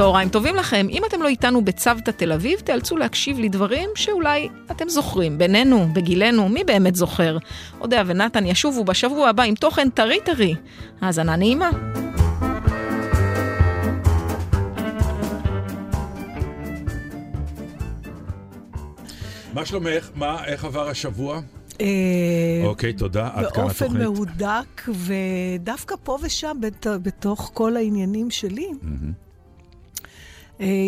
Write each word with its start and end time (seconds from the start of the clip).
צהריים 0.00 0.28
טובים 0.28 0.56
לכם. 0.56 0.86
אם 0.90 1.02
אתם 1.08 1.22
לא 1.22 1.28
איתנו 1.28 1.64
בצוותא 1.64 2.10
תל 2.10 2.32
אביב, 2.32 2.60
תיאלצו 2.60 2.96
להקשיב 2.96 3.38
לדברים 3.40 3.90
שאולי 3.94 4.48
אתם 4.70 4.88
זוכרים. 4.88 5.38
בינינו, 5.38 5.86
בגילנו, 5.92 6.48
מי 6.48 6.64
באמת 6.64 6.96
זוכר? 6.96 7.36
אודיה 7.80 8.02
ונתן 8.06 8.46
ישובו 8.46 8.84
בשבוע 8.84 9.28
הבא 9.28 9.42
עם 9.42 9.54
תוכן 9.54 9.90
טרי 9.90 10.18
טרי. 10.24 10.54
האזנה 11.00 11.36
נעימה. 11.36 11.70
מה 19.54 19.66
שלומך? 19.66 20.10
מה, 20.14 20.44
איך 20.44 20.64
עבר 20.64 20.88
השבוע? 20.88 21.40
אה, 21.80 21.86
אוקיי, 22.64 22.92
תודה. 22.92 23.28
עד 23.34 23.46
כאן 23.52 23.62
באופן 23.62 23.84
התוכנית. 23.84 24.02
מהודק, 24.02 24.88
ודווקא 24.88 25.94
פה 26.02 26.18
ושם, 26.22 26.56
בת- 26.60 26.86
בתוך 27.02 27.50
כל 27.54 27.76
העניינים 27.76 28.30
שלי, 28.30 28.68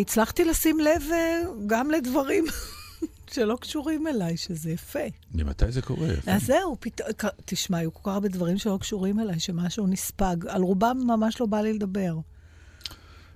הצלחתי 0.00 0.44
לשים 0.44 0.80
לב 0.80 1.02
אה, 1.12 1.40
גם 1.66 1.90
לדברים 1.90 2.44
שלא 3.32 3.56
קשורים 3.60 4.06
אליי, 4.06 4.36
שזה 4.36 4.70
יפה. 4.70 4.98
ממתי 5.34 5.72
זה 5.72 5.82
קורה? 5.82 6.08
יפה. 6.08 6.30
אז 6.30 6.42
זהו, 6.42 6.76
פתאום, 6.80 7.08
תשמע, 7.44 7.78
היו 7.78 7.94
כל 7.94 8.00
כך 8.02 8.14
הרבה 8.14 8.28
דברים 8.28 8.58
שלא 8.58 8.78
קשורים 8.80 9.20
אליי, 9.20 9.40
שמשהו 9.40 9.86
נספג. 9.86 10.36
על 10.48 10.62
רובם 10.62 10.98
ממש 11.06 11.40
לא 11.40 11.46
בא 11.46 11.60
לי 11.60 11.72
לדבר. 11.72 12.14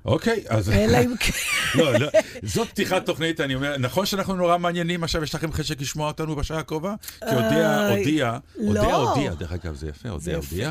אוקיי, 0.06 0.44
אז... 0.48 0.70
אלא 0.70 0.98
אם 1.04 1.14
כן... 1.20 1.32
לא, 1.78 1.92
לא, 1.98 2.08
זאת 2.42 2.68
פתיחת 2.68 3.06
תוכנית, 3.06 3.40
אני 3.40 3.54
אומר, 3.54 3.76
נכון 3.78 4.06
שאנחנו 4.06 4.34
נורא 4.36 4.58
מעניינים, 4.58 5.04
עכשיו 5.04 5.22
יש 5.22 5.34
לכם 5.34 5.52
חשק 5.52 5.80
לשמוע 5.80 6.06
אותנו 6.06 6.36
בשעה 6.36 6.58
הקרובה? 6.58 6.94
כי 7.20 7.34
אודיה 7.34 7.88
איי, 7.88 7.98
הודיעה, 7.98 8.38
לא. 8.56 8.68
אודיה 8.80 8.94
הודיעה, 8.94 9.34
דרך 9.34 9.52
אגב, 9.52 9.74
זה 9.74 9.88
יפה, 9.88 10.08
אודיה 10.08 10.38
יפה. 10.38 10.46
הודיעה, 10.50 10.70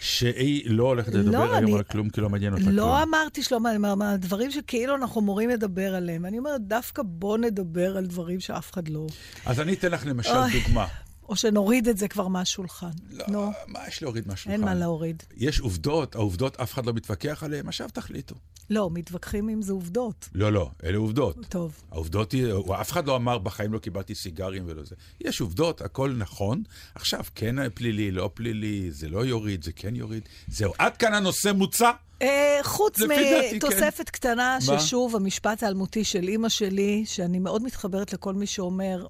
שהיא 0.00 0.62
לא 0.70 0.84
הולכת 0.84 1.14
לדבר 1.14 1.44
לא, 1.44 1.54
היום 1.56 1.74
על 1.74 1.82
כלום, 1.82 2.08
כי 2.10 2.20
לא 2.20 2.28
מעניין 2.30 2.52
אותה 2.52 2.64
כלום. 2.64 2.76
לא 2.76 3.02
אמרתי 3.02 3.42
שלא 3.42 3.60
מעניין, 3.60 3.82
מה- 3.82 3.94
מה- 3.94 4.16
דברים 4.16 4.50
שכאילו 4.50 4.96
אנחנו 4.96 5.20
אמורים 5.20 5.50
לדבר 5.50 5.94
עליהם. 5.94 6.26
אני 6.26 6.38
אומרת, 6.38 6.60
דווקא 6.60 7.02
בוא 7.04 7.38
נדבר 7.38 7.96
על 7.96 8.06
דברים 8.06 8.40
שאף 8.40 8.72
אחד 8.72 8.88
לא... 8.88 9.06
אז 9.46 9.60
אני 9.60 9.72
אתן 9.72 9.90
לך 9.90 10.06
למשל. 10.06 10.30
דוגמה. 10.64 10.86
או 11.28 11.36
שנוריד 11.36 11.88
את 11.88 11.98
זה 11.98 12.08
כבר 12.08 12.28
מהשולחן. 12.28 12.90
לא, 13.10 13.24
נו, 13.28 13.52
מה 13.66 13.80
יש 13.88 14.02
להוריד 14.02 14.28
מהשולחן? 14.28 14.50
אין 14.50 14.60
מה 14.60 14.74
להוריד. 14.74 15.22
יש 15.36 15.60
עובדות, 15.60 16.14
העובדות 16.14 16.60
אף 16.60 16.74
אחד 16.74 16.86
לא 16.86 16.92
מתווכח 16.92 17.42
עליהן, 17.42 17.68
עכשיו 17.68 17.88
תחליטו. 17.92 18.34
לא, 18.70 18.90
מתווכחים 18.92 19.48
אם 19.48 19.62
זה 19.62 19.72
עובדות. 19.72 20.28
לא, 20.34 20.52
לא, 20.52 20.70
אלה 20.84 20.98
עובדות. 20.98 21.36
טוב. 21.48 21.82
העובדות 21.90 22.34
אף 22.80 22.92
אחד 22.92 23.06
לא 23.06 23.16
אמר 23.16 23.38
בחיים 23.38 23.72
לא 23.72 23.78
קיבלתי 23.78 24.14
סיגרים 24.14 24.62
ולא 24.66 24.84
זה. 24.84 24.94
יש 25.20 25.40
עובדות, 25.40 25.80
הכל 25.80 26.14
נכון. 26.18 26.62
עכשיו, 26.94 27.24
כן 27.34 27.70
פלילי, 27.70 28.10
לא 28.10 28.30
פלילי, 28.34 28.90
זה 28.90 29.08
לא 29.08 29.24
יוריד, 29.24 29.64
זה 29.64 29.72
כן 29.72 29.96
יוריד. 29.96 30.22
זהו, 30.48 30.72
עד 30.78 30.96
כאן 30.96 31.14
הנושא 31.14 31.52
מוצע. 31.52 31.90
אה, 32.22 32.58
חוץ 32.62 32.98
דעתי, 32.98 33.14
כן. 33.50 33.56
מתוספת 33.56 34.10
קטנה, 34.10 34.58
מה? 34.66 34.80
ששוב, 34.80 35.16
המשפט 35.16 35.62
האלמותי 35.62 36.04
של 36.04 36.28
אימא 36.28 36.48
שלי, 36.48 37.04
שאני 37.06 37.38
מאוד 37.38 37.62
מתחברת 37.62 38.12
לכל 38.12 38.34
מי 38.34 38.46
שאומר, 38.46 39.06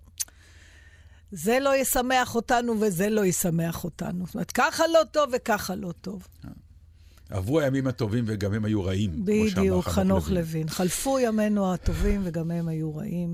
זה 1.32 1.58
לא 1.60 1.76
ישמח 1.76 2.34
אותנו 2.34 2.80
וזה 2.80 3.10
לא 3.10 3.24
ישמח 3.24 3.84
אותנו. 3.84 4.26
זאת 4.26 4.34
אומרת, 4.34 4.50
ככה 4.52 4.84
לא 4.86 5.00
טוב 5.10 5.30
וככה 5.36 5.74
לא 5.74 5.92
טוב. 6.00 6.26
עברו 7.30 7.60
הימים 7.60 7.86
הטובים 7.86 8.24
וגם 8.26 8.52
הם 8.52 8.64
היו 8.64 8.84
רעים, 8.84 9.10
כמו 9.12 9.24
שאמר 9.48 9.60
בדיוק, 9.62 9.84
חנוך 9.88 10.28
לוין. 10.28 10.38
לוין. 10.44 10.68
חלפו 10.68 11.18
ימינו 11.18 11.74
הטובים 11.74 12.20
וגם 12.24 12.50
הם 12.50 12.68
היו 12.68 12.96
רעים. 12.96 13.32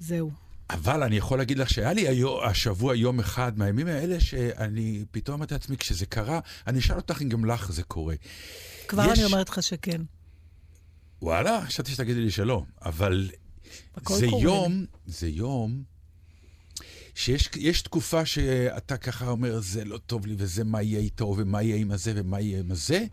זהו. 0.00 0.30
אבל 0.70 1.02
אני 1.02 1.16
יכול 1.16 1.38
להגיד 1.38 1.58
לך 1.58 1.70
שהיה 1.70 1.92
לי 1.92 2.08
היו, 2.08 2.44
השבוע 2.44 2.96
יום 2.96 3.20
אחד 3.20 3.58
מהימים 3.58 3.86
האלה 3.86 4.20
שאני 4.20 5.04
פתאום 5.10 5.36
אמרתי 5.36 5.54
לעצמי, 5.54 5.76
כשזה 5.76 6.06
קרה, 6.06 6.40
אני 6.66 6.78
אשאל 6.78 6.96
אותך 6.96 7.22
אם 7.22 7.28
גם 7.28 7.44
לך 7.44 7.72
זה 7.72 7.82
קורה. 7.82 8.14
כבר 8.88 9.02
יש- 9.12 9.18
אני 9.18 9.24
אומרת 9.24 9.48
לך 9.48 9.62
שכן. 9.62 10.00
וואלה, 11.22 11.60
חשבתי 11.66 11.92
שתגידי 11.92 12.20
לי 12.20 12.30
שלא, 12.30 12.62
אבל 12.84 13.30
זה 13.96 14.00
קורה 14.02 14.20
יום, 14.42 14.84
זה 15.06 15.28
יום 15.28 15.82
שיש 17.14 17.50
יש 17.56 17.82
תקופה 17.82 18.26
שאתה 18.26 18.96
ככה 18.96 19.28
אומר, 19.28 19.60
זה 19.60 19.84
לא 19.84 19.98
טוב 19.98 20.26
לי, 20.26 20.34
וזה 20.38 20.64
מה 20.64 20.82
יהיה 20.82 21.00
איתו, 21.00 21.34
ומה 21.38 21.62
יהיה 21.62 21.76
עם 21.76 21.90
הזה, 21.90 22.12
ומה 22.16 22.40
יהיה 22.40 22.60
עם 22.60 22.70
הזה, 22.70 23.04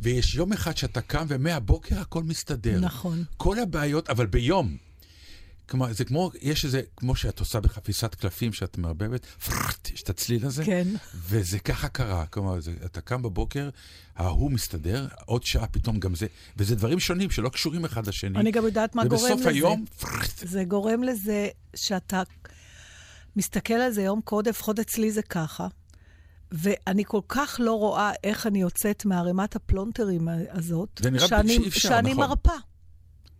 ויש 0.00 0.34
יום 0.34 0.52
אחד 0.52 0.76
שאתה 0.76 1.00
קם, 1.00 1.26
ומהבוקר 1.28 2.00
הכל 2.00 2.22
מסתדר. 2.22 2.80
נכון. 2.80 3.24
כל 3.36 3.58
הבעיות, 3.58 4.10
אבל 4.10 4.26
ביום. 4.26 4.76
כלומר, 5.70 5.92
זה 5.92 6.04
כמו, 6.04 6.30
יש 6.42 6.64
איזה, 6.64 6.82
כמו 6.96 7.16
שאת 7.16 7.40
עושה 7.40 7.60
בחפיסת 7.60 8.14
קלפים 8.14 8.52
שאת 8.52 8.78
מערבבת, 8.78 9.24
פרט, 9.24 9.90
יש 9.94 10.02
את 10.02 10.10
הצליל 10.10 10.46
הזה. 10.46 10.64
כן. 10.64 10.88
וזה 11.14 11.58
ככה 11.58 11.88
קרה, 11.88 12.26
כלומר, 12.26 12.60
זה, 12.60 12.72
אתה 12.84 13.00
קם 13.00 13.22
בבוקר, 13.22 13.68
ההוא 14.16 14.50
מסתדר, 14.50 15.06
עוד 15.24 15.44
שעה 15.44 15.66
פתאום 15.66 15.98
גם 15.98 16.14
זה, 16.14 16.26
וזה 16.56 16.76
דברים 16.76 17.00
שונים 17.00 17.30
שלא 17.30 17.48
קשורים 17.48 17.84
אחד 17.84 18.06
לשני. 18.06 18.38
אני 18.38 18.50
גם 18.50 18.64
יודעת 18.64 18.94
מה 18.94 19.04
גורם 19.04 19.14
לזה. 19.14 19.34
ובסוף 19.34 19.46
היום, 19.46 19.84
פרט, 20.00 20.38
זה 20.42 20.64
גורם 20.64 21.02
לזה 21.02 21.48
שאתה 21.74 22.22
מסתכל 23.36 23.74
על 23.74 23.90
זה 23.90 24.02
יום 24.02 24.20
קודם, 24.20 24.50
לפחות 24.50 24.78
אצלי 24.78 25.10
זה 25.10 25.22
ככה, 25.22 25.66
ואני 26.52 27.04
כל 27.06 27.20
כך 27.28 27.56
לא 27.58 27.72
רואה 27.72 28.12
איך 28.24 28.46
אני 28.46 28.60
יוצאת 28.60 29.04
מערימת 29.04 29.56
הפלונטרים 29.56 30.28
הזאת, 30.50 30.88
זה 31.02 31.10
נראה 31.10 31.28
שאני, 31.28 31.54
שאי 31.54 31.68
אפשר, 31.68 31.88
שאני 31.88 32.12
נכון. 32.12 32.28
מרפה. 32.28 32.52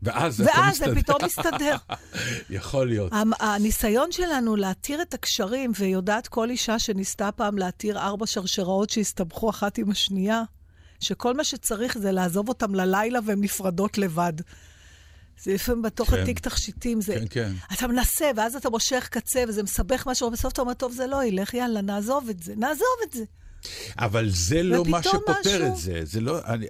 ואז 0.03 0.41
ואז 0.41 0.77
זה. 0.79 0.95
פתאום 0.95 1.19
מסתדר. 1.25 1.77
יכול 2.51 2.89
להיות. 2.89 3.13
הניסיון 3.41 4.13
שלנו 4.13 4.57
להתיר 4.57 5.03
את 5.03 5.15
הקשרים, 5.15 5.73
ויודעת 5.79 6.29
כל 6.29 6.51
אישה 6.51 6.79
שניסתה 6.79 7.33
פעם 7.33 7.59
להתיר 7.59 7.99
ארבע 7.99 8.27
שרשראות 8.27 8.91
שהסתבכו 8.91 9.51
אחת 9.51 9.79
עם 9.79 9.91
השנייה, 9.91 10.43
שכל 11.01 11.37
מה 11.37 11.45
שצריך 11.45 11.99
זה 11.99 12.13
לעזוב 12.13 12.49
אותם 12.49 12.75
ללילה 12.75 13.19
והן 13.25 13.41
נפרדות 13.41 13.99
לבד. 13.99 14.33
זה 15.43 15.55
לפעמים 15.55 15.83
בתוך 15.83 16.11
כן. 16.11 16.23
התיק 16.23 16.39
תכשיטים, 16.39 17.01
זה... 17.01 17.15
כן, 17.15 17.25
כן. 17.31 17.53
אתה 17.73 17.87
מנסה, 17.87 18.31
ואז 18.37 18.57
אתה 18.57 18.71
מושך 18.71 19.09
קצה, 19.11 19.45
וזה 19.49 19.63
מסבך 19.63 20.07
משהו, 20.07 20.29
ובסוף 20.29 20.53
אתה 20.53 20.63
אומר, 20.63 20.75
טוב, 20.75 20.93
זה 20.93 21.07
לא 21.07 21.25
ילך, 21.25 21.55
יאללה, 21.55 21.81
נעזוב 21.81 22.29
את 22.29 22.43
זה, 22.43 22.55
נעזוב 22.57 22.87
את 23.09 23.13
זה. 23.13 23.25
אבל 23.99 24.29
זה 24.31 24.63
לא 24.63 24.85
מה 24.85 25.03
שפותר 25.03 25.31
משהו- 25.41 25.67
את 25.73 25.77
זה. 25.77 26.01
זה 26.05 26.21
לא... 26.21 26.39
אני, 26.47 26.67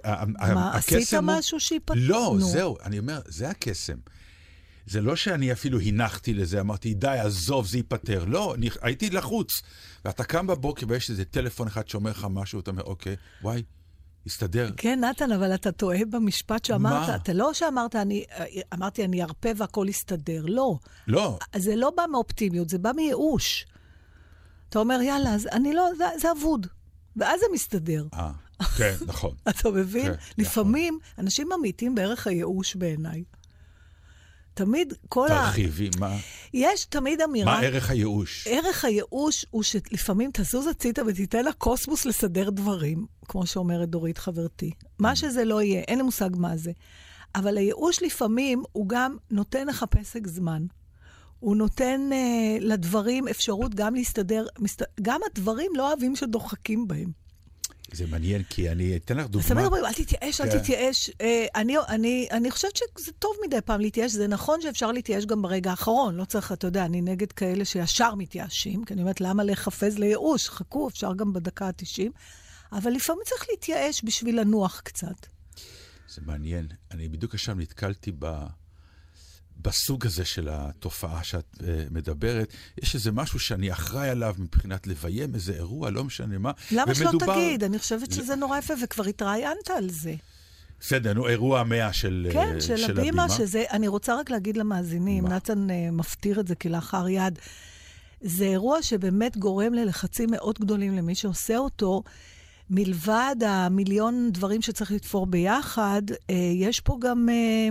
מה, 0.53 0.75
עשית 0.77 1.13
הוא- 1.13 1.21
משהו 1.23 1.59
שיפתר? 1.59 1.93
לא, 1.97 2.35
נו. 2.39 2.45
זהו, 2.47 2.77
אני 2.83 2.99
אומר, 2.99 3.19
זה 3.27 3.49
הקסם. 3.49 3.97
זה 4.87 5.01
לא 5.01 5.15
שאני 5.15 5.51
אפילו 5.51 5.79
הנחתי 5.79 6.33
לזה, 6.33 6.59
אמרתי, 6.59 6.93
די, 6.93 7.07
עזוב, 7.07 7.67
זה 7.67 7.77
ייפתר. 7.77 8.25
לא, 8.25 8.55
אני, 8.55 8.69
הייתי 8.81 9.09
לחוץ. 9.09 9.61
ואתה 10.05 10.23
קם 10.23 10.47
בבוקר 10.47 10.85
ויש 10.89 11.09
איזה 11.09 11.25
טלפון 11.25 11.67
אחד 11.67 11.87
שאומר 11.89 12.11
לך 12.11 12.27
משהו, 12.29 12.59
אתה 12.59 12.71
אומר, 12.71 12.83
אוקיי, 12.83 13.15
וואי, 13.41 13.63
הסתדר. 14.25 14.69
כן, 14.77 14.99
נתן, 15.03 15.31
אבל 15.31 15.53
אתה 15.53 15.71
טועה 15.71 16.05
במשפט 16.09 16.65
שאמרת. 16.65 17.09
מה? 17.09 17.15
אתה 17.15 17.33
לא 17.33 17.53
שאמרת, 17.53 17.95
אני, 17.95 18.25
אמרתי, 18.73 19.05
אני 19.05 19.23
ארפה 19.23 19.49
והכל 19.55 19.85
יסתדר. 19.89 20.45
לא. 20.47 20.77
לא, 21.07 21.39
זה 21.55 21.75
לא 21.75 21.91
בא 21.97 22.03
מאופטימיות, 22.11 22.69
זה 22.69 22.77
בא 22.77 22.91
מייאוש. 22.95 23.65
אתה 24.69 24.79
אומר, 24.79 25.01
יאללה, 25.01 25.33
אז 25.33 25.47
אני 25.51 25.73
לא, 25.73 25.83
זה, 25.97 26.05
זה 26.17 26.31
אבוד. 26.31 26.67
ואז 27.15 27.39
זה 27.39 27.45
מסתדר. 27.53 28.05
אה, 28.13 28.31
כן, 28.77 28.95
נכון. 29.05 29.35
אתה 29.49 29.69
מבין? 29.69 30.05
כן, 30.05 30.13
לפעמים 30.37 30.99
אנשים 31.17 31.49
ממעיטים 31.57 31.95
בערך 31.95 32.27
הייאוש 32.27 32.75
בעיניי. 32.75 33.23
תמיד 34.65 34.93
כל 35.09 35.27
ה... 35.27 35.29
תרחיבי, 35.29 35.89
מה, 35.99 36.17
יש 36.53 36.85
תמיד 36.85 37.21
אמירה... 37.21 37.45
מה 37.53 37.59
ערך 37.59 37.89
הייאוש? 37.89 38.47
ערך 38.47 38.85
הייאוש 38.85 39.45
הוא 39.49 39.63
שלפעמים 39.63 40.29
תזוז 40.33 40.67
הצידה 40.67 41.03
ותיתן 41.07 41.45
לקוסמוס 41.45 42.05
לסדר 42.05 42.49
דברים, 42.49 43.05
כמו 43.27 43.45
שאומרת 43.45 43.89
דורית 43.89 44.17
חברתי. 44.17 44.71
מה 44.99 45.15
שזה 45.15 45.45
לא 45.45 45.61
יהיה, 45.61 45.81
אין 45.81 45.97
לי 45.97 46.03
מושג 46.03 46.29
מה 46.33 46.57
זה. 46.57 46.71
אבל 47.35 47.57
הייאוש 47.57 48.03
לפעמים 48.03 48.63
הוא 48.71 48.89
גם 48.89 49.17
נותן 49.31 49.67
לך 49.67 49.85
פסק 49.89 50.27
זמן. 50.27 50.65
הוא 51.39 51.55
נותן 51.55 52.09
uh, 52.11 52.63
לדברים 52.63 53.27
אפשרות 53.27 53.75
גם 53.75 53.95
להסתדר, 53.95 54.45
מסת... 54.59 54.81
גם 55.01 55.19
הדברים 55.31 55.71
לא 55.75 55.87
אוהבים 55.87 56.15
שדוחקים 56.15 56.87
בהם. 56.87 57.20
זה 57.93 58.07
מעניין, 58.07 58.43
כי 58.43 58.69
אני 58.71 58.97
אתן 58.97 59.17
לך 59.17 59.23
אז 59.23 59.29
דוגמה. 59.31 59.47
תמיד 59.47 59.65
אומרים, 59.65 59.85
אל 59.85 59.93
תתייאש, 59.93 60.41
אל 60.41 60.51
כן. 60.51 60.59
תתייאש. 60.59 61.11
אה, 61.21 61.45
אני 62.31 62.51
חושבת 62.51 62.75
שזה 62.75 63.11
טוב 63.19 63.35
מדי 63.45 63.61
פעם 63.65 63.81
להתייאש. 63.81 64.11
זה 64.11 64.27
נכון 64.27 64.61
שאפשר 64.61 64.91
להתייאש 64.91 65.25
גם 65.25 65.41
ברגע 65.41 65.71
האחרון. 65.71 66.15
לא 66.15 66.25
צריך, 66.25 66.51
אתה 66.51 66.67
יודע, 66.67 66.85
אני 66.85 67.01
נגד 67.01 67.31
כאלה 67.31 67.65
שישר 67.65 68.15
מתייאשים, 68.15 68.85
כי 68.85 68.93
אני 68.93 69.01
אומרת, 69.01 69.21
למה 69.21 69.43
להיחפז 69.43 69.99
לייאוש? 69.99 70.49
חכו, 70.49 70.87
אפשר 70.87 71.13
גם 71.13 71.33
בדקה 71.33 71.67
ה-90. 71.67 72.09
אבל 72.71 72.91
לפעמים 72.91 73.21
צריך 73.25 73.45
להתייאש 73.49 74.01
בשביל 74.03 74.39
לנוח 74.39 74.81
קצת. 74.83 75.25
זה 76.09 76.21
מעניין. 76.25 76.67
אני 76.91 77.07
בדיוק 77.07 77.33
עכשיו 77.33 77.55
נתקלתי 77.55 78.11
ב... 78.19 78.45
בסוג 79.63 80.05
הזה 80.05 80.25
של 80.25 80.47
התופעה 80.51 81.23
שאת 81.23 81.45
uh, 81.57 81.63
מדברת, 81.91 82.53
יש 82.81 82.95
איזה 82.95 83.11
משהו 83.11 83.39
שאני 83.39 83.71
אחראי 83.71 84.09
עליו 84.09 84.35
מבחינת 84.37 84.87
לביים 84.87 85.35
איזה 85.35 85.53
אירוע, 85.53 85.89
לא 85.89 86.03
משנה 86.03 86.37
מה. 86.37 86.51
למה 86.71 86.95
שלא 86.95 87.09
ומדובר- 87.09 87.33
תגיד? 87.33 87.63
אני 87.63 87.79
חושבת 87.79 88.11
שזה 88.11 88.35
נורא 88.35 88.57
יפה, 88.57 88.73
וכבר 88.83 89.03
התראיינת 89.03 89.69
על 89.69 89.89
זה. 89.89 90.15
בסדר, 90.79 91.13
נו, 91.13 91.27
אירוע 91.27 91.59
המאה 91.59 91.93
של, 91.93 92.27
uh, 92.29 92.33
כן, 92.33 92.61
של 92.61 92.91
הבימה, 92.91 93.29
שזה... 93.29 93.63
אני 93.71 93.87
רוצה 93.87 94.19
רק 94.19 94.29
להגיד 94.29 94.57
למאזינים, 94.57 95.23
מה? 95.23 95.29
נתן 95.35 95.67
uh, 95.69 95.73
מפטיר 95.91 96.39
את 96.39 96.47
זה 96.47 96.55
כלאחר 96.55 97.09
יד. 97.09 97.39
זה 98.21 98.45
אירוע 98.45 98.81
שבאמת 98.81 99.37
גורם 99.37 99.73
ללחצים 99.73 100.29
מאוד 100.31 100.59
גדולים 100.59 100.97
למי 100.97 101.15
שעושה 101.15 101.57
אותו. 101.57 102.03
מלבד 102.71 103.35
המיליון 103.47 104.29
דברים 104.31 104.61
שצריך 104.61 104.91
לתפור 104.91 105.25
ביחד, 105.25 106.01
אה, 106.29 106.35
יש 106.55 106.79
פה 106.79 106.97
גם 107.01 107.29
אה, 107.29 107.69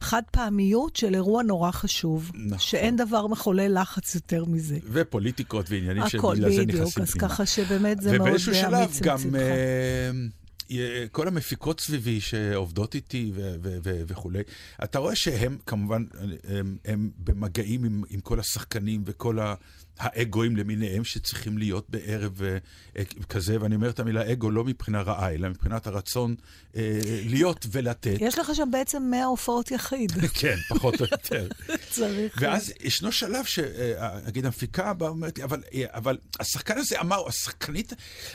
חד 0.00 0.22
פעמיות 0.30 0.96
של 0.96 1.14
אירוע 1.14 1.42
נורא 1.42 1.70
חשוב. 1.70 2.30
נכון. 2.34 2.58
שאין 2.58 2.96
דבר 2.96 3.26
מחולל 3.26 3.80
לחץ 3.80 4.14
יותר 4.14 4.44
מזה. 4.44 4.78
ופוליטיקות 4.92 5.70
ועניינים 5.70 6.02
הכל, 6.02 6.34
שבגלל 6.36 6.52
זה 6.52 6.62
בדיוק, 6.62 6.80
נכנסים 6.80 7.02
אז 7.02 7.10
פנימה. 7.10 7.28
ככה 7.28 7.46
שבאמת 7.46 8.00
זה 8.00 8.10
מאוד 8.10 8.20
ובאיזשהו 8.20 8.54
שלב 8.54 8.74
אמיץ 8.74 9.00
גם 9.00 9.16
מצדך. 9.16 9.34
אה, 9.34 11.04
כל 11.12 11.28
המפיקות 11.28 11.80
סביבי 11.80 12.20
שעובדות 12.20 12.94
איתי 12.94 13.32
ו- 13.34 13.54
ו- 13.62 13.78
ו- 13.84 14.02
וכולי, 14.06 14.42
אתה 14.84 14.98
רואה 14.98 15.14
שהם 15.14 15.58
כמובן, 15.66 16.04
הם, 16.48 16.76
הם 16.84 17.10
במגעים 17.18 17.84
עם, 17.84 18.02
עם 18.10 18.20
כל 18.20 18.40
השחקנים 18.40 19.02
וכל 19.06 19.38
ה- 19.38 19.54
האגואים 20.02 20.56
למיניהם 20.56 21.04
שצריכים 21.04 21.58
להיות 21.58 21.90
בערב 21.90 22.42
אה, 22.42 22.58
אה, 22.96 23.04
כזה, 23.28 23.60
ואני 23.60 23.74
אומר 23.74 23.90
את 23.90 24.00
המילה 24.00 24.32
אגו 24.32 24.50
לא 24.50 24.64
מבחינה 24.64 25.02
רעה, 25.02 25.34
אלא 25.34 25.48
מבחינת 25.48 25.86
הרצון 25.86 26.34
אה, 26.76 27.00
להיות 27.24 27.66
ולתת. 27.72 28.16
יש 28.20 28.38
לך 28.38 28.50
שם 28.54 28.68
בעצם 28.72 29.02
100 29.10 29.24
הופעות 29.24 29.70
יחיד. 29.70 30.12
כן, 30.40 30.56
פחות 30.68 31.00
או 31.00 31.06
יותר. 31.10 31.48
צריך... 31.90 32.38
ואז 32.40 32.72
ישנו 32.80 33.12
שלב 33.12 33.44
שנגיד 33.44 34.46
המפיקה 34.46 34.92
באה 34.92 35.08
ואומרת 35.08 35.38
לי, 35.38 35.44
אבל, 35.44 35.62
אבל 35.88 36.18
השחקן 36.40 36.78
הזה 36.78 37.00
אמר, 37.00 37.28
השחקנית, 37.28 37.92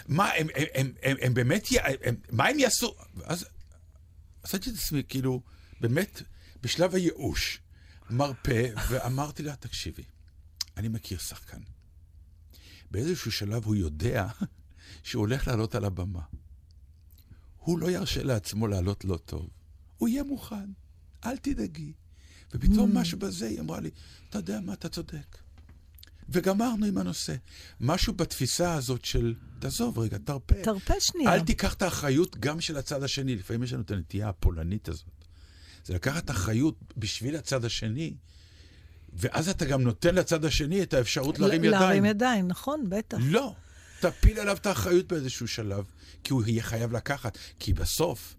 מה, 0.08 0.30
הם, 0.34 0.48
הם, 0.56 0.66
הם, 0.74 0.92
הם, 1.04 1.18
הם 1.22 1.34
באמת, 1.34 1.68
הם, 2.04 2.16
מה 2.32 2.48
הם 2.48 2.60
יעשו? 2.60 2.96
ואז 3.16 3.46
עשיתי 4.44 4.70
את 4.70 4.76
עצמי, 4.76 5.04
כאילו, 5.08 5.42
באמת, 5.82 6.22
בשלב 6.62 6.96
הייאוש, 6.96 7.60
מרפא, 8.10 8.68
ואמרתי 8.90 9.44
לה, 9.44 9.56
תקשיבי, 9.56 10.04
אני 10.78 10.88
מכיר 10.88 11.18
שחקן. 11.18 11.62
באיזשהו 12.92 13.32
שלב 13.32 13.66
הוא 13.66 13.76
יודע 13.76 14.28
שהוא 15.04 15.20
הולך 15.20 15.48
לעלות 15.48 15.76
על 15.76 15.86
הבמה. 15.86 16.22
הוא 17.58 17.80
לא 17.80 17.92
ירשה 17.92 18.24
לעצמו 18.24 18.68
לעלות 18.68 19.06
לא 19.06 19.18
טוב. 19.18 19.50
הוא 19.98 20.10
יהיה 20.10 20.24
מוכן, 20.24 20.70
אל 21.26 21.38
תדאגי. 21.38 21.94
ופתאום 22.54 22.98
משהו 22.98 23.20
בזה, 23.20 23.48
היא 23.48 23.60
אמרה 23.60 23.80
לי, 23.80 23.90
אתה 24.30 24.38
יודע 24.38 24.60
מה, 24.60 24.74
אתה 24.74 24.90
צודק. 24.90 25.38
וגמרנו 26.30 26.86
עם 26.86 26.98
הנושא. 26.98 27.36
משהו 27.80 28.14
בתפיסה 28.14 28.74
הזאת 28.74 29.06
של, 29.06 29.36
תעזוב 29.60 30.00
רגע, 30.00 30.18
תרפה. 30.18 30.56
תרפה 30.64 30.94
שנייה. 31.00 31.34
אל 31.34 31.46
תיקח 31.46 31.74
את 31.74 31.82
האחריות 31.82 32.38
גם 32.40 32.62
של 32.62 32.78
הצד 32.78 33.04
השני. 33.04 33.36
לפעמים 33.36 33.64
יש 33.64 33.74
לנו 33.74 33.82
את 33.82 33.92
הנטייה 33.92 34.30
הפולנית 34.30 34.90
הזאת. 34.90 35.26
זה 35.86 35.94
לקחת 35.94 36.32
אחריות 36.32 36.94
בשביל 36.98 37.36
הצד 37.36 37.66
השני, 37.66 38.16
ואז 39.18 39.50
אתה 39.50 39.66
גם 39.66 39.82
נותן 39.82 40.16
לצד 40.16 40.46
השני 40.46 40.84
את 40.84 40.94
האפשרות 40.94 41.40
להרים 41.40 41.64
ידיים. 41.64 41.82
להרים 41.82 42.06
ידיים, 42.06 42.48
נכון, 42.48 42.86
בטח. 42.90 43.18
לא. 43.22 43.54
תפיל 44.00 44.40
עליו 44.40 44.58
את 44.58 44.66
האחריות 44.66 45.08
באיזשהו 45.08 45.48
שלב, 45.48 45.86
כי 46.24 46.34
הוא 46.34 46.44
יהיה 46.46 46.64
חייב 46.64 46.92
לקחת. 46.92 47.38
כי 47.60 47.74
בסוף, 47.74 48.36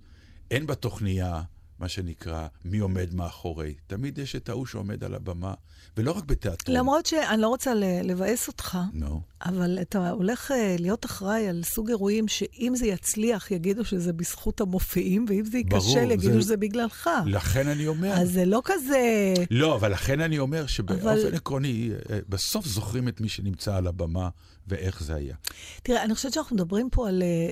אין 0.50 0.66
בתוכניה, 0.66 1.42
מה 1.78 1.88
שנקרא, 1.88 2.46
מי 2.64 2.78
עומד 2.78 3.14
מאחורי. 3.14 3.74
תמיד 3.86 4.18
יש 4.18 4.36
את 4.36 4.48
ההוא 4.48 4.66
שעומד 4.66 5.04
על 5.04 5.14
הבמה, 5.14 5.54
ולא 5.96 6.12
רק 6.12 6.24
בתיאטרון. 6.24 6.76
למרות 6.78 7.06
שאני 7.06 7.42
לא 7.42 7.48
רוצה 7.48 7.74
לבאס 8.04 8.48
אותך, 8.48 8.78
נו. 8.92 9.20
אבל 9.44 9.78
אתה 9.80 10.10
הולך 10.10 10.50
אה, 10.50 10.76
להיות 10.78 11.04
אחראי 11.06 11.48
על 11.48 11.62
סוג 11.64 11.88
אירועים 11.88 12.28
שאם 12.28 12.72
זה 12.76 12.86
יצליח, 12.86 13.50
יגידו 13.50 13.84
שזה 13.84 14.12
בזכות 14.12 14.60
המופיעים, 14.60 15.24
ואם 15.28 15.44
זה 15.44 15.58
ייכשל, 15.58 16.10
יגידו 16.10 16.32
זה- 16.34 16.40
שזה 16.42 16.56
בגללך. 16.56 17.10
לכן 17.26 17.68
אני 17.68 17.86
אומר... 17.86 18.12
אז 18.12 18.30
זה 18.32 18.44
לא 18.44 18.62
כזה... 18.64 19.34
לא, 19.50 19.74
אבל 19.74 19.92
לכן 19.92 20.20
אני 20.20 20.38
אומר 20.38 20.66
שבאופן 20.66 21.02
אבל- 21.08 21.34
עקרוני, 21.34 21.90
אה, 22.10 22.18
בסוף 22.28 22.66
זוכרים 22.66 23.08
את 23.08 23.20
מי 23.20 23.28
שנמצא 23.28 23.76
על 23.76 23.86
הבמה 23.86 24.28
ואיך 24.68 25.02
זה 25.02 25.14
היה. 25.14 25.34
תראה, 25.82 26.04
אני 26.04 26.14
חושבת 26.14 26.32
שאנחנו 26.32 26.56
מדברים 26.56 26.88
פה 26.90 27.08
על, 27.08 27.22
אה, 27.22 27.50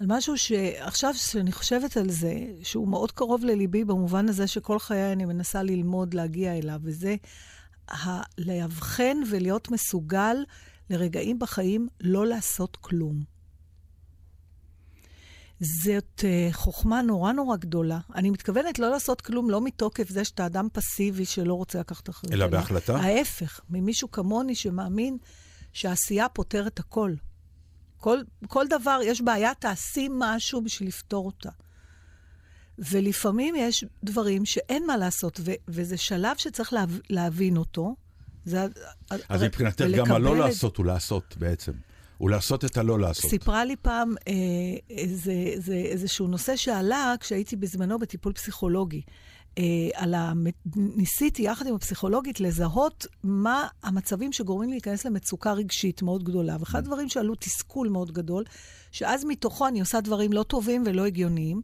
על 0.00 0.06
משהו 0.06 0.38
שעכשיו, 0.38 1.14
שאני 1.14 1.52
חושבת 1.52 1.96
על 1.96 2.10
זה, 2.10 2.34
שהוא 2.62 2.88
מאוד 2.88 3.12
קרוב 3.12 3.44
לליבי 3.44 3.84
במובן 3.84 4.28
הזה 4.28 4.46
שכל 4.46 4.78
חיי 4.78 5.12
אני 5.12 5.24
מנסה 5.24 5.62
ללמוד 5.62 6.14
להגיע 6.14 6.58
אליו, 6.58 6.80
וזה 6.82 7.16
ה- 7.90 8.22
לאבחן 8.38 9.16
ולהיות 9.30 9.70
מסוגל 9.70 10.36
לרגעים 10.90 11.38
בחיים 11.38 11.88
לא 12.00 12.26
לעשות 12.26 12.76
כלום. 12.76 13.34
זאת 15.60 16.20
uh, 16.20 16.54
חוכמה 16.54 17.02
נורא 17.02 17.32
נורא 17.32 17.56
גדולה. 17.56 17.98
אני 18.14 18.30
מתכוונת 18.30 18.78
לא 18.78 18.90
לעשות 18.90 19.20
כלום, 19.20 19.50
לא 19.50 19.60
מתוקף 19.60 20.08
זה 20.08 20.24
שאתה 20.24 20.46
אדם 20.46 20.68
פסיבי 20.72 21.24
שלא 21.24 21.54
רוצה 21.54 21.80
לקחת 21.80 22.08
אחריות. 22.08 22.32
אלא 22.34 22.46
בהחלטה? 22.46 22.96
ההפך, 22.96 23.60
ממישהו 23.70 24.10
כמוני 24.10 24.54
שמאמין 24.54 25.18
שהעשייה 25.72 26.28
פותרת 26.28 26.78
הכל. 26.78 27.14
כל, 28.04 28.18
כל 28.48 28.64
דבר, 28.68 28.98
יש 29.04 29.20
בעיה, 29.20 29.54
תעשי 29.54 30.08
משהו 30.18 30.62
בשביל 30.62 30.88
לפתור 30.88 31.26
אותה. 31.26 31.50
ולפעמים 32.78 33.54
יש 33.58 33.84
דברים 34.04 34.44
שאין 34.44 34.86
מה 34.86 34.96
לעשות, 34.96 35.40
ו- 35.44 35.52
וזה 35.68 35.96
שלב 35.96 36.36
שצריך 36.36 36.72
להב- 36.72 37.00
להבין 37.10 37.56
אותו. 37.56 37.96
זה, 38.44 38.66
אז 39.28 39.42
מבחינתך 39.42 39.84
גם 39.96 40.12
הלא 40.12 40.32
את- 40.34 40.38
לעשות 40.38 40.76
הוא 40.76 40.86
לעשות 40.86 41.34
בעצם. 41.38 41.72
הוא 42.18 42.30
לעשות 42.30 42.64
את 42.64 42.76
הלא 42.76 43.00
לעשות. 43.00 43.30
סיפרה 43.30 43.64
לי 43.64 43.76
פעם 43.76 44.14
אה, 44.28 44.32
איזה, 44.90 45.32
איזה, 45.32 45.74
איזשהו 45.74 46.26
נושא 46.26 46.56
שעלה 46.56 47.14
כשהייתי 47.20 47.56
בזמנו 47.56 47.98
בטיפול 47.98 48.32
פסיכולוגי. 48.32 49.02
אה, 49.58 49.62
על 49.94 50.14
ה... 50.14 50.32
ניסיתי 50.76 51.42
יחד 51.42 51.66
עם 51.66 51.74
הפסיכולוגית 51.74 52.40
לזהות 52.40 53.06
מה 53.22 53.68
המצבים 53.82 54.32
שגורמים 54.32 54.70
להיכנס 54.70 55.04
למצוקה 55.06 55.52
רגשית 55.52 56.02
מאוד 56.02 56.24
גדולה. 56.24 56.56
ואחד 56.60 56.78
הדברים 56.78 57.08
שעלו 57.08 57.34
תסכול 57.34 57.88
מאוד 57.88 58.12
גדול, 58.12 58.44
שאז 58.92 59.24
מתוכו 59.24 59.68
אני 59.68 59.80
עושה 59.80 60.00
דברים 60.00 60.32
לא 60.32 60.42
טובים 60.42 60.82
ולא 60.86 61.06
הגיוניים, 61.06 61.62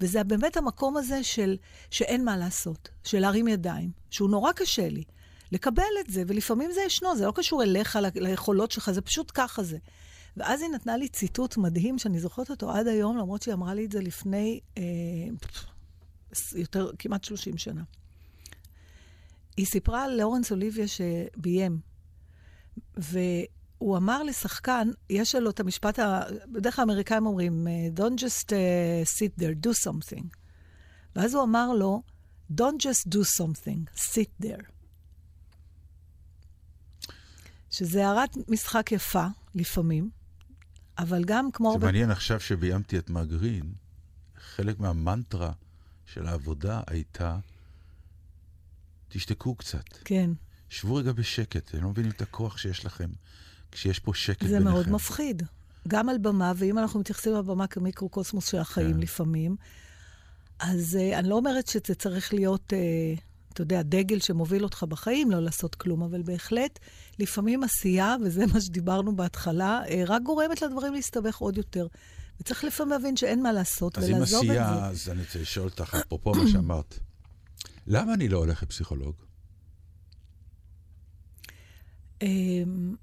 וזה 0.00 0.24
באמת 0.24 0.56
המקום 0.56 0.96
הזה 0.96 1.24
של 1.24 1.56
שאין 1.90 2.24
מה 2.24 2.36
לעשות, 2.36 2.88
של 3.04 3.18
להרים 3.18 3.48
ידיים, 3.48 3.90
שהוא 4.10 4.30
נורא 4.30 4.52
קשה 4.52 4.88
לי. 4.88 5.04
לקבל 5.52 5.82
את 6.00 6.12
זה, 6.12 6.22
ולפעמים 6.26 6.72
זה 6.72 6.80
ישנו, 6.86 7.16
זה 7.16 7.26
לא 7.26 7.32
קשור 7.34 7.62
אליך, 7.62 7.96
ל- 7.96 8.20
ליכולות 8.20 8.70
שלך, 8.70 8.90
זה 8.90 9.00
פשוט 9.00 9.30
ככה 9.34 9.62
זה. 9.62 9.78
ואז 10.36 10.62
היא 10.62 10.70
נתנה 10.70 10.96
לי 10.96 11.08
ציטוט 11.08 11.56
מדהים, 11.56 11.98
שאני 11.98 12.20
זוכרת 12.20 12.50
אותו 12.50 12.70
עד 12.70 12.86
היום, 12.86 13.16
למרות 13.16 13.42
שהיא 13.42 13.54
אמרה 13.54 13.74
לי 13.74 13.84
את 13.84 13.92
זה 13.92 14.00
לפני 14.00 14.60
אה, 14.78 14.82
יותר, 16.56 16.90
כמעט 16.98 17.24
30 17.24 17.58
שנה. 17.58 17.82
היא 19.56 19.66
סיפרה 19.66 20.04
על 20.04 20.16
לאורנס 20.16 20.50
אוליביה 20.50 20.84
שביים, 20.88 21.80
והוא 22.96 23.96
אמר 23.96 24.22
לשחקן, 24.22 24.88
יש 25.10 25.34
לו 25.34 25.50
את 25.50 25.60
המשפט, 25.60 25.98
ה... 25.98 26.20
בדרך 26.52 26.76
כלל 26.76 26.82
האמריקאים 26.82 27.26
אומרים, 27.26 27.66
Don't 27.96 28.18
just 28.20 28.46
uh, 28.46 29.18
sit 29.18 29.42
there, 29.42 29.66
do 29.66 29.70
something. 29.88 30.24
ואז 31.16 31.34
הוא 31.34 31.42
אמר 31.42 31.72
לו, 31.72 32.02
Don't 32.52 32.82
just 32.82 33.08
do 33.08 33.40
something, 33.40 33.98
sit 33.98 34.44
there. 34.44 34.64
שזה 37.70 38.06
הערת 38.06 38.36
משחק 38.48 38.92
יפה, 38.92 39.26
לפעמים, 39.54 40.10
אבל 40.98 41.24
גם 41.24 41.48
כמו 41.52 41.68
זה 41.68 41.72
הרבה... 41.72 41.86
מעניין 41.86 42.10
עכשיו 42.10 42.40
שביימתי 42.40 42.98
את 42.98 43.10
מגרין, 43.10 43.72
חלק 44.36 44.80
מהמנטרה 44.80 45.52
של 46.14 46.26
העבודה 46.26 46.80
הייתה, 46.86 47.38
תשתקו 49.08 49.54
קצת, 49.54 49.84
כן, 50.04 50.30
שבו 50.68 50.94
רגע 50.94 51.12
בשקט, 51.12 51.68
אתם 51.68 51.82
לא 51.82 51.90
מבינים 51.90 52.10
את 52.10 52.22
הכוח 52.22 52.58
שיש 52.58 52.84
לכם 52.84 53.08
כשיש 53.72 53.98
פה 53.98 54.14
שקט 54.14 54.46
זה 54.46 54.52
ביניכם. 54.52 54.64
מאוד 54.64 54.90
מפחיד. 54.90 55.42
גם 55.88 56.08
על 56.08 56.18
במה, 56.18 56.52
ואם 56.56 56.78
אנחנו 56.78 57.00
מתייחסים 57.00 57.34
לבמה 57.34 57.66
כמיקרוקוסמוס 57.66 58.46
של 58.50 58.58
החיים 58.58 58.94
כן. 58.94 59.00
לפעמים, 59.00 59.56
אז 60.58 60.98
uh, 61.00 61.18
אני 61.18 61.28
לא 61.28 61.34
אומרת 61.34 61.66
שזה 61.66 61.94
צריך 61.94 62.34
להיות, 62.34 62.72
uh, 62.72 63.20
אתה 63.52 63.62
יודע, 63.62 63.82
דגל 63.82 64.20
שמוביל 64.20 64.64
אותך 64.64 64.84
בחיים, 64.88 65.30
לא 65.30 65.40
לעשות 65.40 65.74
כלום, 65.74 66.02
אבל 66.02 66.22
בהחלט, 66.22 66.78
לפעמים 67.18 67.64
עשייה, 67.64 68.16
וזה 68.24 68.46
מה 68.46 68.60
שדיברנו 68.60 69.16
בהתחלה, 69.16 69.80
uh, 69.86 69.90
רק 70.06 70.22
גורמת 70.22 70.62
לדברים 70.62 70.94
להסתבך 70.94 71.36
עוד 71.36 71.56
יותר. 71.56 71.86
וצריך 72.40 72.64
לפעמים 72.64 72.92
להבין 72.92 73.16
שאין 73.16 73.42
מה 73.42 73.52
לעשות, 73.52 73.98
אז 73.98 74.10
אם 74.10 74.14
ולעזוב 74.14 74.40
את 74.40 74.46
זה. 74.46 74.52
עשייה, 74.52 74.86
אז 74.86 75.08
אני 75.08 75.22
רוצה 75.22 75.38
לשאול 75.38 75.68
אותך, 75.68 75.96
אפרופו 76.00 76.34
מה 76.34 76.50
שאמרת, 76.52 76.98
למה 77.86 78.14
אני 78.14 78.28
לא 78.28 78.38
הולך 78.38 78.62
לפסיכולוג? 78.62 79.14
אמ, 82.22 82.94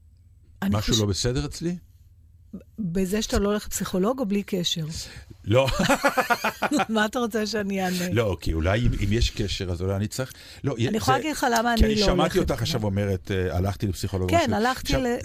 משהו 0.69 0.93
לא 0.99 1.05
בסדר 1.05 1.45
אצלי? 1.45 1.77
בזה 2.79 3.21
שאתה 3.21 3.39
לא 3.39 3.49
הולך 3.49 3.65
לפסיכולוג 3.67 4.19
או 4.19 4.25
בלי 4.25 4.43
קשר? 4.43 4.85
לא, 5.47 5.67
מה 6.89 7.05
אתה 7.05 7.19
רוצה 7.19 7.45
שאני 7.45 7.85
אענה? 7.85 8.09
לא, 8.11 8.37
כי 8.41 8.53
אולי 8.53 8.79
אם, 8.79 9.13
יש 9.13 9.29
קשר, 9.29 9.71
אז 9.71 9.81
אולי 9.81 9.95
אני 9.95 10.07
צריך... 10.07 10.33
לא, 10.63 10.75
אני 10.87 10.97
יכולה 10.97 11.17
להגיד 11.17 11.31
לך 11.31 11.45
למה 11.57 11.73
כי 11.77 11.83
אני 11.85 11.93
אני 11.93 12.01
לא 12.01 12.05
שמעתי 12.07 12.37
הולכת. 12.37 12.51
אותך 12.51 12.61
עכשיו 12.61 12.83
אומרת, 12.83 13.31
אה, 13.31 13.57
הלכתי 13.57 13.87
לפסיכולוג. 13.87 14.29
כן. 14.31 14.53
הלכתי 14.53 14.93
ל- 14.93 15.17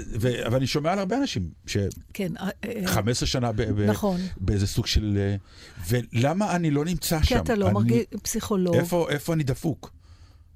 אבל 0.47 0.57
אני 0.57 0.67
שומע 0.67 0.93
על 0.93 0.99
הרבה 0.99 1.17
אנשים, 1.17 1.51
כן, 2.15 2.33
אה, 2.41 2.49
אה, 2.65 2.83
ש-15 2.93 3.27
שנה 3.27 3.51
נכון. 3.87 4.21
באיזה 4.37 4.67
סוג 4.67 4.87
של... 4.87 5.19
אה, 5.21 5.37
ולמה 5.89 6.57
אני 6.57 6.71
לא 6.71 6.85
נמצא 6.85 7.21
כי 7.21 7.27
שם? 7.27 7.37
אתה 7.43 7.55
לא 7.55 7.65
אני- 7.67 7.75
מרגיש 7.75 8.05
פסיכולוג. 8.23 8.75
איפה, 8.77 9.07
אני 9.33 9.45
דפוק? 9.45 9.93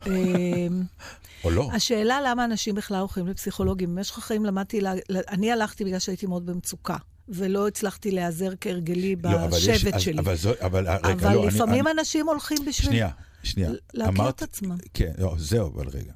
אה, 0.06 0.12
או 1.44 1.50
לא? 1.50 1.70
השאלה 1.72 2.18
למה 2.24 2.44
אנשים 2.44 2.74
בכלל 2.74 2.98
הולכים 2.98 3.26
לפסיכולוגים. 3.26 3.94
במשך 3.94 4.18
החיים 4.18 4.44
למדתי, 4.44 4.80
אני 5.28 5.52
הלכתי 5.52 5.84
בגלל 5.84 5.98
שהייתי 5.98 6.26
מאוד 6.26 6.46
במצוקה, 6.46 6.96
ולא 7.28 7.68
הצלחתי 7.68 8.10
להיעזר 8.10 8.50
כהרגלי 8.60 9.16
לא, 9.24 9.44
אבל 9.44 9.58
יש- 9.58 9.68
בשבט 9.68 10.00
שלי. 10.00 10.18
אבל 10.18 10.36
זו, 10.36 10.50
אבל 10.60 10.88
רגע, 10.88 10.96
אבל 11.12 11.34
לא, 11.34 11.42
אני- 11.44 11.54
לפעמים 11.54 11.86
אני- 11.86 11.98
אנשים 12.00 12.28
הולכים 12.28 12.58
בשביל 12.58 12.72
שנייה, 12.90 13.08
שנייה. 13.42 13.70
להכיר 13.94 14.14
אמרת- 14.14 14.34
את 14.36 14.42
עצמם. 14.42 14.76
כן, 14.94 15.12
לא, 15.18 15.34
זהו, 15.38 15.72
אבל 15.74 15.88
רגע. 15.88 16.12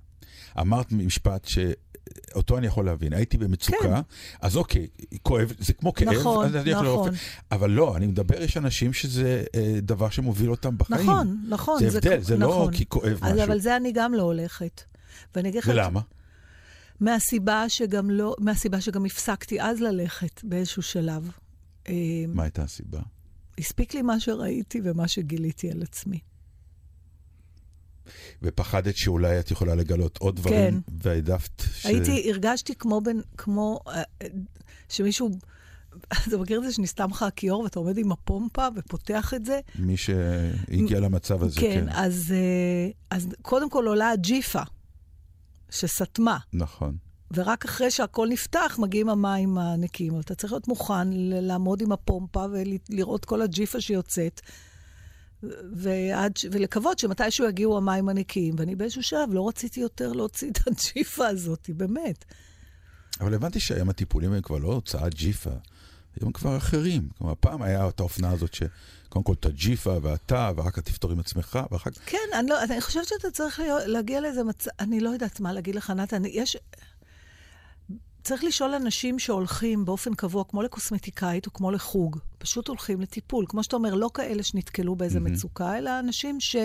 אמרת 0.60 0.92
משפט 0.92 1.44
שאותו 1.48 2.58
אני 2.58 2.66
יכול 2.66 2.84
להבין. 2.86 3.12
הייתי 3.12 3.38
במצוקה, 3.38 3.76
כן. 3.82 3.92
אז 4.40 4.56
אוקיי, 4.56 4.86
כואב, 5.22 5.52
זה 5.58 5.72
כמו 5.72 5.94
כאב, 5.94 6.08
נכון, 6.08 6.46
אז 6.46 6.56
אני 6.56 6.70
נכון. 6.72 6.84
לרופא. 6.84 7.10
אבל 7.52 7.70
לא, 7.70 7.96
אני 7.96 8.06
מדבר, 8.06 8.42
יש 8.42 8.56
אנשים 8.56 8.92
שזה 8.92 9.44
אה, 9.54 9.78
דבר 9.82 10.10
שמוביל 10.10 10.50
אותם 10.50 10.78
בחיים. 10.78 11.00
נכון, 11.00 11.40
נכון. 11.48 11.78
זה 11.80 11.86
הבדל, 11.98 12.20
זה 12.20 12.36
לא 12.36 12.48
נכון. 12.48 12.72
כי 12.72 12.84
כואב 12.88 13.18
אז 13.22 13.32
משהו. 13.32 13.44
אבל 13.46 13.60
זה 13.60 13.76
אני 13.76 13.92
גם 13.92 14.14
לא 14.14 14.22
הולכת. 14.22 14.82
ואני 15.34 15.48
אגיד 15.48 15.62
לך... 15.62 15.68
ולמה? 15.72 16.00
מהסיבה 17.00 17.68
שגם 17.68 18.10
לא, 18.10 18.36
מהסיבה 18.38 18.80
שגם 18.80 19.04
הפסקתי 19.04 19.62
אז 19.62 19.80
ללכת 19.80 20.44
באיזשהו 20.44 20.82
שלב. 20.82 21.30
אה, 21.88 21.94
מה 22.28 22.42
הייתה 22.42 22.62
הסיבה? 22.62 23.00
הספיק 23.58 23.94
לי 23.94 24.02
מה 24.02 24.20
שראיתי 24.20 24.80
ומה 24.84 25.08
שגיליתי 25.08 25.70
על 25.70 25.82
עצמי. 25.82 26.18
ופחדת 28.42 28.96
שאולי 28.96 29.40
את 29.40 29.50
יכולה 29.50 29.74
לגלות 29.74 30.18
עוד 30.18 30.36
דברים, 30.36 30.80
כן. 30.80 30.92
והעדפת 31.02 31.62
ש... 31.74 31.86
הייתי, 31.86 32.30
הרגשתי 32.30 32.74
כמו 32.74 33.00
בן, 33.00 33.16
כמו 33.36 33.80
אה, 33.88 34.02
שמישהו, 34.88 35.30
אתה 36.28 36.38
מכיר 36.38 36.58
את 36.58 36.64
זה 36.64 36.72
שנסתם 36.72 37.10
לך 37.10 37.22
הכיור 37.22 37.60
ואתה 37.60 37.78
עומד 37.78 37.98
עם 37.98 38.12
הפומפה 38.12 38.66
ופותח 38.76 39.34
את 39.34 39.46
זה? 39.46 39.60
מי 39.78 39.96
שהגיע 39.96 41.00
למצב 41.00 41.42
הזה, 41.42 41.60
כן, 41.60 41.86
כן. 41.86 41.88
אז, 41.88 42.34
אה, 42.36 42.90
אז 43.10 43.28
קודם 43.42 43.70
כל 43.70 43.86
עולה 43.86 44.10
הג'יפה, 44.10 44.62
שסתמה, 45.70 46.38
נכון. 46.52 46.96
ורק 47.34 47.64
אחרי 47.64 47.90
שהכל 47.90 48.28
נפתח 48.30 48.76
מגיעים 48.78 49.08
המים 49.08 49.58
הנקיים. 49.58 50.12
אבל 50.12 50.20
אתה 50.20 50.34
צריך 50.34 50.52
להיות 50.52 50.68
מוכן 50.68 51.08
לעמוד 51.42 51.80
עם 51.80 51.92
הפומפה 51.92 52.44
ולראות 52.52 53.24
כל 53.24 53.42
הג'יפה 53.42 53.80
שיוצאת. 53.80 54.40
ועד, 55.72 56.36
ש- 56.36 56.46
ולקוות 56.52 56.98
שמתישהו 56.98 57.48
יגיעו 57.48 57.76
המים 57.76 58.08
הנקיים. 58.08 58.54
ואני 58.58 58.76
באיזשהו 58.76 59.02
שלב 59.02 59.28
לא 59.32 59.48
רציתי 59.48 59.80
יותר 59.80 60.12
להוציא 60.12 60.50
את 60.50 60.58
הג'יפה 60.66 61.26
הזאת, 61.26 61.70
באמת. 61.76 62.24
אבל 63.20 63.34
הבנתי 63.34 63.60
שהיום 63.60 63.88
הטיפולים 63.90 64.32
הם 64.32 64.42
כבר 64.42 64.58
לא 64.58 64.72
הוצאת 64.72 65.14
ג'יפה, 65.14 65.50
הם 66.20 66.32
כבר 66.32 66.56
אחרים. 66.56 67.08
כלומר, 67.18 67.34
פעם 67.40 67.62
היה 67.62 67.88
את 67.88 68.00
האופנה 68.00 68.30
הזאת 68.30 68.54
שקודם 69.10 69.24
כל 69.24 69.32
את 69.32 69.46
הג'יפה 69.46 69.98
ואתה, 70.02 70.50
ואחר 70.56 70.70
כך 70.70 70.78
תפתור 70.78 71.12
עם 71.12 71.20
עצמך, 71.20 71.58
ואחר 71.70 71.90
כך... 71.90 71.98
כן, 72.06 72.18
אני, 72.34 72.50
לא, 72.50 72.62
אני 72.62 72.80
חושבת 72.80 73.08
שאתה 73.08 73.30
צריך 73.30 73.60
להיות, 73.60 73.82
להגיע 73.86 74.20
לאיזה 74.20 74.44
מצב, 74.44 74.70
אני 74.80 75.00
לא 75.00 75.10
יודעת 75.10 75.40
מה 75.40 75.52
להגיד 75.52 75.74
לך, 75.74 75.90
נתן. 75.90 76.22
יש... 76.24 76.56
צריך 78.24 78.44
לשאול 78.44 78.74
אנשים 78.74 79.18
שהולכים 79.18 79.84
באופן 79.84 80.14
קבוע, 80.14 80.44
כמו 80.44 80.62
לקוסמטיקאית 80.62 81.46
או 81.46 81.52
כמו 81.52 81.70
לחוג, 81.70 82.18
פשוט 82.38 82.68
הולכים 82.68 83.00
לטיפול. 83.00 83.44
כמו 83.48 83.62
שאתה 83.62 83.76
אומר, 83.76 83.94
לא 83.94 84.10
כאלה 84.14 84.42
שנתקלו 84.42 84.96
באיזה 84.96 85.20
מהמם. 85.20 85.34
מצוקה, 85.34 85.78
אלא 85.78 85.98
אנשים 85.98 86.40
ש... 86.40 86.56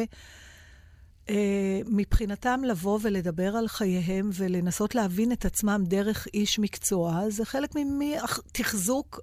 אה, 1.30 1.80
מבחינתם 1.86 2.62
לבוא 2.64 3.00
ולדבר 3.02 3.56
על 3.56 3.68
חייהם 3.68 4.30
ולנסות 4.34 4.96
להבין 4.96 5.32
את 5.32 5.46
עצמם 5.46 5.84
דרך 5.88 6.28
איש 6.34 6.60
מקצוע, 6.60 7.30
זה 7.30 7.46
חלק 7.46 7.70
מתחזוק, 7.76 9.20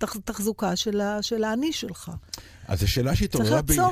תח, 0.00 0.16
תחזוקה 0.24 0.76
של, 0.76 1.00
ה, 1.00 1.22
של 1.22 1.44
האני 1.44 1.72
שלך. 1.72 2.10
אז 2.68 2.80
זו 2.80 2.88
שאלה 2.88 3.16
שהתעוררה 3.16 3.62
בזה. 3.62 3.82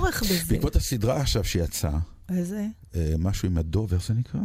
בעקבות 0.49 0.77
הסדרה 0.77 1.21
עכשיו 1.21 1.45
שיצאה, 1.45 1.99
איזה? 2.29 2.67
אה, 2.95 3.15
משהו 3.19 3.49
עם 3.49 3.59
הדוב, 3.59 3.95
איך 3.95 4.07
זה 4.07 4.15
נקרא? 4.15 4.41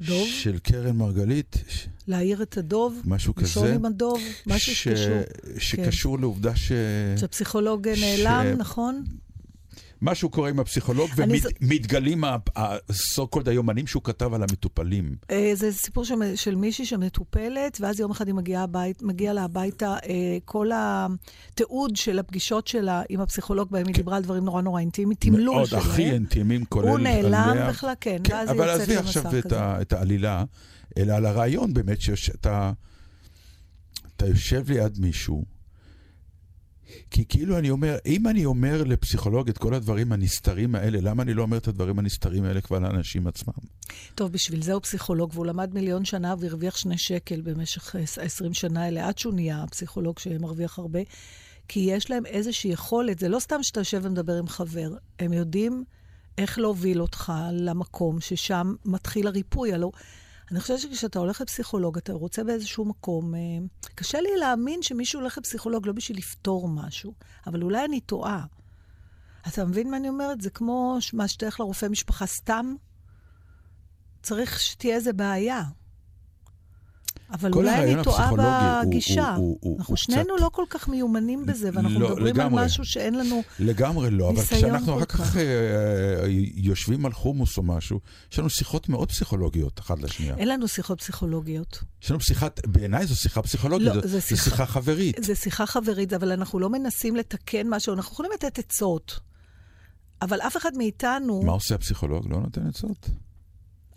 דוב? 0.00 0.28
של 0.28 0.58
קרן 0.58 0.96
מרגלית, 0.96 1.56
להעיר 2.08 2.42
את 2.42 2.56
הדוב, 2.58 3.00
משהו 3.04 3.34
כזה. 3.34 3.74
עם 3.74 3.84
הדוב, 3.84 4.20
משהו 4.46 4.74
ש- 4.74 4.88
שקשור. 4.88 5.18
שקשור 5.58 6.18
לעובדה 6.18 6.56
ש... 6.56 6.72
שהפסיכולוג 7.20 7.88
נעלם, 7.88 8.44
ש- 8.54 8.58
נכון? 8.58 9.04
משהו 10.02 10.30
קורה 10.30 10.48
עם 10.48 10.60
הפסיכולוג, 10.60 11.10
ומתגלים 11.16 12.24
הסו 12.56 13.26
קולד 13.26 13.48
היומנים 13.48 13.86
שהוא 13.86 14.02
כתב 14.02 14.34
על 14.34 14.42
המטופלים. 14.42 15.16
אה, 15.30 15.50
זה 15.54 15.72
סיפור 15.72 16.04
של, 16.04 16.14
של 16.34 16.54
מישהי 16.54 16.86
שמטופלת, 16.86 17.78
ואז 17.80 18.00
יום 18.00 18.10
אחד 18.10 18.26
היא 18.26 18.34
מגיעה 18.34 18.62
הבית, 18.62 19.02
מגיע 19.02 19.32
לה 19.32 19.44
הביתה, 19.44 19.96
אה, 20.08 20.38
כל 20.44 20.70
התיעוד 20.74 21.96
של 21.96 22.18
הפגישות 22.18 22.66
שלה 22.66 23.02
עם 23.08 23.20
הפסיכולוג, 23.20 23.70
בהם 23.70 23.86
היא 23.86 23.94
דיברה 23.94 24.16
על 24.16 24.22
דברים 24.22 24.44
נורא 24.44 24.62
נורא 24.62 24.80
אינטימיים, 24.80 25.16
תמלול 25.18 25.40
כן. 25.40 25.54
מאוד 25.54 25.66
שלהם. 25.66 25.82
הכי 25.82 26.10
אינטימיים, 26.10 26.64
כולל... 26.64 26.88
הוא 26.88 26.98
נעלם. 26.98 27.66
בכלל, 27.68 27.92
כן, 28.00 28.16
כן, 28.24 28.34
ואז 28.34 28.48
היא 28.50 28.58
אבל 28.58 28.68
יוצאת 28.68 28.80
עזבי 28.80 28.96
למסע 28.96 29.20
עכשיו 29.20 29.38
את, 29.38 29.44
כזה. 29.44 29.60
ה, 29.60 29.80
את 29.80 29.92
העלילה, 29.92 30.44
אלא 30.98 31.12
על 31.12 31.26
הרעיון 31.26 31.74
באמת 31.74 32.00
שאתה 32.00 32.72
אתה 34.16 34.26
יושב 34.26 34.70
ליד 34.70 34.98
מישהו, 34.98 35.44
כי 37.10 37.24
כאילו 37.28 37.58
אני 37.58 37.70
אומר, 37.70 37.96
אם 38.06 38.28
אני 38.28 38.44
אומר 38.44 38.84
לפסיכולוג 38.84 39.48
את 39.48 39.58
כל 39.58 39.74
הדברים 39.74 40.12
הנסתרים 40.12 40.74
האלה, 40.74 40.98
למה 41.00 41.22
אני 41.22 41.34
לא 41.34 41.42
אומר 41.42 41.56
את 41.56 41.68
הדברים 41.68 41.98
הנסתרים 41.98 42.44
האלה 42.44 42.60
כבר 42.60 42.78
לאנשים 42.78 43.26
עצמם? 43.26 43.52
טוב, 44.14 44.32
בשביל 44.32 44.62
זה 44.62 44.72
הוא 44.72 44.82
פסיכולוג, 44.82 45.30
והוא 45.34 45.46
למד 45.46 45.74
מיליון 45.74 46.04
שנה 46.04 46.34
והרוויח 46.38 46.76
שני 46.76 46.98
שקל 46.98 47.40
במשך 47.40 47.96
אה, 47.96 48.02
20 48.24 48.54
שנה 48.54 48.84
האלה, 48.84 49.08
עד 49.08 49.18
שהוא 49.18 49.34
נהיה 49.34 49.64
פסיכולוג 49.70 50.18
שמרוויח 50.18 50.78
הרבה. 50.78 51.00
כי 51.68 51.80
יש 51.80 52.10
להם 52.10 52.26
איזושהי 52.26 52.70
יכולת, 52.70 53.18
זה 53.18 53.28
לא 53.28 53.38
סתם 53.38 53.62
שאתה 53.62 53.80
יושב 53.80 54.00
ומדבר 54.02 54.38
עם 54.38 54.48
חבר, 54.48 54.90
הם 55.18 55.32
יודעים 55.32 55.84
איך 56.38 56.58
להוביל 56.58 57.02
אותך 57.02 57.32
למקום 57.52 58.20
ששם 58.20 58.74
מתחיל 58.84 59.26
הריפוי. 59.26 59.72
הלא... 59.72 59.90
אני 60.50 60.60
חושבת 60.60 60.78
שכשאתה 60.78 61.18
הולך 61.18 61.40
לפסיכולוג, 61.40 61.98
אתה 61.98 62.12
רוצה 62.12 62.44
באיזשהו 62.44 62.84
מקום... 62.84 63.34
אה, 63.34 63.40
קשה 63.94 64.20
לי 64.20 64.36
להאמין 64.36 64.82
שמישהו 64.82 65.20
הולך 65.20 65.38
לפסיכולוג 65.38 65.86
לא 65.86 65.92
בשביל 65.92 66.18
לפתור 66.18 66.68
משהו, 66.68 67.14
אבל 67.46 67.62
אולי 67.62 67.84
אני 67.84 68.00
טועה. 68.00 68.44
אתה 69.48 69.64
מבין 69.64 69.90
מה 69.90 69.96
אני 69.96 70.08
אומרת? 70.08 70.40
זה 70.40 70.50
כמו 70.50 70.98
מה 71.12 71.28
שתלך 71.28 71.60
לרופא 71.60 71.86
משפחה 71.86 72.26
סתם, 72.26 72.74
צריך 74.22 74.60
שתהיה 74.60 74.96
איזה 74.96 75.12
בעיה. 75.12 75.62
אבל 77.32 77.50
אולי 77.52 77.94
אני 77.94 78.04
טועה 78.04 78.30
בגישה. 78.86 79.34
הוא- 79.34 79.36
הוא- 79.36 79.58
הוא 79.60 79.78
אנחנו 79.78 79.94
קצת- 79.94 80.04
שנינו 80.04 80.36
לא 80.40 80.50
כל 80.52 80.64
כך 80.70 80.88
מיומנים 80.88 81.46
בזה, 81.46 81.70
ואנחנו 81.72 82.00
לא, 82.00 82.08
מדברים 82.08 82.26
לגמרי. 82.36 82.60
על 82.60 82.66
משהו 82.66 82.84
שאין 82.84 83.14
לנו... 83.14 83.42
לגמרי 83.58 84.10
לא, 84.10 84.30
אבל 84.30 84.42
כשאנחנו 84.42 84.96
אחר 84.96 85.04
כך 85.04 85.16
כך. 85.16 85.36
אה, 85.36 85.42
יושבים 86.54 87.06
על 87.06 87.12
חומוס 87.12 87.56
או 87.58 87.62
משהו, 87.62 88.00
יש 88.32 88.38
לנו 88.38 88.50
שיחות 88.50 88.88
מאוד 88.88 89.08
פסיכולוגיות 89.08 89.80
אחת 89.80 89.98
לשנייה. 90.02 90.36
אין 90.36 90.48
לנו 90.48 90.68
שיחות 90.68 91.00
פסיכולוגיות. 91.00 91.84
יש 92.02 92.10
לנו 92.10 92.20
שיחת, 92.20 92.66
בעיניי 92.66 93.06
זו 93.06 93.16
שיחה 93.16 93.42
פסיכולוגית, 93.42 93.88
לא, 93.88 94.06
זו 94.06 94.20
שיחה- 94.22 94.42
שיחה 94.44 94.66
חברית. 94.66 95.16
זו 95.24 95.36
שיחה 95.36 95.66
חברית, 95.66 96.12
אבל 96.12 96.32
אנחנו 96.32 96.58
לא 96.58 96.70
מנסים 96.70 97.16
לתקן 97.16 97.66
משהו, 97.68 97.94
אנחנו 97.94 98.12
יכולים 98.12 98.32
לתת 98.34 98.58
עצות. 98.58 99.20
אבל 100.22 100.40
אף 100.40 100.56
אחד 100.56 100.70
מאיתנו, 100.76 101.42
מה 101.42 101.52
עושה 101.52 101.74
הפסיכולוג? 101.74 102.30
לא 102.30 102.40
נותן 102.40 102.66
עצות? 102.66 103.10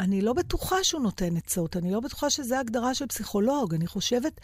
אני 0.02 0.22
לא 0.22 0.34
בטוחה 0.34 0.76
שהוא 0.84 1.02
נותן 1.02 1.38
עצות, 1.38 1.78
אני 1.78 1.92
לא 1.92 2.00
בטוחה 2.00 2.30
שזו 2.30 2.56
הגדרה 2.56 2.94
של 2.94 3.08
פסיכולוג. 3.08 3.74
אני 3.74 3.88
חושבת 3.88 4.42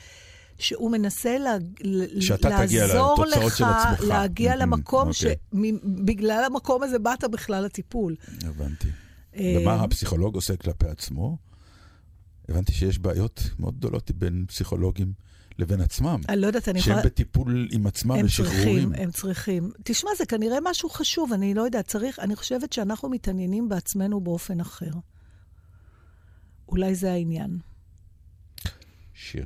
שהוא 0.60 0.92
מנסה 0.92 1.38
לה, 1.38 1.58
לעזור 1.82 3.26
לך. 3.26 3.64
להגיע 4.08 4.54
Mhm, 4.54 4.56
למקום 4.56 5.10
אוקיי. 5.10 5.36
שבגלל 5.54 6.44
המקום 6.46 6.84
הזה 6.84 7.00
באת 7.00 7.24
בכלל 7.24 7.64
לטיפול. 7.64 8.16
הבנתי. 8.42 8.88
אה, 9.36 9.56
ומה 9.62 9.84
הפסיכולוג 9.84 10.36
עושה 10.36 10.56
כלפי 10.56 10.88
עצמו? 10.88 11.38
הבנתי 12.50 12.72
שיש 12.74 13.00
בעיות 13.00 13.44
מאוד 13.60 13.78
גדולות 13.78 14.12
בין 14.12 14.46
פסיכולוגים 14.48 15.14
לבין 15.60 15.82
עצמם. 15.82 16.22
אני 16.30 16.42
לא 16.42 16.48
יודעת, 16.48 16.70
אני 16.70 16.82
שהם 16.82 16.92
יכולה... 16.92 17.06
בטיפול 17.06 17.68
עם 17.72 17.88
עצמם 17.88 18.12
הם 18.12 18.26
ושחרורים. 18.26 18.90
צריכים, 18.90 18.94
הם 19.04 19.12
צריכים. 19.12 19.72
תשמע, 19.84 20.12
זה 20.18 20.26
כנראה 20.26 20.58
משהו 20.64 20.90
חשוב, 20.90 21.34
אני 21.34 21.54
לא 21.54 21.62
יודעת, 21.62 21.88
צריך, 21.88 22.20
אני 22.20 22.36
חושבת 22.36 22.74
שאנחנו 22.74 23.10
מתעניינים 23.10 23.70
בעצמנו 23.70 24.22
באופן 24.22 24.60
אחר. 24.60 24.92
אולי 26.70 26.96
זה 26.96 27.12
העניין. 27.12 27.58
שיר. 29.14 29.46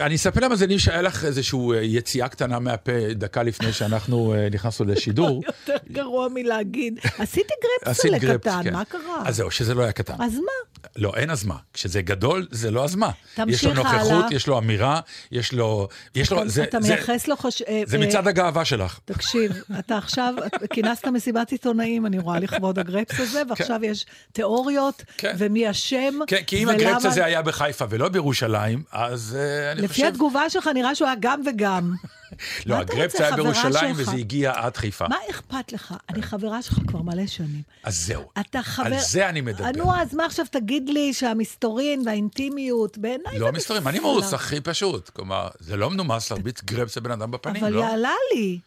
אני 0.00 0.14
אספר 0.14 0.40
למאזינים 0.40 0.78
שהיה 0.78 1.02
לך 1.02 1.24
איזושהי 1.24 1.58
יציאה 1.82 2.28
קטנה 2.28 2.58
מהפה 2.58 2.92
דקה 3.12 3.42
לפני 3.42 3.72
שאנחנו 3.72 4.34
אה, 4.34 4.48
נכנסנו 4.50 4.86
לשידור. 4.86 5.42
יותר 5.46 5.76
גרוע 5.92 6.28
מלהגיד, 6.34 6.98
עשיתי 7.18 7.54
עשית 7.84 8.12
גרפסולה 8.12 8.18
גרפס, 8.18 8.40
קטן, 8.40 8.60
כן. 8.64 8.72
מה 8.72 8.84
קרה? 8.84 9.22
אז 9.24 9.36
זהו, 9.36 9.50
שזה 9.50 9.74
לא 9.74 9.82
היה 9.82 9.92
קטן. 9.92 10.14
אז 10.18 10.34
מה? 10.34 10.52
לא, 10.96 11.12
אין 11.16 11.30
אז 11.30 11.44
מה. 11.44 11.56
כשזה 11.74 12.02
גדול, 12.02 12.46
זה 12.50 12.70
לא 12.70 12.84
אז 12.84 12.94
מה. 12.94 13.10
יש 13.46 13.64
לו 13.64 13.74
נוכחות, 13.74 14.10
הלאה. 14.24 14.28
יש 14.30 14.46
לו 14.46 14.58
אמירה, 14.58 15.00
יש 15.32 15.52
לו... 15.52 15.88
יש 16.14 16.32
לו... 16.32 16.48
זה- 16.48 16.62
אתה 16.62 16.80
זה- 16.80 16.88
מייחס 16.94 17.28
לו 17.28 17.36
חש... 17.36 17.62
אה, 17.62 17.82
זה 17.86 17.96
אה, 17.96 18.06
מצד 18.06 18.26
הגאווה 18.26 18.64
שלך. 18.64 18.98
תקשיב, 19.04 19.52
אתה 19.78 19.98
עכשיו, 19.98 20.34
כינסת 20.72 21.06
מסיבת 21.06 21.52
עיתונאים, 21.52 22.06
אני 22.06 22.18
רואה, 22.18 22.38
לכבוד 22.38 22.78
הגרפס 22.78 23.20
הזה, 23.20 23.42
ועכשיו 23.48 23.80
יש 23.84 24.06
תיאוריות, 24.32 25.02
כן. 25.18 25.34
ומי 25.38 25.70
אשם, 25.70 26.14
כן, 26.26 26.42
כי 26.46 26.62
אם 26.62 26.68
ולמה- 26.68 26.82
הגרפס 26.88 27.04
הזה 27.04 27.24
היה 27.24 27.42
בחיפה 27.42 27.84
ולא 27.90 28.08
בירושלים, 28.08 28.82
אז 28.92 29.36
אה, 29.40 29.72
אני 29.72 29.80
לפי 29.82 29.92
חושב... 29.94 30.06
התגובה 30.06 30.50
שלך 30.50 30.70
נראה 30.74 30.94
שהוא 30.94 31.06
היה 31.08 31.16
גם 31.20 31.40
וגם. 31.46 31.94
לא, 32.66 32.74
הגרפס 32.74 33.20
היה 33.20 33.36
בירושלים? 33.36 33.94
וזה 33.96 34.12
הגיע 34.12 34.52
עד 34.56 34.76
חיפה. 34.76 35.08
מה 35.08 35.16
אכפת 35.30 35.72
לך? 35.72 35.94
אני 36.08 36.22
חברה 36.22 36.62
שלך 36.62 36.78
כבר 36.86 37.02
מלא 37.02 37.26
שנים. 37.26 37.62
אז 37.84 38.06
זהו. 38.06 38.22
אתה 38.40 38.62
חבר... 38.62 38.86
על 38.86 39.00
זה 39.00 39.28
אני 39.28 39.40
מדבר. 39.40 39.70
נו, 39.76 39.96
אז 39.96 40.14
מה 40.14 40.26
עכשיו 40.26 40.46
תגיד 40.50 40.88
לי 40.88 41.14
שהמסתורין 41.14 42.02
והאינטימיות, 42.06 42.98
בעיניי 42.98 43.38
לא 43.38 43.52
מסתרים, 43.52 43.88
אני. 43.88 43.98
מרוץ 43.98 44.32
הכי 44.32 44.60
פשוט. 44.60 45.08
כלומר, 45.08 45.48
זה 45.60 45.76
לא 45.76 45.90
מנומס 45.90 46.30
להרביץ 46.30 46.62
גרפס 46.62 46.96
לבן 46.96 47.10
אדם 47.10 47.30
בפנים, 47.30 47.64
אבל 47.64 47.72
לא? 47.72 47.80
יעלה 47.80 48.14
לי. 48.34 48.58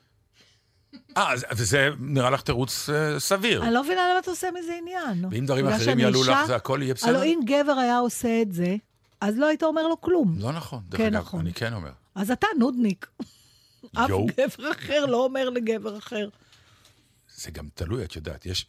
אה, 1.17 1.33
וזה 1.51 1.89
נראה 1.99 2.29
לך 2.29 2.41
תירוץ 2.41 2.89
אה, 2.89 3.19
סביר. 3.19 3.63
אני 3.63 3.73
לא 3.73 3.83
מבינה 3.83 4.01
למה 4.09 4.19
אתה 4.19 4.31
עושה 4.31 4.47
מזה 4.59 4.73
עניין. 4.81 5.25
ואם 5.31 5.45
דברים 5.45 5.67
אחרים 5.67 5.99
יעלו 5.99 6.23
לך? 6.23 6.45
זה 6.47 6.55
הכל 6.55 6.79
יהיה 6.81 6.93
בסדר? 6.93 7.09
הלוא 7.09 7.23
אם 7.23 7.39
גבר 7.45 7.71
היה 7.71 7.97
עושה 7.97 8.41
את 8.41 8.51
זה, 8.51 8.75
אז 9.21 9.37
לא 9.37 9.45
היית 9.45 9.63
אומר 9.63 9.87
לו 9.87 10.01
כלום. 10.01 10.35
לא 10.37 10.51
נכון, 10.51 10.79
דרך 10.89 10.97
כן, 10.97 11.05
אגב, 11.05 11.21
נכון. 11.23 11.39
אני 11.39 11.53
כן 11.53 11.73
אומר. 11.73 11.91
אז 12.15 12.31
אתה 12.31 12.47
נודניק. 12.59 13.07
אף. 13.95 14.09
גבר 14.09 14.71
אחר 14.71 15.05
לא 15.05 15.23
אומר 15.23 15.49
לגבר 15.49 15.97
אחר. 15.97 16.29
זה 17.35 17.51
גם 17.51 17.67
תלוי, 17.75 18.03
את 18.03 18.15
יודעת, 18.15 18.45
יש 18.45 18.65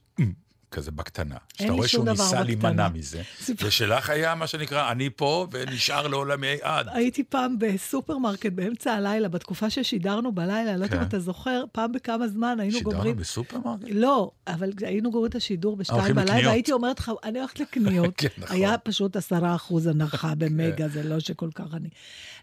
כזה 0.71 0.91
בקטנה. 0.91 1.37
שאתה 1.53 1.65
לי 1.65 1.71
רואה 1.71 1.89
שום 1.89 2.05
שהוא 2.07 2.15
דבר 2.15 2.25
ניסה 2.25 2.37
בקטנה. 2.37 2.45
להימנע 2.45 2.89
מזה. 2.89 3.23
ושלך 3.65 4.11
היה 4.11 4.35
מה 4.35 4.47
שנקרא, 4.47 4.93
אני 4.93 5.11
פה 5.17 5.47
ונשאר 5.51 6.07
לעולמי 6.07 6.57
עד. 6.63 6.87
הייתי 6.89 7.25
פעם 7.25 7.59
בסופרמרקט 7.59 8.53
באמצע 8.53 8.93
הלילה, 8.93 9.29
בתקופה 9.29 9.71
ששידרנו 9.71 10.33
בלילה, 10.33 10.77
לא 10.77 10.85
יודעת 10.85 10.93
אם 10.93 10.99
כן. 10.99 11.09
אתה 11.09 11.19
זוכר, 11.19 11.65
פעם 11.73 11.93
בכמה 11.93 12.29
זמן 12.29 12.61
היינו 12.61 12.79
שידרנו 12.79 12.97
גומרים... 12.97 13.17
בסופרמרקט? 13.17 13.85
לא, 13.91 14.31
אבל 14.47 14.73
היינו 14.83 15.11
גומרים 15.11 15.31
את 15.31 15.35
השידור 15.35 15.77
בשתיים 15.77 16.15
בלילה. 16.15 16.51
הייתי 16.51 16.73
אומרת 16.73 16.99
לך, 16.99 17.13
אני 17.25 17.39
הולכת 17.39 17.61
לקניות. 17.61 18.15
כן, 18.21 18.29
נכון. 18.39 18.57
היה 18.57 18.79
פשוט 18.79 19.17
עשרה 19.17 19.55
אחוז 19.55 19.87
הנחה 19.87 20.35
במגה, 20.39 20.89
זה 20.89 21.03
לא 21.03 21.21
שכל 21.21 21.51
כך 21.55 21.75
אני... 21.75 21.89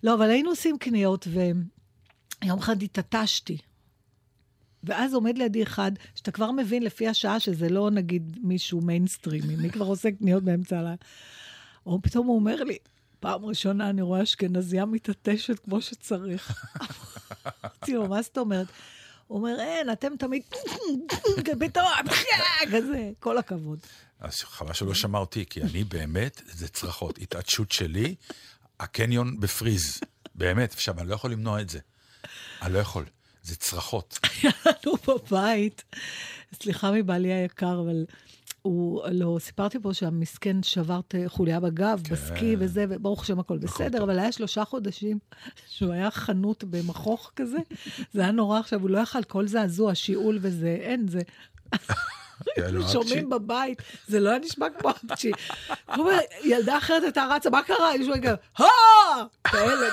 לא, 0.04 0.14
אבל 0.14 0.30
היינו 0.30 0.50
עושים 0.50 0.78
קניות, 0.78 1.28
ויום 2.43 2.60
אחד 2.60 2.84
התעטשתי. 2.84 3.58
ואז 4.84 5.13
עומד 5.13 5.38
לידי 5.38 5.63
אחד, 5.63 5.91
שאתה 6.15 6.32
כבר 6.32 6.52
מבין 6.52 6.84
לפי 6.84 7.08
השעה 7.08 7.39
שזה 7.39 7.69
לא 7.69 7.91
נגיד 7.91 8.38
מישהו 8.43 8.82
mainstreamי, 8.82 9.56
מי 9.56 9.69
כבר 9.69 9.86
עושה 9.86 10.10
קניות 10.12 10.43
באמצע 10.43 10.80
הלילה. 10.80 10.95
או 11.86 12.02
פתאום 12.02 12.28
הוא 12.28 12.36
אומר 12.36 12.63
לי, 12.63 12.78
פעם 13.19 13.45
ראשונה 13.45 13.89
אני 13.89 14.02
רואה 14.02 14.24
אשכנזייה 14.24 14.86
מתעטשת 14.86 15.60
כמו 15.60 15.82
שצריך. 15.82 16.65
אמרתי 17.63 17.93
לו, 17.93 18.10
מה 18.10 18.21
זאת 18.21 18.38
אומרת? 18.38 18.67
הוא 19.28 19.38
אומר, 19.38 19.60
אין, 19.60 19.91
אתם 19.91 20.17
תמיד 20.17 20.41
פתאום, 20.50 21.08
כזה, 22.71 23.12
כל 23.19 23.38
הכבוד. 23.38 23.80
אז 24.19 24.41
חבל 24.41 24.74
שלא 24.74 24.93
שמע 24.93 25.19
אותי, 25.19 25.45
כי 25.50 25.62
אני 25.62 25.84
באמת, 25.84 26.41
זה 26.45 26.67
צרחות. 26.67 27.17
התעטשות 27.17 27.71
שלי, 27.71 28.15
הקניון 28.80 29.39
בפריז. 29.39 30.00
באמת, 30.36 30.74
עכשיו, 30.74 31.00
אני 31.00 31.10
לא 31.10 31.15
יכול 31.15 31.32
למנוע 31.32 31.62
את 31.62 31.69
זה. 31.69 31.80
אני 32.65 32.73
לא 32.73 32.80
יכול. 32.80 33.06
זה 33.43 33.56
צרחות. 33.56 34.19
היה 34.41 34.51
לנו 34.65 34.95
בבית, 35.08 35.84
סליחה 36.54 36.91
מבעלי 36.91 37.34
היקר, 37.34 37.80
אבל 37.86 38.06
הוא, 38.62 39.01
לא, 39.12 39.38
סיפרתי 39.39 39.80
פה 39.80 39.93
שהמסכן 39.93 40.63
שבר 40.63 40.99
חוליה 41.28 41.60
בגב, 41.60 42.01
כן. 42.04 42.13
בסקי 42.13 42.56
וזה, 42.60 42.86
וברוך 42.89 43.21
השם 43.21 43.39
הכל 43.39 43.58
בסדר, 43.58 44.04
אבל 44.04 44.19
היה 44.19 44.32
שלושה 44.32 44.65
חודשים 44.65 45.19
שהוא 45.67 45.91
היה 45.91 46.12
חנות 46.12 46.63
במכוך 46.63 47.32
כזה, 47.36 47.58
זה 48.13 48.21
היה 48.21 48.32
נורא 48.32 48.60
עכשיו, 48.60 48.82
הוא 48.82 48.89
לא 48.89 48.99
יכל 48.99 49.23
כל 49.23 49.47
זעזוע, 49.47 49.95
שיעול 49.95 50.39
וזה, 50.41 50.78
אין, 50.82 51.08
זה... 51.08 51.21
שומעים 52.93 53.30
בבית, 53.30 53.82
זה 54.08 54.19
לא 54.19 54.30
היה 54.30 54.39
נשמע 54.39 54.67
כמו 54.69 54.89
אומר, 55.97 56.17
ילדה 56.43 56.78
אחרת 56.78 57.04
הייתה 57.04 57.25
רצה, 57.25 57.49
מה 57.49 57.63
קרה? 57.63 57.95
אני 57.95 58.06
שומעת 58.06 58.23
כזה, 58.23 58.36
הא! 58.58 58.65
כאלה. 59.43 59.88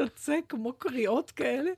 יוצא 0.00 0.34
כמו 0.48 0.72
קריאות 0.72 1.30
כאלה. 1.30 1.70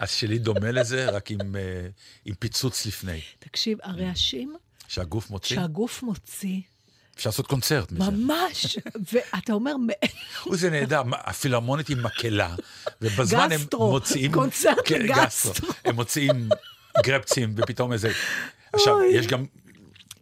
אז 0.00 0.10
שלי 0.10 0.38
דומה 0.38 0.70
לזה, 0.70 1.10
רק 1.10 1.30
עם, 1.30 1.56
אה, 1.56 1.86
עם 2.24 2.34
פיצוץ 2.34 2.86
לפני. 2.86 3.20
תקשיב, 3.38 3.78
הרעשים 3.82 4.56
שהגוף 4.88 5.30
מוציא, 5.30 5.56
שהגוף 5.56 6.02
מוציא, 6.02 6.60
אפשר 7.16 7.30
לעשות 7.30 7.46
קונצרט 7.46 7.92
מזה. 7.92 8.10
ממש, 8.10 8.78
ואתה 9.12 9.52
אומר, 9.52 9.74
אוי, 10.46 10.56
זה 10.56 10.70
נהדר, 10.70 11.02
הפילהרמונית 11.12 11.88
עם 11.88 12.02
מקהלה, 12.02 12.54
ובזמן 13.02 13.48
גסטרו, 13.50 13.84
הם 13.84 13.90
מוציאים... 13.90 14.32
קונצרט 14.32 14.78
כן, 14.84 15.02
לגסטרו. 15.02 15.68
הם 15.84 15.94
מוציאים 15.94 16.48
גרפצים, 17.04 17.54
ופתאום 17.56 17.92
איזה... 17.92 18.12
עכשיו. 18.72 18.96
יש 19.12 19.26
גם... 19.26 19.46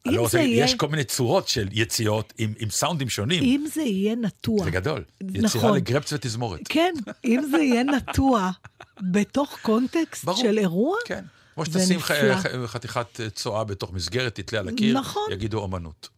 לא 0.06 0.28
זה 0.28 0.40
יהיה- 0.40 0.64
יש 0.64 0.74
כל 0.74 0.88
מיני 0.88 1.04
צורות 1.04 1.48
של 1.48 1.68
יציאות 1.72 2.32
עם, 2.38 2.52
עם 2.58 2.70
סאונדים 2.70 3.08
שונים. 3.08 3.42
אם 3.42 3.64
זה 3.74 3.82
יהיה 3.82 4.14
נטוע, 4.16 4.64
זה 4.64 4.70
גדול. 4.70 5.04
יצירה 5.20 5.44
נכון. 5.44 5.76
לגרפס 5.76 6.12
ותזמורת. 6.12 6.60
כן, 6.68 6.94
אם 7.24 7.42
זה 7.50 7.58
יהיה 7.58 7.82
נטוע 7.84 8.50
בתוך 9.00 9.58
קונטקסט 9.62 10.24
ברור. 10.24 10.36
של 10.42 10.58
אירוע, 10.58 10.96
כן. 11.04 11.24
כמו 11.54 11.64
שתשים 11.66 12.00
ח- 12.00 12.10
חתיכת 12.66 13.20
אה, 13.20 13.30
צואה 13.30 13.64
בתוך 13.64 13.92
מסגרת, 13.92 14.34
תתלה 14.34 14.58
על 14.60 14.68
הקיר, 14.68 14.98
נכון. 14.98 15.22
יגידו 15.32 15.58
אומנות. 15.58 16.08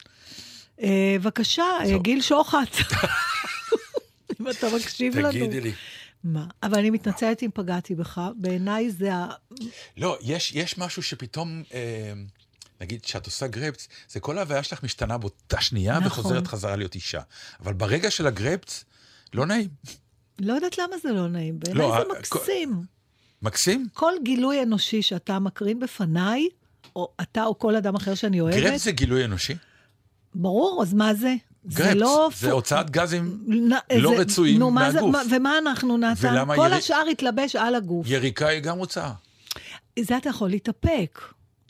אה, 0.83 1.17
בבקשה, 1.21 1.63
אה. 1.85 1.99
גיל 1.99 2.21
שוחט, 2.23 2.77
אם 4.41 4.51
אתה 4.51 4.67
מקשיב 4.77 5.19
לנו. 5.19 5.31
תגידי 5.31 5.61
לי. 5.61 5.73
מה? 6.25 6.47
אבל 6.63 6.79
אני 6.79 6.91
מתנצלת 6.91 7.43
אם 7.43 7.51
פגעתי 7.55 7.95
בך, 7.95 8.21
בעיניי 8.37 8.91
זה 8.91 9.15
ה... 9.15 9.27
לא, 9.97 10.19
יש, 10.23 10.53
יש 10.55 10.79
משהו 10.79 11.03
שפתאום, 11.03 11.63
אה, 11.75 12.13
נגיד, 12.81 13.03
כשאת 13.03 13.27
עושה 13.27 13.47
גרפס, 13.47 13.89
זה 14.09 14.21
כל 14.21 14.39
ההוויה 14.39 14.63
שלך 14.63 14.83
משתנה 14.83 15.19
באותה 15.19 15.61
שנייה 15.61 15.95
נכון. 16.01 16.07
וחוזרת 16.07 16.47
חזרה 16.47 16.77
להיות 16.77 16.95
אישה. 16.95 17.21
אבל 17.61 17.73
ברגע 17.73 18.11
של 18.11 18.27
הגרפס, 18.27 18.85
לא 19.35 19.47
נעים. 19.47 19.69
לא 20.41 20.53
יודעת 20.53 20.79
למה 20.79 20.97
זה 21.03 21.13
לא 21.13 21.29
נעים, 21.29 21.59
בעיניי 21.61 21.87
לא, 21.89 21.99
זה 22.09 22.19
מקסים. 22.19 22.83
מקסים? 23.43 23.87
כל 23.93 24.13
גילוי 24.23 24.63
אנושי 24.63 25.03
שאתה 25.03 25.39
מקרין 25.39 25.81
בפניי, 25.81 26.49
או 26.97 27.09
אתה 27.23 27.45
או 27.45 27.59
כל 27.59 27.77
אדם 27.77 27.95
אחר 27.95 28.15
שאני 28.15 28.41
אוהבת, 28.41 28.57
גרפס 28.57 28.85
זה 28.85 28.93
גילוי 28.93 29.25
אנושי? 29.25 29.55
ברור, 30.35 30.83
אז 30.83 30.95
מה 30.95 31.15
זה? 31.15 31.35
גרפס, 31.67 31.95
לא... 31.97 32.29
זה 32.41 32.51
הוצאת 32.53 32.91
גזים 32.91 33.45
נ- 33.47 33.99
לא 33.99 34.11
זה- 34.11 34.17
רצויים 34.23 34.59
נו, 34.59 34.71
מה 34.71 34.91
זה- 34.91 35.01
מהגוף. 35.01 35.13
מה- 35.13 35.23
ומה 35.37 35.59
אנחנו, 35.59 35.97
נתן? 35.97 36.29
ולמה 36.35 36.57
כל 36.57 36.67
ירי- 36.67 36.75
השאר 36.79 37.05
התלבש 37.11 37.57
על 37.57 37.75
הגוף. 37.75 38.07
יריקה 38.11 38.49
היא 38.49 38.61
גם 38.61 38.79
הוצאה. 38.79 39.13
זה 40.01 40.17
אתה 40.17 40.29
יכול 40.29 40.51
להתאפק. 40.51 41.21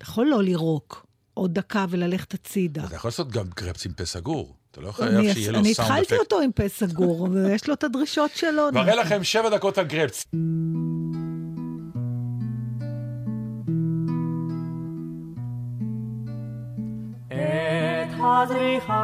אתה 0.04 0.12
יכול 0.12 0.26
לא 0.26 0.42
לירוק 0.42 1.06
עוד 1.34 1.54
דקה 1.54 1.84
וללכת 1.88 2.34
הצידה. 2.34 2.84
אתה 2.84 2.94
יכול 2.94 3.08
לעשות 3.08 3.30
גם 3.30 3.46
גרפס 3.56 3.86
עם 3.86 3.92
פה 3.92 4.04
סגור. 4.04 4.54
אתה 4.70 4.80
לא 4.80 4.92
חייב 4.92 5.14
אני 5.14 5.34
שיהיה 5.34 5.52
לו 5.52 5.58
אני 5.58 5.74
סאונד 5.74 5.90
התחלתי 5.90 6.14
אפקט. 6.14 6.20
אותו 6.20 6.40
עם 6.40 6.52
פה 6.52 6.68
סגור, 6.68 7.20
ויש 7.32 7.68
לו 7.68 7.74
את 7.74 7.84
הדרישות 7.84 8.30
שלו. 8.34 8.68
מראה 8.72 8.94
לכם 8.94 9.24
שבע 9.24 9.48
דקות 9.48 9.78
על 9.78 9.84
גרפס. 9.84 10.24
את 17.28 18.20
הזריחה 18.20 18.94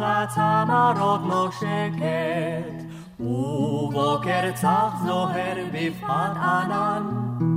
לצמרות 0.00 1.20
נושקת, 1.20 2.84
ובוקר 3.20 4.52
צח 4.54 4.92
זוהר 5.06 5.56
בפחת 5.72 6.36
ענן. 6.36 7.53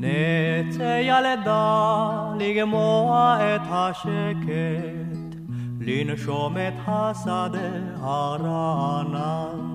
נצא 0.00 1.00
ילדה 1.02 2.34
לגמוע 2.38 3.36
את 3.40 3.60
השקט, 3.70 5.36
לנשום 5.80 6.56
את 6.56 6.74
השדה 6.86 7.58
הרענן. 8.00 9.70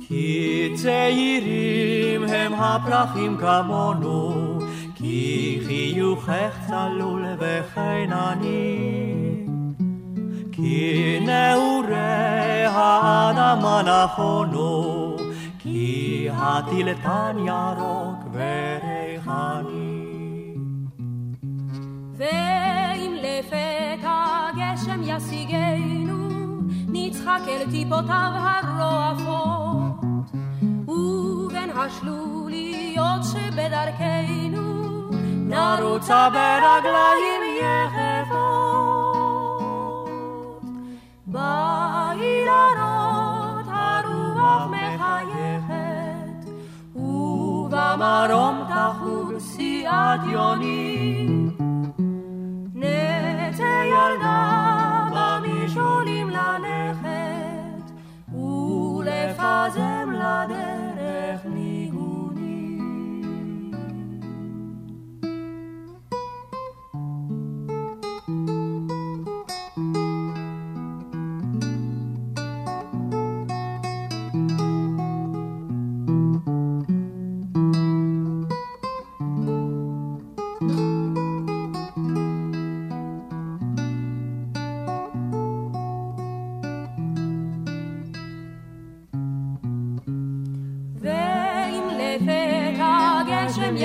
כי 0.00 0.72
צעירים 0.74 2.22
הם 2.22 2.52
הפרחים 2.54 3.36
כמונו, 3.36 4.58
כי 4.94 5.60
חיוכך 5.66 6.58
צלול 6.66 7.24
וחינני. 7.38 8.96
כי 10.52 11.18
נעורי 11.26 12.64
האדמה 12.64 13.82
נכונו, 13.82 15.16
כי 15.58 16.28
הטילטן 16.32 17.36
ירוק 17.46 18.25
וריחני. 18.36 20.06
ואם 22.16 23.12
לפתע 23.22 24.24
גשם 24.56 25.00
ישיגנו, 25.02 26.28
נצחק 26.88 27.40
אל 27.48 27.70
טיפותיו 27.70 28.32
הרועפות, 28.34 30.04
ובין 30.88 31.70
השלוליות 31.70 33.22
שבדרכנו, 33.32 34.66
נרוצה 35.48 36.28
ברגליים 36.30 37.42
יחפות. 37.62 38.76
באילנות 41.26 42.76
הרוח 43.68 44.66
מחייכת, 44.70 45.75
ובמרום 47.66 48.64
תחוג 48.68 49.38
סיעת 49.38 50.20
יוני. 50.26 51.28
נצא 52.74 53.84
ילדה 53.84 55.08
במשעולים 55.12 56.30
ללכת, 56.30 57.90
ולפזם 58.32 60.10
לדרך 60.12 60.75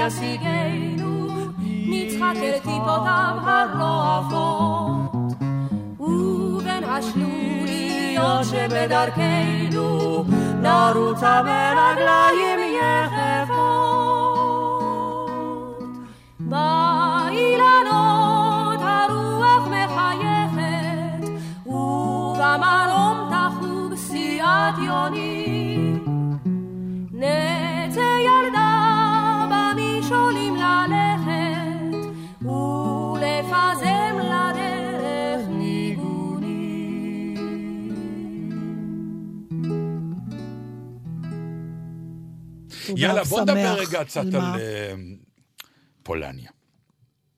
ישיגנו, 0.08 1.28
נצחק 1.66 2.36
אל 2.36 2.58
טיפותיו 2.58 3.36
הרועפות. 3.46 5.12
ובין 6.00 6.84
השלוליות 6.84 8.46
שבדרכנו, 8.46 10.24
נרוצה 10.62 11.42
ברגליים 11.44 12.60
יחפות. 12.78 13.31
יאללה, 42.98 43.24
בוא 43.24 43.38
שמח. 43.46 43.50
נדבר 43.50 43.80
רגע 43.80 44.04
קצת 44.04 44.22
על 44.26 44.36
על? 44.36 44.60
אה, 44.60 44.94
פולניה. 46.04 46.52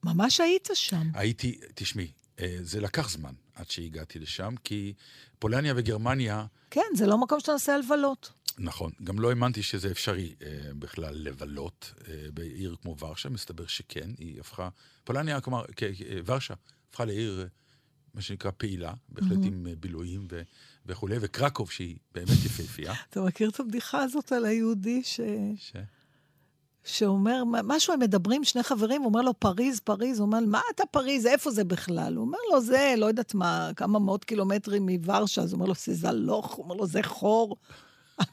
ממש 0.03 0.39
היית 0.39 0.69
שם. 0.73 1.09
הייתי, 1.13 1.59
תשמעי, 1.75 2.11
אה, 2.39 2.57
זה 2.61 2.81
לקח 2.81 3.09
זמן 3.09 3.33
עד 3.55 3.69
שהגעתי 3.69 4.19
לשם, 4.19 4.55
כי 4.63 4.93
פולניה 5.39 5.73
וגרמניה, 5.77 6.45
כן, 6.71 6.81
זה 6.95 7.05
לא 7.05 7.17
מקום 7.17 7.39
שאתה 7.39 7.51
נוסע 7.51 7.77
לבלות. 7.77 8.31
נכון, 8.57 8.91
גם 9.03 9.19
לא 9.19 9.29
האמנתי 9.29 9.63
שזה 9.63 9.91
אפשרי 9.91 10.35
אה, 10.41 10.47
בכלל 10.79 11.15
לבלות 11.15 11.93
אה, 12.07 12.13
בעיר 12.33 12.75
כמו 12.81 12.97
ורשה, 12.99 13.29
מסתבר 13.29 13.67
שכן, 13.67 14.09
היא 14.17 14.39
הפכה, 14.39 14.69
פולניה, 15.03 15.41
כלומר, 15.41 15.65
ורשה 16.25 16.53
הפכה 16.89 17.05
לעיר, 17.05 17.39
אה, 17.41 17.45
מה 18.13 18.21
שנקרא 18.21 18.51
פעילה, 18.57 18.93
בהחלט 19.09 19.39
עם 19.43 19.67
אה, 19.67 19.73
בילויים 19.79 20.27
ו- 20.31 20.41
וכולי, 20.85 21.15
וקרקוב, 21.21 21.71
שהיא 21.71 21.97
באמת 22.13 22.45
יפהפייה. 22.45 22.93
אתה 23.09 23.21
מכיר 23.21 23.49
את 23.49 23.59
הבדיחה 23.59 24.03
הזאת 24.03 24.31
על 24.31 24.45
היהודי 24.45 25.03
ש... 25.03 25.19
ש... 25.55 25.73
שאומר, 26.83 27.43
משהו 27.45 27.93
הם 27.93 27.99
מדברים, 27.99 28.43
שני 28.43 28.63
חברים, 28.63 29.01
הוא 29.01 29.09
אומר 29.09 29.21
לו, 29.21 29.39
פריז, 29.39 29.79
פריז, 29.79 30.19
הוא 30.19 30.25
אומר, 30.25 30.39
מה 30.39 30.61
אתה 30.75 30.83
פריז, 30.85 31.25
איפה 31.25 31.51
זה 31.51 31.63
בכלל? 31.63 32.15
הוא 32.15 32.25
אומר 32.25 32.37
לו, 32.51 32.61
זה, 32.61 32.93
לא 32.97 33.05
יודעת 33.05 33.33
מה, 33.33 33.71
כמה 33.75 33.99
מאות 33.99 34.23
קילומטרים 34.23 34.89
מוורשה, 34.89 35.41
אז 35.41 35.53
הוא 35.53 35.57
אומר 35.57 35.67
לו, 35.67 35.73
זה 35.85 35.93
זלוך, 35.93 36.53
הוא 36.53 36.63
אומר 36.63 36.75
לו, 36.75 36.87
זה 36.87 37.03
חור, 37.03 37.55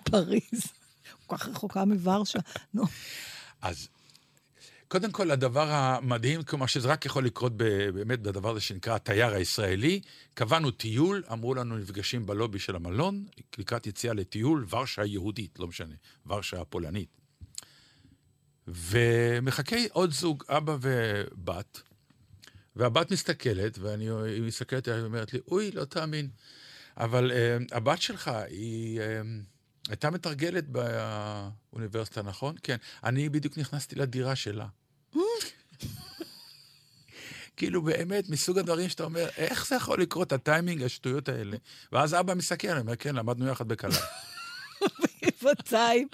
פריז. 0.05 0.63
כל 1.27 1.37
כך 1.37 1.49
רחוקה 1.49 1.85
מוורשה. 1.85 2.39
נו, 2.75 2.85
אז 3.63 3.89
קודם 4.91 5.13
כל, 5.13 5.31
הדבר 5.31 5.71
המדהים, 5.71 6.43
כלומר 6.43 6.67
שזה 6.67 6.89
רק 6.89 7.07
יכול 7.07 7.25
לקרות 7.25 7.57
באמת 7.57 8.21
בדבר 8.21 8.51
הזה 8.51 8.61
שנקרא 8.61 8.95
התייר 8.95 9.35
הישראלי, 9.35 10.01
קבענו 10.35 10.71
טיול, 10.71 11.23
אמרו 11.33 11.55
לנו 11.55 11.79
נפגשים 11.79 12.27
בלובי 12.27 12.59
של 12.59 12.77
המלון, 12.77 13.27
לקראת 13.59 13.87
יציאה 13.87 14.15
לטיול, 14.15 14.67
ורשה 14.71 15.03
היהודית, 15.03 15.59
לא 15.59 15.67
משנה, 15.67 15.95
ורשה 16.27 16.61
הפולנית. 16.61 17.09
ומחכה 18.69 19.77
עוד 19.93 20.11
זוג, 20.11 20.45
אבא 20.49 20.77
ובת, 20.81 21.83
והבת 22.77 23.11
מסתכלת, 23.11 23.79
ואני 23.79 24.09
מסתכלת 24.41 24.89
עליי 24.89 25.03
ואומרת 25.03 25.33
לי, 25.33 25.41
אוי, 25.49 25.71
לא 25.71 25.85
תאמין, 25.85 26.29
אבל 26.97 27.33
uh, 27.33 27.77
הבת 27.77 28.03
שלך, 28.03 28.29
היא... 28.29 29.01
Uh, 29.01 29.03
הייתה 29.89 30.11
מתרגלת 30.11 30.65
באוניברסיטה, 30.69 32.23
נכון? 32.23 32.55
כן. 32.63 32.77
אני 33.05 33.29
בדיוק 33.29 33.59
נכנסתי 33.59 33.97
לדירה 33.97 34.37
שלה. 34.37 34.67
כאילו 37.61 37.83
באמת, 37.83 38.29
מסוג 38.29 38.59
הדברים 38.59 38.89
שאתה 38.89 39.05
אומר, 39.05 39.29
איך 39.37 39.67
זה 39.69 39.77
יכול 39.77 40.03
לקרות, 40.03 40.33
הטיימינג, 40.33 40.83
השטויות 40.83 41.29
האלה? 41.29 41.57
ואז 41.93 42.15
אבא 42.15 42.35
מסתכל, 42.35 42.69
אני 42.69 42.81
אומר, 42.81 42.97
כן, 42.97 43.15
למדנו 43.15 43.49
יחד 43.49 43.69
בכלא. 43.69 43.95
גבעתיים. 45.25 46.09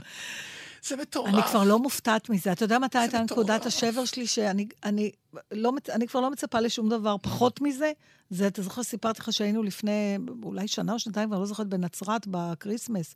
זה 0.83 0.97
מטורף. 0.97 1.35
אני 1.35 1.43
כבר 1.43 1.65
לא 1.65 1.79
מופתעת 1.79 2.31
מזה. 2.31 2.53
אתה 2.53 2.65
יודע 2.65 2.79
מתי 2.79 2.99
הייתה. 2.99 3.21
נקודת 3.23 3.67
השבר 3.67 4.05
שלי, 4.05 4.27
שאני 4.27 4.67
אני 4.85 5.11
לא, 5.53 5.73
אני 5.91 6.09
כבר 6.09 6.21
לא 6.21 6.31
מצפה 6.31 6.61
לשום 6.61 6.89
דבר 6.89 7.17
פחות 7.23 7.61
מזה? 7.61 7.93
זה, 8.31 8.47
אתה 8.47 8.63
זוכר, 8.63 8.83
סיפרתי 8.83 9.21
לך 9.21 9.33
שהיינו 9.33 9.63
לפני 9.63 10.19
אולי 10.43 10.69
שנה 10.69 10.93
או 10.93 10.99
שנתיים, 10.99 11.31
ואני 11.31 11.41
לא 11.41 11.47
זוכרת, 11.47 11.67
בנצרת, 11.67 12.27
בקריסמס. 12.27 13.15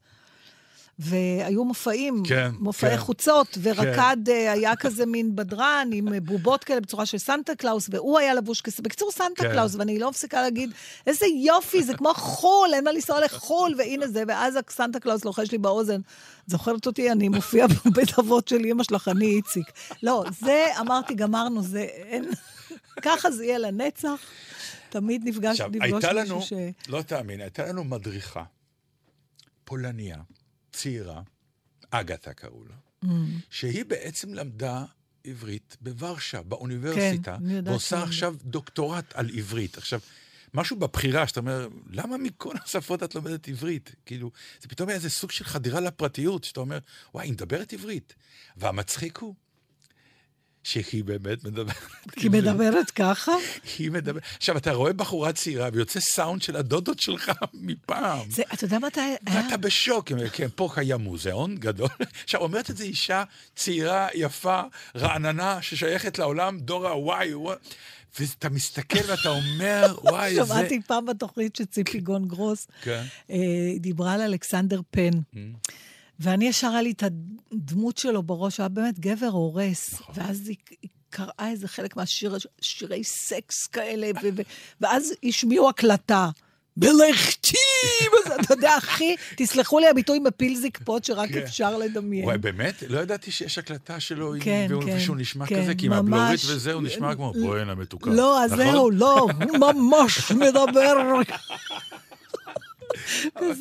והיו 1.01 1.65
מופעים, 1.65 2.23
כן, 2.27 2.51
מופעי 2.59 2.91
כן. 2.91 2.97
חוצות, 2.97 3.59
ורקד 3.63 4.17
אה, 4.29 4.53
היה 4.53 4.77
כזה 4.77 5.07
מין 5.07 5.37
בדרן 5.37 5.91
עם 5.93 6.13
אה, 6.13 6.21
בובות 6.21 6.65
כאלה 6.65 6.81
בצורה 6.81 7.07
של 7.07 7.19
סנטה 7.19 7.55
קלאוס, 7.55 7.89
והוא 7.93 8.19
היה 8.19 8.35
לבוש 8.35 8.61
כזה, 8.61 8.83
בקיצור 8.83 9.11
סנטה 9.11 9.43
כן. 9.43 9.53
קלאוס, 9.53 9.75
ואני 9.75 9.99
לא 9.99 10.11
מפסיקה 10.11 10.43
להגיד, 10.43 10.71
איזה 11.07 11.27
יופי, 11.27 11.83
זה 11.83 11.95
כמו 11.95 12.15
חו"ל, 12.15 12.75
אין 12.75 12.85
מה 12.85 12.93
לנסוע 12.93 13.21
לחו"ל, 13.25 13.75
והנה 13.79 14.07
זה, 14.07 14.23
ואז 14.29 14.59
הסנטה 14.69 15.01
קלאוס 15.01 15.25
לוחש 15.25 15.53
לי 15.53 15.59
באוזן, 15.59 16.01
זוכרת 16.47 16.87
אותי, 16.87 17.13
אני 17.13 17.29
מופיע 17.29 17.67
בבית 17.85 18.19
אבות 18.19 18.49
של 18.49 18.65
אמא 18.65 18.83
שלך, 18.85 19.09
אני 19.09 19.27
איציק. 19.27 19.67
לא, 20.03 20.25
זה, 20.41 20.67
אמרתי, 20.81 21.15
גמרנו, 21.15 21.63
זה, 21.63 21.81
אין, 21.81 22.25
ככה 23.05 23.31
זה 23.31 23.45
יהיה 23.45 23.59
לנצח. 23.59 24.21
תמיד 24.91 25.23
נפגש, 25.25 25.51
עכשיו, 25.51 25.69
נפגוש 25.73 26.05
מישהו 26.05 26.19
לנו, 26.19 26.43
ש... 26.43 26.53
לא 26.89 27.03
תאמין, 27.03 27.41
הייתה 27.41 27.67
לנו 27.67 27.85
מדריכה, 27.85 28.43
פולניה, 29.65 30.17
צעירה, 30.83 31.23
אגתה 31.91 32.35
קראו 32.35 32.65
לה, 32.65 32.75
Mm. 33.05 33.07
שהיא 33.51 33.85
בעצם 33.85 34.35
למדה 34.35 34.85
עברית 35.25 35.77
בוורשה, 35.81 36.43
באוניברסיטה, 36.43 37.39
כן, 37.49 37.69
ועושה 37.69 37.89
שהיא- 37.97 38.03
עכשיו 38.09 38.35
דוקטורט 38.45 39.13
על 39.15 39.31
עברית. 39.37 39.79
עכשיו, 39.79 40.01
משהו 40.55 40.77
בבחירה, 40.77 41.27
שאתה 41.27 41.41
אומר, 41.41 41.69
למה 41.91 42.17
מכל 42.17 42.55
השפות 42.65 43.03
את 43.03 43.15
לומדת 43.15 43.49
עברית? 43.49 43.95
כאילו, 44.07 44.31
זה 44.63 44.69
פתאום 44.69 44.89
היה 44.89 44.97
איזה 44.97 45.11
סוג 45.11 45.31
של 45.31 45.45
חדירה 45.45 45.81
לפרטיות, 45.81 46.45
שאתה 46.45 46.61
אומר, 46.61 46.79
וואי, 47.15 47.27
היא 47.27 47.33
מדברת 47.33 47.73
עברית. 47.73 48.15
והמצחיק 48.57 49.19
הוא 49.19 49.35
שהיא 50.65 51.05
באמת 51.05 51.45
מדברת 51.45 51.77
היא 52.17 52.31
מדברת 52.31 52.91
ככה? 52.91 53.33
היא 53.79 53.91
מדברת... 53.91 54.23
עכשיו, 54.37 54.57
אתה 54.57 54.73
רואה 54.73 54.93
בחורה 54.93 55.33
צעירה 55.33 55.69
ויוצא 55.73 56.01
סאונד 56.01 56.43
של 56.43 56.57
הדודות 56.57 57.01
שלך 57.01 57.33
מפעם. 57.55 58.31
זה, 58.31 58.43
אתה 58.55 58.65
יודע 58.65 58.79
מתי 58.79 59.01
היה? 59.01 59.17
ואתה 59.25 59.57
בשוק, 59.57 60.13
כן, 60.33 60.49
פה 60.55 60.69
קיים 60.75 61.01
מוזיאון 61.01 61.57
גדול. 61.57 61.89
עכשיו, 62.25 62.41
אומרת 62.41 62.71
את 62.71 62.77
זה 62.77 62.85
אישה 62.85 63.25
צעירה, 63.57 64.09
יפה, 64.15 64.63
רעננה, 64.97 65.63
ששייכת 65.63 66.19
לעולם, 66.19 66.59
דור 66.59 66.89
הוואי, 66.89 67.35
וואי, 67.35 67.57
ואתה 68.19 68.49
מסתכל 68.49 69.11
ואתה 69.11 69.29
אומר, 69.29 69.95
וואי, 70.05 70.35
זה... 70.35 70.47
שמעתי 70.47 70.81
פעם 70.87 71.07
בתוכנית 71.07 71.57
שציפי 71.57 72.01
גון 72.01 72.29
גרוס 72.29 72.67
כן. 72.83 73.03
אה, 73.31 73.37
דיברה 73.79 74.13
על 74.13 74.21
אלכסנדר 74.21 74.81
פן. 74.91 75.11
ואני 76.21 76.49
ישר 76.49 76.69
היה 76.69 76.83
לי 76.83 76.91
את 76.91 77.03
הדמות 77.03 77.99
שלו 77.99 78.23
בראש, 78.23 78.57
הוא 78.57 78.65
היה 78.65 78.69
באמת 78.69 78.99
גבר 78.99 79.27
הורס. 79.27 79.95
נכון. 79.95 80.15
ואז 80.19 80.49
היא, 80.49 80.57
היא 80.83 80.91
קראה 81.11 81.51
איזה 81.51 81.69
חלק 81.69 81.97
מהשירי 81.97 82.39
שירי 82.61 83.05
סקס 83.05 83.67
כאלה, 83.67 84.11
ו, 84.23 84.29
ו, 84.37 84.43
ואז 84.81 85.15
השמיעו 85.25 85.69
הקלטה. 85.69 86.29
בלכתי 86.77 87.57
אתה 88.41 88.55
יודע, 88.55 88.75
הכי, 88.75 89.17
תסלחו 89.37 89.79
לי 89.79 89.89
הביטוי 89.89 90.19
מפיל 90.19 90.57
זקפות 90.57 91.05
שרק 91.05 91.29
כן. 91.33 91.39
אפשר 91.39 91.79
לדמיין. 91.79 92.25
וואי, 92.25 92.39
באמת? 92.39 92.83
לא 92.89 93.01
ידעתי 93.01 93.31
שיש 93.31 93.59
הקלטה 93.59 94.01
שלו, 94.01 94.35
כן, 94.41 94.67
כן, 94.69 94.97
ושהוא 94.97 95.17
נשמע 95.17 95.47
כזה, 95.47 95.75
כי 95.75 95.87
עם. 95.87 95.93
הבלורית 95.93 96.41
וזה, 96.47 96.73
הוא 96.73 96.83
נשמע 96.83 97.15
כמו 97.15 97.33
בואנה 97.33 97.75
מתוקה. 97.75 98.11
לא, 98.11 98.45
אז 98.45 98.53
נכון? 98.53 98.65
זהו, 98.65 98.91
לא, 98.91 99.27
ממש 99.59 100.33
מדבר. 100.33 101.21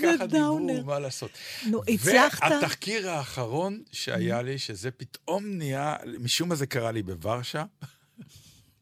כזה 0.01 0.25
דאונר. 0.27 0.73
דיברו, 0.73 0.87
מה 0.87 0.99
לעשות. 0.99 1.31
נו, 1.65 1.81
הצלחת? 1.87 2.51
והתחקיר 2.51 3.09
האחרון 3.09 3.81
שהיה 3.91 4.41
לי, 4.41 4.57
שזה 4.57 4.91
פתאום 4.91 5.45
נהיה, 5.45 5.95
משום 6.19 6.49
מה 6.49 6.55
זה 6.55 6.65
קרה 6.65 6.91
לי 6.91 7.03
בוורשה, 7.03 7.63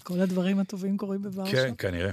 כל 0.03 0.21
הדברים 0.21 0.59
הטובים 0.59 0.97
קורים 0.97 1.21
בוורשה. 1.21 1.51
כן, 1.51 1.73
כנראה. 1.77 2.11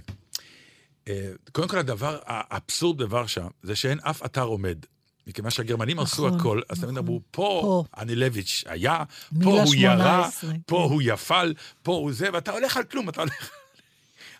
אה, 1.09 1.31
קודם 1.53 1.69
כל, 1.69 1.79
הדבר 1.79 2.19
האבסורד 2.27 2.99
בוורשה, 2.99 3.47
זה 3.63 3.77
שאין 3.77 3.99
אף 4.03 4.25
אתר 4.25 4.43
עומד. 4.43 4.79
מכיוון 5.27 5.51
שהגרמנים 5.51 5.99
עשו 5.99 6.27
נכון, 6.27 6.41
הכל, 6.41 6.61
אז 6.69 6.81
תמיד 6.81 6.91
נכון. 6.91 6.99
אמרו, 6.99 7.21
פה 7.31 7.61
פה. 7.63 7.85
אנילביץ' 8.03 8.65
היה, 8.67 9.05
פה 9.43 9.63
הוא 9.63 9.75
ירה, 9.75 10.31
18, 10.31 10.53
פה 10.67 10.87
כן. 10.89 10.95
הוא 10.95 11.03
יפל, 11.05 11.55
פה 11.83 11.93
הוא 11.93 12.13
זה, 12.13 12.29
ואתה 12.33 12.53
הולך 12.53 12.77
על 12.77 12.85
כלום, 12.85 13.09
אתה 13.09 13.21
הולך 13.21 13.51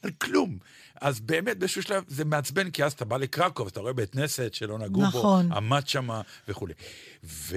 על 0.03 0.11
כלום. 0.11 0.59
אז 1.05 1.21
באמת, 1.21 1.59
באיזשהו 1.59 1.83
שלב 1.83 2.05
זה 2.09 2.25
מעצבן, 2.25 2.71
כי 2.71 2.85
אז 2.85 2.93
אתה 2.93 3.05
בא 3.05 3.17
לקרקוב, 3.17 3.67
אתה 3.67 3.81
רואה 3.81 3.93
בית 3.93 4.11
כנסת 4.11 4.55
שלא 4.55 4.79
נגעו 4.79 5.01
בו, 5.01 5.07
נכון. 5.09 5.53
עמד 5.53 5.89
שמה 5.89 6.23
וכולי. 6.49 6.75
ו... 7.25 7.57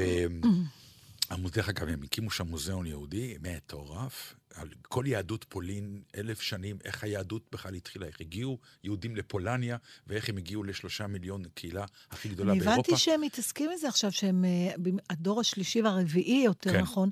דרך 1.31 1.69
אגב, 1.69 1.87
הם 1.87 2.03
הקימו 2.03 2.31
שם 2.31 2.47
מוזיאון 2.47 2.85
יהודי 2.85 3.37
מטורף, 3.41 4.35
על 4.55 4.67
כל 4.81 5.03
יהדות 5.07 5.45
פולין, 5.49 6.01
אלף 6.17 6.41
שנים, 6.41 6.77
איך 6.85 7.03
היהדות 7.03 7.41
בכלל 7.51 7.73
התחילה, 7.73 8.05
איך 8.05 8.21
הגיעו 8.21 8.57
יהודים 8.83 9.15
לפולניה, 9.15 9.77
ואיך 10.07 10.29
הם 10.29 10.37
הגיעו 10.37 10.63
לשלושה 10.63 11.07
מיליון 11.07 11.43
קהילה 11.53 11.85
הכי 12.11 12.29
גדולה 12.29 12.51
אני 12.51 12.59
באירופה. 12.59 12.81
הבנתי 12.81 12.97
שהם 12.97 13.21
מתעסקים 13.21 13.69
בזה 13.73 13.87
עכשיו, 13.87 14.11
שהם, 14.11 14.45
אה, 14.45 14.73
הדור 15.09 15.39
השלישי 15.39 15.81
והרביעי, 15.81 16.43
יותר 16.45 16.71
כן. 16.71 16.81
נכון, 16.81 17.09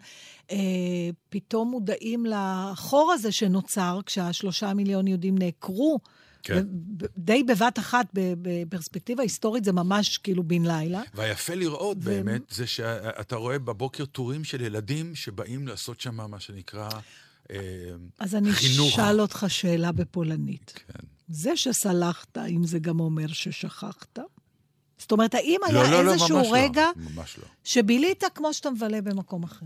אה, 0.52 0.58
פתאום 1.30 1.72
מודעים 1.72 2.26
לחור 2.26 3.12
הזה 3.14 3.32
שנוצר 3.32 4.00
כשהשלושה 4.06 4.74
מיליון 4.74 5.08
יהודים 5.08 5.38
נעקרו. 5.38 6.00
כן. 6.46 6.66
די 7.18 7.44
בבת 7.44 7.80
אחת, 7.80 8.08
בפרספקטיבה 8.14 9.24
היסטורית, 9.24 9.64
זה 9.64 9.72
ממש 9.72 10.18
כאילו 10.18 10.44
בן 10.44 10.66
לילה. 10.66 11.02
והיפה 11.14 11.56
לראות 11.56 11.98
ו- 11.98 12.02
באמת, 12.02 12.42
זה 12.50 12.68
שאתה 12.68 13.36
רואה 13.36 13.60
בבוקר 13.60 14.06
טורים 14.06 14.44
של 14.44 14.62
ילדים 14.62 15.16
שבאים 15.16 15.68
לעשות 15.68 16.02
שם 16.02 16.32
מה 16.32 16.40
שנקרא 16.40 16.90
אה, 17.52 17.58
אז 18.20 18.36
אני. 18.36 18.52
אשאל 18.52 19.22
אותך 19.22 19.46
שאלה 19.48 19.92
בפולנית. 19.92 20.74
כן. 20.88 21.08
זה 21.28 21.58
שסלחת, 21.58 22.38
האם 22.38 22.64
זה 22.64 22.80
גם 22.80 23.00
אומר 23.00 23.28
ששכחת? 23.28 24.20
זאת 24.98 25.12
אומרת, 25.12 25.34
האם 25.36 25.60
היה 25.66 25.74
לא, 25.74 25.92
לא, 25.92 26.06
לא, 26.06 26.14
איזשהו 26.14 26.38
ממש 26.38 26.48
רגע 26.52 26.86
לא, 26.96 27.24
לא. 27.38 27.48
שבילית 27.64 28.24
כמו 28.36 28.54
שאתה 28.54 28.72
מבלה 28.72 29.02
במקום 29.02 29.44
אחר? 29.44 29.66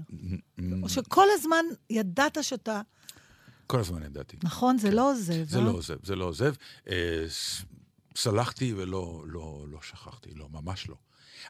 או 0.84 0.89
שכל 0.89 1.26
הזמן 1.34 1.65
ידעת 1.89 2.38
שאתה... 2.42 2.82
כל 3.69 3.79
הזמן 3.79 4.03
ידעתי. 4.03 4.38
נכון, 4.43 4.77
זה 4.77 4.91
לא 4.91 5.12
עוזב. 5.12 5.43
זה 5.49 5.58
אה? 5.58 5.63
לא 5.63 5.69
עוזב, 5.71 6.05
זה 6.05 6.15
לא 6.15 6.25
עוזב. 6.25 6.53
אה, 6.89 7.25
סלחתי 8.15 8.73
ולא 8.73 9.23
לא, 9.27 9.65
לא 9.71 9.79
שכחתי, 9.82 10.29
לא, 10.36 10.47
ממש 10.51 10.89
לא. 10.89 10.95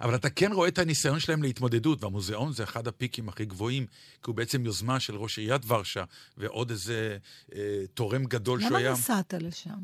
אבל 0.02 0.16
אתה 0.16 0.30
כן 0.30 0.52
רואה 0.54 0.68
את 0.68 0.80
הניסיון 0.80 1.20
שלהם 1.20 1.44
להתמודדות, 1.44 2.04
והמוזיאון 2.04 2.54
זה 2.54 2.64
אחד 2.64 2.88
הפיקים 2.88 3.30
הכי 3.30 3.46
גבוהים, 3.46 3.86
כי 3.86 4.22
הוא 4.26 4.36
בעצם 4.36 4.66
יוזמה 4.66 5.00
של 5.00 5.16
ראש 5.16 5.38
עיריית 5.38 5.62
ורשה, 5.68 6.04
ועוד 6.38 6.70
איזה 6.72 7.18
אה, 7.56 7.84
תורם 7.94 8.26
גדול 8.26 8.60
שהוא 8.60 8.70
למה 8.70 8.78
היה. 8.80 8.92
נסעת 8.92 9.34
לשם? 9.34 9.80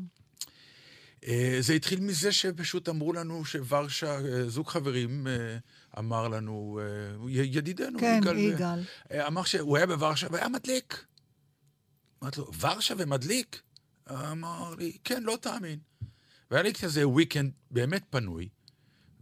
אה, 1.26 1.56
זה 1.60 1.72
התחיל 1.72 2.00
מזה 2.00 2.32
שפשוט 2.32 2.88
אמרו 2.88 3.12
לנו 3.12 3.44
שוורשה, 3.44 4.18
אה, 4.18 4.48
זוג 4.48 4.68
חברים 4.68 5.26
אה, 5.26 5.56
אמר 5.98 6.28
לנו, 6.28 6.80
אה, 6.82 7.30
ידידנו, 7.30 7.98
כן, 7.98 8.20
יגאל, 8.22 8.38
יגאל. 8.38 8.80
אה, 9.12 9.26
אמר 9.26 9.44
שהוא 9.44 9.76
היה 9.76 9.86
בוורשה 9.86 10.26
והיה 10.30 10.48
מדליק. 10.48 11.04
אמרתי 12.22 12.40
לו, 12.40 12.50
ורשה 12.60 12.94
ומדליק? 12.98 13.62
אמר 14.10 14.74
לי, 14.74 14.98
כן, 15.04 15.22
לא 15.22 15.38
תאמין. 15.40 15.78
והיה 16.50 16.62
לי 16.62 16.74
כזה 16.74 17.02
weekend 17.04 17.50
באמת 17.70 18.04
פנוי, 18.10 18.48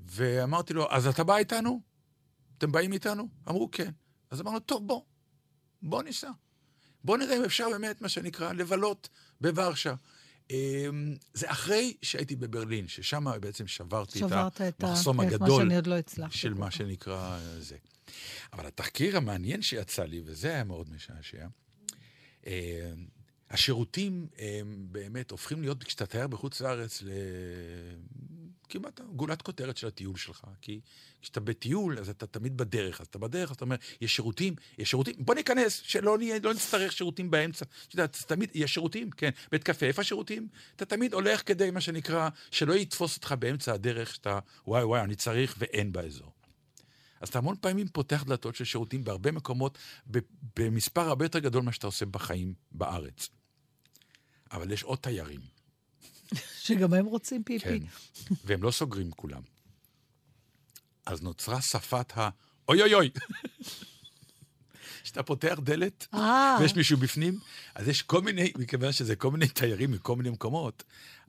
ואמרתי 0.07 0.75
לו, 0.75 0.91
אז 0.91 1.07
אתה 1.07 1.25
בא 1.25 1.37
איתנו? 1.37 1.81
אתם 2.59 2.73
באים 2.73 2.93
איתנו? 2.93 3.29
אמרו, 3.49 3.69
כן. 3.73 3.91
אז 4.31 4.41
אמרנו, 4.41 4.61
טוב, 4.61 4.87
בוא, 4.87 5.03
בוא 5.83 6.03
ניסע. 6.03 6.31
בוא 7.05 7.19
נראה 7.19 7.37
אם 7.37 7.45
אפשר 7.45 7.69
באמת, 7.71 8.03
מה 8.03 8.09
שנקרא, 8.09 8.53
לבלות 8.53 9.09
בוורשה. 9.41 9.95
אמ, 10.51 11.17
זה 11.35 11.51
אחרי 11.51 11.97
שהייתי 12.03 12.37
בברלין, 12.37 12.89
ששם 12.89 13.25
בעצם 13.41 13.67
שברתי 13.67 14.19
שברת 14.19 14.61
את. 14.61 14.85
המחסום 14.85 15.21
הגדול 15.21 15.73
לא. 16.17 16.29
של 16.31 16.55
מה. 16.55 16.71
שנקרא 16.71 17.39
זה. 17.59 17.77
אבל 18.53 18.67
התחקיר 18.67 19.17
המעניין 19.17 19.63
שיצא 19.63 20.05
לי, 20.05 20.23
וזה 20.25 20.49
היה 20.49 20.65
מאוד 20.65 20.91
משעשע, 20.91 21.47
השירותים 23.51 24.27
הם 24.39 24.87
באמת 24.91 25.31
הופכים 25.31 25.63
להיות, 25.63 25.85
כשאתה 25.85 26.07
תייר 26.07 26.27
בחוץ 26.27 26.61
לארץ, 26.61 27.03
ל... 27.03 27.09
כמעט 28.69 29.01
גולת 29.01 29.43
כותרת 29.43 29.77
של 29.77 29.87
הטיול 29.87 30.17
שלך. 30.17 30.45
כי 30.61 30.81
כשאתה 31.23 31.41
בטיול, 31.41 31.99
אז 31.99 32.09
אתה 32.09 32.27
תמיד 32.27 32.57
בדרך. 32.57 33.01
אז 33.01 33.07
אתה 33.07 33.19
בדרך, 33.19 33.51
אז 33.51 33.57
אתה 33.57 33.65
אומר, 33.65 33.77
יש 34.01 34.17
שירותים, 34.17 34.55
יש 34.79 34.91
שירותים, 34.91 35.15
בוא 35.19 35.35
ניכנס, 35.35 35.81
שלא 35.85 36.19
נהיה, 36.19 36.39
לא 36.43 36.55
נצטרך 36.55 36.93
שירותים 36.93 37.31
באמצע. 37.31 37.65
אתה 37.89 37.95
יודע, 37.95 38.07
תמיד, 38.07 38.51
יש 38.55 38.75
שירותים, 38.75 39.11
כן. 39.11 39.31
בית 39.53 39.63
קפה, 39.63 39.87
איפה 39.87 40.03
השירותים? 40.03 40.49
אתה 40.77 40.85
תמיד 40.85 41.15
הולך 41.15 41.43
כדי, 41.47 41.71
מה 41.71 41.81
שנקרא, 41.81 42.29
שלא 42.51 42.75
יתפוס 42.75 43.17
אותך 43.17 43.35
באמצע 43.39 43.73
הדרך, 43.73 44.15
שאתה, 44.15 44.39
וואי 44.67 44.85
וואי, 44.85 45.01
אני 45.01 45.15
צריך, 45.15 45.55
ואין 45.59 45.93
באזור. 45.93 46.34
אז 47.25 47.29
אתה 47.29 47.39
המון 47.39 47.57
פעמים 47.61 47.89
פותח 47.89 48.23
דלתות 48.27 48.55
של 48.55 48.65
שירותים 48.65 49.05
בהרבה 49.05 49.33
מקומות, 49.33 49.79
במספר 50.57 51.01
הרבה 51.01 51.25
יותר 51.25 51.39
גדול 51.39 51.63
ממה 51.63 51.73
שאתה 51.73 51.87
עושה 51.87 52.07
בחיים 52.07 52.55
בארץ. 52.73 53.29
אבל 54.53 54.71
יש 54.71 54.83
עוד 54.83 54.99
תיירים. 54.99 55.41
שגם 56.61 56.95
הם 56.95 57.07
רוצים 57.07 57.45
פיפי. 57.45 57.81
כן. 57.81 57.87
והם 58.45 58.63
לא 58.63 58.71
סוגרים 58.71 59.11
כולם. 59.11 59.43
אז 61.07 61.23
נוצרה 61.23 61.61
שפת 61.61 62.19
ה... 62.19 62.29
אוי 62.69 62.83
אוי 62.83 62.95
אוי. 62.95 63.11
כשאתה 65.03 65.23
פותח 65.23 65.59
דלת 65.63 66.07
אה, 66.15 66.57
ויש 66.61 66.75
מישהו 66.75 66.99
בפנים, 66.99 67.39
אז 67.75 67.89
יש 67.89 68.03
כל 68.03 68.23
מיני, 68.23 68.53
מכיוון 68.59 68.93
שזה 68.93 69.17
כל 69.17 69.31
מיני 69.31 69.49
תיירים 69.49 69.91
מכל 69.91 70.17
מיני 70.17 70.31
מקומות, 70.31 70.85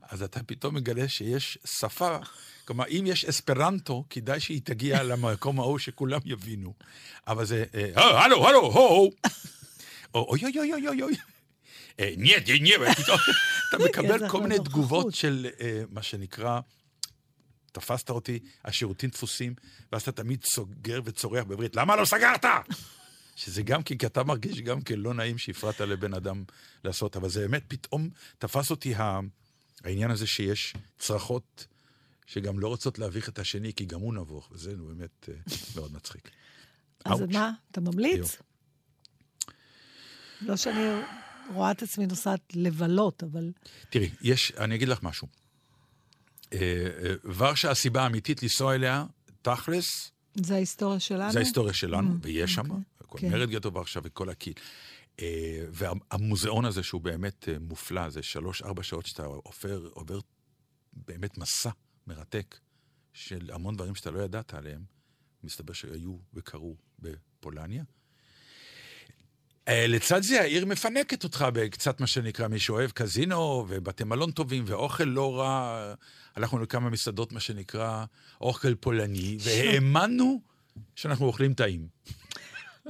אז 0.09 0.23
אתה 0.23 0.43
פתאום 0.43 0.75
מגלה 0.75 1.07
שיש 1.07 1.57
שפה, 1.65 2.17
כלומר, 2.65 2.85
אם 2.87 3.03
יש 3.07 3.25
אספרנטו, 3.25 4.05
כדאי 4.09 4.39
שהיא 4.39 4.61
תגיע 4.63 5.03
למקום 5.03 5.59
ההוא 5.59 5.79
שכולם 5.79 6.19
יבינו. 6.25 6.73
אבל 7.27 7.45
זה, 7.45 7.65
אה, 7.75 7.89
"אה, 7.97 8.23
הלו, 8.23 8.47
הלו, 8.47 8.71
הו, 8.71 9.11
או 10.13 10.27
אוי 10.29 10.41
אוי 10.43 10.53
אוי 10.59 10.73
אוי 10.73 10.87
אוי 10.87 11.01
אוי. 11.01 11.15
נייט, 12.17 12.43
ופתאום 12.81 13.19
אתה 13.69 13.77
מקבל 13.85 14.29
כל 14.29 14.41
מיני. 14.41 14.59
תגובות 14.59 15.15
של 15.15 15.47
אה, 15.61 15.83
מה 15.89 16.03
שנקרא, 16.03 16.59
תפסת 17.71 18.09
אותי, 18.09 18.39
השירותים 18.65 19.09
דפוסים, 19.09 19.53
ואז 19.91 20.01
אתה 20.01 20.11
תמיד 20.11 20.43
סוגר 20.43 21.01
וצורח 21.05 21.43
בעברית, 21.43 21.75
למה 21.75 21.95
לא 21.95 22.05
סגרת? 22.05 22.45
שזה 23.35 23.63
גם 23.63 23.83
כי, 23.83 23.97
כי 23.97 24.05
אתה 24.05 24.23
מרגיש 24.23 24.61
גם 24.61 24.81
כן 24.81 24.99
לא 24.99 25.13
נעים 25.13 25.37
שהפרעת 25.37 25.81
לבן 25.81 26.13
אדם 26.13 26.43
לעשות, 26.83 27.15
אבל 27.15 27.29
זה 27.29 27.39
באמת 27.41 27.63
פתאום 27.67 28.09
תפס 28.37 28.71
אותי 28.71 28.95
ה... 28.95 29.19
העניין 29.85 30.11
הזה 30.11 30.27
שיש 30.27 30.73
צרחות 30.99 31.67
שגם 32.25 32.59
לא 32.59 32.67
רוצות 32.67 32.99
להביך 32.99 33.29
את 33.29 33.39
השני, 33.39 33.73
כי 33.73 33.85
גם 33.85 33.99
הוא 33.99 34.13
נבוך, 34.13 34.49
וזה 34.51 34.75
באמת 34.75 35.29
אה, 35.29 35.35
מאוד 35.75 35.93
מצחיק. 35.93 36.29
אז. 37.05 37.21
מה, 37.21 37.51
אתה 37.71 37.81
ממליץ? 37.81 38.37
לא 40.41 40.55
שאני 40.57 41.01
רואה 41.53 41.71
את 41.71 41.83
עצמי 41.83 42.05
נוסעת 42.05 42.41
לבלות, 42.53 43.23
אבל... 43.23 43.51
תראי, 43.89 44.09
יש, 44.21 44.51
אני 44.57 44.75
אגיד 44.75 44.87
לך 44.87 45.03
משהו. 45.03 45.27
אה, 46.53 46.59
אה, 46.59 47.13
ורשה, 47.37 47.71
הסיבה 47.71 48.03
האמיתית 48.03 48.43
לנסוע 48.43 48.75
אליה, 48.75 49.05
תכלס, 49.41 50.11
זה 50.35 50.55
ההיסטוריה 50.55 50.99
שלנו? 50.99 51.31
זה 51.31 51.39
ההיסטוריה 51.39 51.73
שלנו, 51.73 52.11
Mm, 52.11 52.17
ויש 52.21 52.53
שם, 52.53 52.71
אוקיי, 52.71 53.29
כל. 53.29 53.37
מרד 53.37 53.49
גטו 53.49 53.73
ורשה 53.73 53.99
וכל 54.03 54.29
הקהיל. 54.29 54.53
אה, 55.19 55.65
והמוזיאון 55.71 56.65
הזה, 56.65 56.83
שהוא 56.83 57.01
באמת 57.01 57.49
אה, 57.49 57.59
מופלא, 57.59 58.09
זה 58.09 58.23
שלוש-ארבע 58.23 58.83
שעות 58.83 59.05
שאתה 59.05 59.23
עובר, 59.23 59.89
עובר 59.93 60.19
באמת 60.93 61.37
מסע 61.37 61.69
מרתק 62.07 62.59
של 63.13 63.49
המון 63.53 63.75
דברים 63.75 63.95
שאתה 63.95 64.11
לא 64.11 64.19
ידעת 64.19 64.53
עליהם, 64.53 64.83
מסתבר 65.43 65.73
שהיו 65.73 66.17
וקרו 66.33 66.75
בפולניה. 66.99 67.83
אה, 69.67 69.87
לצד 69.87 70.23
זה 70.23 70.41
העיר 70.41 70.65
מפנקת 70.65 71.23
אותך 71.23 71.45
בקצת 71.53 71.99
מה 71.99 72.07
שנקרא, 72.07 72.47
מי 72.47 72.59
שאוהב 72.59 72.91
קזינו 72.91 73.65
ובתי 73.67 74.03
מלון 74.03 74.31
טובים 74.31 74.63
ואוכל 74.67 75.03
לא 75.03 75.39
רע. 75.39 75.93
הלכנו 76.35 76.59
לכמה 76.59 76.89
מסעדות, 76.89 77.31
מה 77.31 77.39
שנקרא, 77.39 78.05
אוכל 78.41 78.75
פולני, 78.75 79.37
והאמנו 79.43 80.41
שאנחנו 80.95 81.25
אוכלים 81.25 81.53
טעים. 81.53 81.87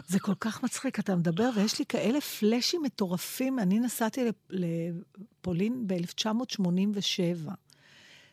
זה 0.07 0.19
כל 0.19 0.35
כך 0.39 0.63
מצחיק, 0.63 0.99
אתה 0.99 1.15
מדבר, 1.15 1.49
ויש 1.55 1.79
לי 1.79 1.85
כאלה 1.85 2.21
פלאשים 2.21 2.81
מטורפים. 2.83 3.59
אני 3.59 3.79
נסעתי 3.79 4.25
לפ- 4.25 4.49
לפולין 4.49 5.87
ב-1987, 5.87 7.51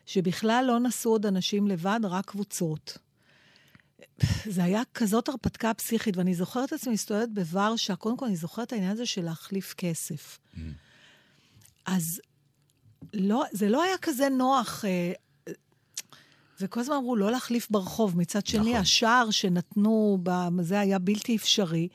שבכלל 0.05 0.65
לא 0.67 0.79
נסעו 0.79 1.11
עוד 1.11 1.25
אנשים 1.25 1.67
לבד, 1.67 1.99
רק 2.03 2.25
קבוצות. 2.25 2.97
זה 4.45 4.63
היה 4.63 4.81
כזאת 4.93 5.29
הרפתקה 5.29 5.73
פסיכית, 5.73 6.17
ואני 6.17 6.33
זוכרת 6.35 6.67
את 6.67 6.73
עצמי 6.73 6.93
מסתובבת 6.93 7.29
בוורשה, 7.29 7.95
קודם 7.95 8.17
כל 8.17 8.25
אני 8.25 8.35
זוכרת 8.35 8.67
את 8.67 8.73
העניין 8.73 8.91
הזה 8.91 9.05
של 9.05 9.23
להחליף 9.23 9.73
כסף. 9.77 10.39
Mm. 10.55 10.57
אז 11.85 12.21
לא, 13.13 13.43
זה 13.51 13.69
לא 13.69 13.83
היה 13.83 13.97
כזה 14.01 14.29
נוח. 14.29 14.85
וכל 16.61 16.79
הזמן 16.79 16.95
אמרו, 16.95 17.15
לא 17.15 17.31
להחליף 17.31 17.67
ברחוב. 17.71 18.17
מצד 18.17 18.45
שני, 18.45 18.69
נכון. 18.69 18.75
השער 18.75 19.31
שנתנו, 19.31 20.23
זה 20.61 20.79
היה 20.79 20.99
בלתי 20.99 21.35
אפשרי. 21.35 21.87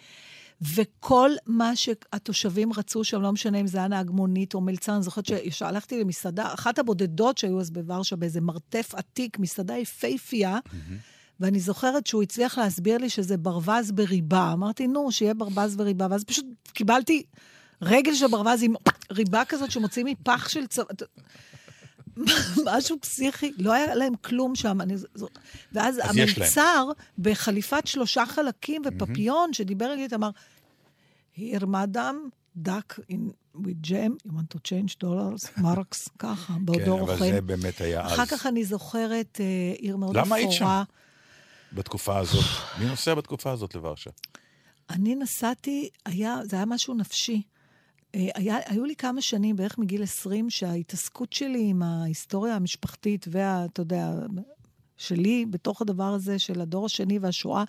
וכל 0.75 1.31
מה 1.47 1.77
שהתושבים 1.77 2.73
רצו 2.73 3.05
שם, 3.05 3.23
לא 3.23 3.33
משנה 3.33 3.61
אם 3.61 3.67
זה 3.67 3.79
היה 3.79 3.89
נהג 3.89 4.11
מונית 4.11 4.55
או 4.55 4.61
מלצר, 4.61 4.95
אני 4.95 5.03
זוכרת 5.03 5.25
שהלכתי 5.51 6.01
למסעדה, 6.01 6.55
אחת 6.55 6.79
הבודדות 6.79 7.39
שהיו 7.39 7.61
אז 7.61 7.71
בוורשה, 7.71 8.17
באיזה 8.17 8.41
מרתף 8.41 8.95
עתיק, 8.95 9.39
מסעדה 9.39 9.77
יפייפייה, 9.77 10.59
ואני 11.41 11.61
זוכרת 11.61 12.07
שהוא 12.07 12.23
הצליח 12.23 12.59
להסביר 12.59 12.99
לי 12.99 13.11
שזה 13.11 13.37
ברווז 13.37 13.91
בריבה. 13.91 14.53
אמרתי, 14.53 14.87
נו, 14.87 15.13
שיהיה 15.13 15.35
ברווז 15.35 15.77
בריבה, 15.77 16.07
ואז 16.11 16.25
פשוט 16.25 16.47
קיבלתי 16.73 17.23
רגל 17.83 18.15
של 18.15 18.27
ברווז 18.27 18.63
עם 18.63 18.75
ריבה 19.13 19.45
כזאת 19.45 19.71
שמוציאים 19.71 20.07
מפח 20.07 20.49
של 20.49 20.67
צבא. 20.67 20.85
משהו 22.67 22.97
פסיכי, 23.01 23.53
לא 23.59 23.73
היה 23.73 23.95
להם 23.95 24.17
כלום 24.17 24.55
שם. 24.55 24.81
אני, 24.81 24.95
זו, 24.97 25.29
ואז. 25.73 26.01
המלצר, 26.05 26.91
בחליפת 27.19 27.87
שלושה 27.87 28.27
חלקים 28.27 28.83
ופפיון, 28.85 29.53
שדיבר 29.53 29.93
איתי, 29.93 30.15
אמר, 30.15 30.31
here, 31.37 31.63
madam, 31.63 32.15
duck 32.65 32.99
in, 33.13 33.33
with 33.55 33.83
jam, 33.83 34.17
you 34.25 34.33
want 34.33 34.51
to 34.51 34.59
change 34.59 34.99
dollars, 34.99 35.59
marks, 35.59 36.09
ככה, 36.19 36.53
בעודו 36.61 36.85
כן, 36.85 36.91
רוכן. 36.91 37.13
אבל 37.13 37.33
זה 37.33 37.41
באמת 37.41 37.81
היה 37.81 38.07
אז. 38.07 38.13
אחר 38.13 38.27
כך 38.27 38.47
אני 38.47 38.65
זוכרת 38.65 39.41
אה, 39.41 39.75
עיר 39.79 39.97
מאוד 39.97 40.17
למה 40.17 40.37
היית 40.37 40.51
אפורה. 40.57 40.85
בתקופה 41.73 42.19
הזאת. 42.19 42.45
מי 42.79 42.87
נוסע 42.87 43.15
בתקופה 43.15 43.51
הזאת 43.53 43.75
לוורשה? 43.75 44.11
אני 44.91 45.15
נסעתי, 45.15 45.89
היה, 46.07 46.37
זה 46.45 46.57
היה 46.57 46.65
משהו 46.65 46.95
נפשי. 46.95 47.43
אה, 48.15 48.29
היה, 48.35 48.57
היו 48.67 48.85
לי 48.85 48.97
כמה 48.97 49.21
שנים, 49.21 49.57
בערך 49.57 49.79
מגיל 49.79 50.03
20, 50.03 50.51
שההתעסקות 50.51 51.33
שלי 51.33 51.65
עם 51.69 51.83
ההיסטוריה 51.83 52.55
המשפחתית 52.55 53.27
וה... 53.31 53.65
אתה 53.65 53.83
יודע, 53.83 54.13
שלי, 54.99 55.47
בתוך 55.51 55.83
הדבר 55.83 56.05
הזה 56.15 56.39
של 56.39 56.61
הדור 56.61 56.87
השני 56.87 57.19
והשואה, 57.19 57.65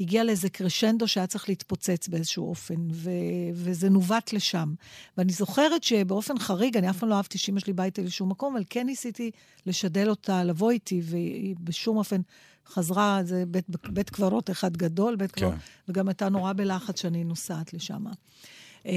הגיע 0.00 0.24
לאיזה 0.24 0.48
קרשנדו 0.48 1.08
שהיה 1.08 1.26
צריך 1.26 1.48
להתפוצץ 1.48 2.08
באיזשהו 2.08 2.48
אופן, 2.48 2.86
ו- 2.90 3.10
וזה 3.54 3.90
נווט 3.90 4.32
לשם. 4.32 4.74
ואני 5.18 5.32
זוכרת 5.32 5.82
שבאופן 5.82 6.38
חריג, 6.38 6.76
אני 6.76 6.90
אף 6.90 6.98
פעם 6.98 7.08
לא 7.08 7.14
אהבתי 7.14 7.38
שאמא 7.38 7.60
שלי 7.60 7.72
באה 7.72 7.86
איתי 7.86 8.02
לשום 8.02 8.28
מקום, 8.28 8.56
אבל 8.56 8.64
כן 8.70 8.86
ניסיתי 8.86 9.30
לשדל 9.66 10.10
אותה 10.10 10.44
לבוא 10.44 10.70
איתי, 10.70 11.00
והיא 11.04 11.56
בשום 11.60 11.96
אופן 11.96 12.20
חזרה, 12.66 13.20
זה 13.24 13.44
בית, 13.48 13.64
בית 13.88 14.10
קברות 14.10 14.50
אחד 14.50 14.76
גדול, 14.76 15.16
בית 15.16 15.32
קברות, 15.32 15.54
כן. 15.54 15.58
וגם 15.88 16.08
הייתה 16.08 16.28
נורא 16.28 16.52
בלחץ 16.52 17.00
שאני 17.00 17.24
נוסעת 17.24 17.74
לשם. 17.74 18.04
אה, 18.86 18.92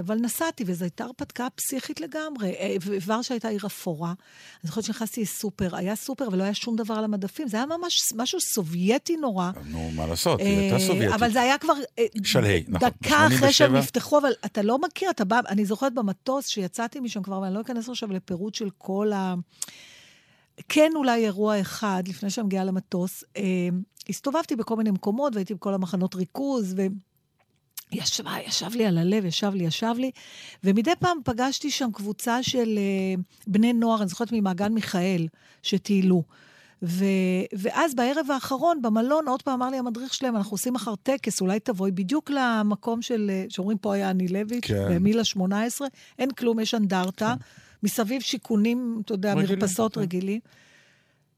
אבל 0.00 0.18
נסעתי, 0.18 0.64
וזו 0.66 0.84
הייתה 0.84 1.04
הרפתקה 1.04 1.46
פסיכית 1.54 2.00
לגמרי. 2.00 2.50
אה, 2.50 2.76
ורשה 3.06 3.34
הייתה 3.34 3.48
עיר 3.48 3.66
אפורה. 3.66 4.08
אני 4.08 4.68
זוכרת 4.68 4.84
שנכנסתי 4.84 5.22
לסופר, 5.22 5.76
היה 5.76 5.96
סופר 5.96 6.28
ולא 6.32 6.42
היה 6.42 6.54
שום 6.54 6.76
דבר 6.76 6.94
על 6.94 7.04
המדפים, 7.04 7.48
זה 7.48 7.56
היה 7.56 7.66
ממש 7.66 8.12
משהו 8.16 8.40
סובייטי 8.40 9.16
נורא. 9.16 9.50
נו, 9.64 9.90
מה 9.90 10.06
לעשות, 10.06 10.40
היא 10.40 10.58
הייתה 10.58 10.74
אה, 10.74 10.80
סובייטית. 10.80 11.14
אבל 11.14 11.32
זה 11.32 11.40
היה 11.40 11.58
כבר 11.58 11.74
אה, 11.98 12.04
שלהי, 12.24 12.64
נכון. 12.68 12.88
דקה 12.88 13.26
אחרי 13.26 13.52
שהם 13.52 13.68
87? 13.68 13.78
נפתחו, 13.78 14.18
אבל 14.18 14.32
אתה 14.44 14.62
לא 14.62 14.78
מכיר, 14.78 15.10
אתה 15.10 15.24
בא, 15.24 15.40
אני 15.48 15.64
זוכרת 15.64 15.94
במטוס 15.94 16.46
שיצאתי 16.46 17.00
משם 17.00 17.22
כבר, 17.22 17.40
ואני 17.40 17.54
לא 17.54 17.60
אכנס 17.60 17.88
עכשיו 17.88 18.12
לפירוט 18.12 18.54
של 18.54 18.68
כל 18.78 19.12
ה... 19.12 19.34
כן 20.68 20.92
אולי 20.94 21.24
אירוע 21.24 21.60
אחד, 21.60 22.02
לפני 22.08 22.30
שאני 22.30 22.46
מגיעה 22.46 22.64
למטוס, 22.64 23.24
אה, 23.36 23.42
הסתובבתי 24.08 24.56
בכל 24.56 24.76
מיני 24.76 24.90
מקומות, 24.90 25.34
והייתי 25.34 25.54
בכל 25.54 25.74
המחנות 25.74 26.14
ריכוז, 26.14 26.74
ו... 26.76 26.86
ישב, 27.92 28.24
ישב 28.46 28.70
לי 28.74 28.86
על 28.86 28.98
הלב, 28.98 29.24
ישב 29.24 29.52
לי, 29.54 29.64
ישב 29.64 29.94
לי, 29.98 30.10
ומדי 30.64 30.90
פעם 30.98 31.18
פגשתי 31.24 31.70
שם 31.70 31.88
קבוצה 31.92 32.42
של 32.42 32.78
uh, 32.78 33.20
בני 33.46 33.72
נוער, 33.72 34.00
אני 34.00 34.08
זוכרת 34.08 34.28
ממעגן 34.32 34.72
מיכאל, 34.72 35.26
שטיילו. 35.62 36.22
ו, 36.82 37.04
ואז 37.52 37.94
בערב 37.94 38.30
האחרון, 38.30 38.82
במלון, 38.82 39.28
עוד 39.28 39.42
פעם 39.42 39.62
אמר 39.62 39.70
לי 39.70 39.76
המדריך 39.76 40.14
שלהם, 40.14 40.36
אנחנו 40.36 40.54
עושים 40.54 40.72
מחר 40.72 40.94
טקס, 40.94 41.40
אולי 41.40 41.60
תבואי 41.60 41.90
בדיוק 41.90 42.30
למקום 42.30 43.02
של, 43.02 43.30
אה, 43.30 43.44
שאומרים 43.48 43.78
פה 43.78 43.94
היה 43.94 44.10
אנילביץ', 44.10 44.64
כן. 44.66 44.94
במילה 44.94 45.24
18, 45.24 45.88
אין 46.18 46.30
כלום, 46.30 46.60
יש 46.60 46.74
אנדרטה, 46.74 47.34
מסביב 47.82 48.22
שיכונים, 48.22 49.00
אתה 49.04 49.14
יודע, 49.14 49.34
רגילים, 49.34 49.58
מרפסות 49.58 49.94
כן. 49.94 50.00
רגילים. 50.00 50.40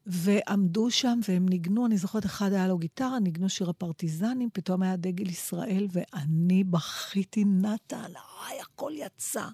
ועמדו 0.07 0.91
שם 0.91 1.19
והם 1.27 1.49
ניגנו, 1.49 1.85
אני 1.85 1.97
זוכרת, 1.97 2.25
אחד 2.25 2.53
היה 2.53 2.67
לו 2.67 2.77
גיטרה, 2.77 3.19
ניגנו 3.19 3.49
שיר 3.49 3.69
הפרטיזנים, 3.69 4.49
פתאום 4.53 4.81
היה 4.81 4.95
דגל 4.95 5.29
ישראל, 5.29 5.87
ואני 5.91 6.63
בכיתי, 6.63 7.43
נתן, 7.45 8.11
איי, 8.49 8.61
הכל 8.61 8.91
יצא. 8.95 9.45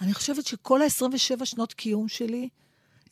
אני 0.00 0.14
חושבת 0.14 0.46
שכל 0.46 0.82
ה-27 0.82 1.44
שנות 1.44 1.72
קיום 1.72 2.08
שלי 2.08 2.48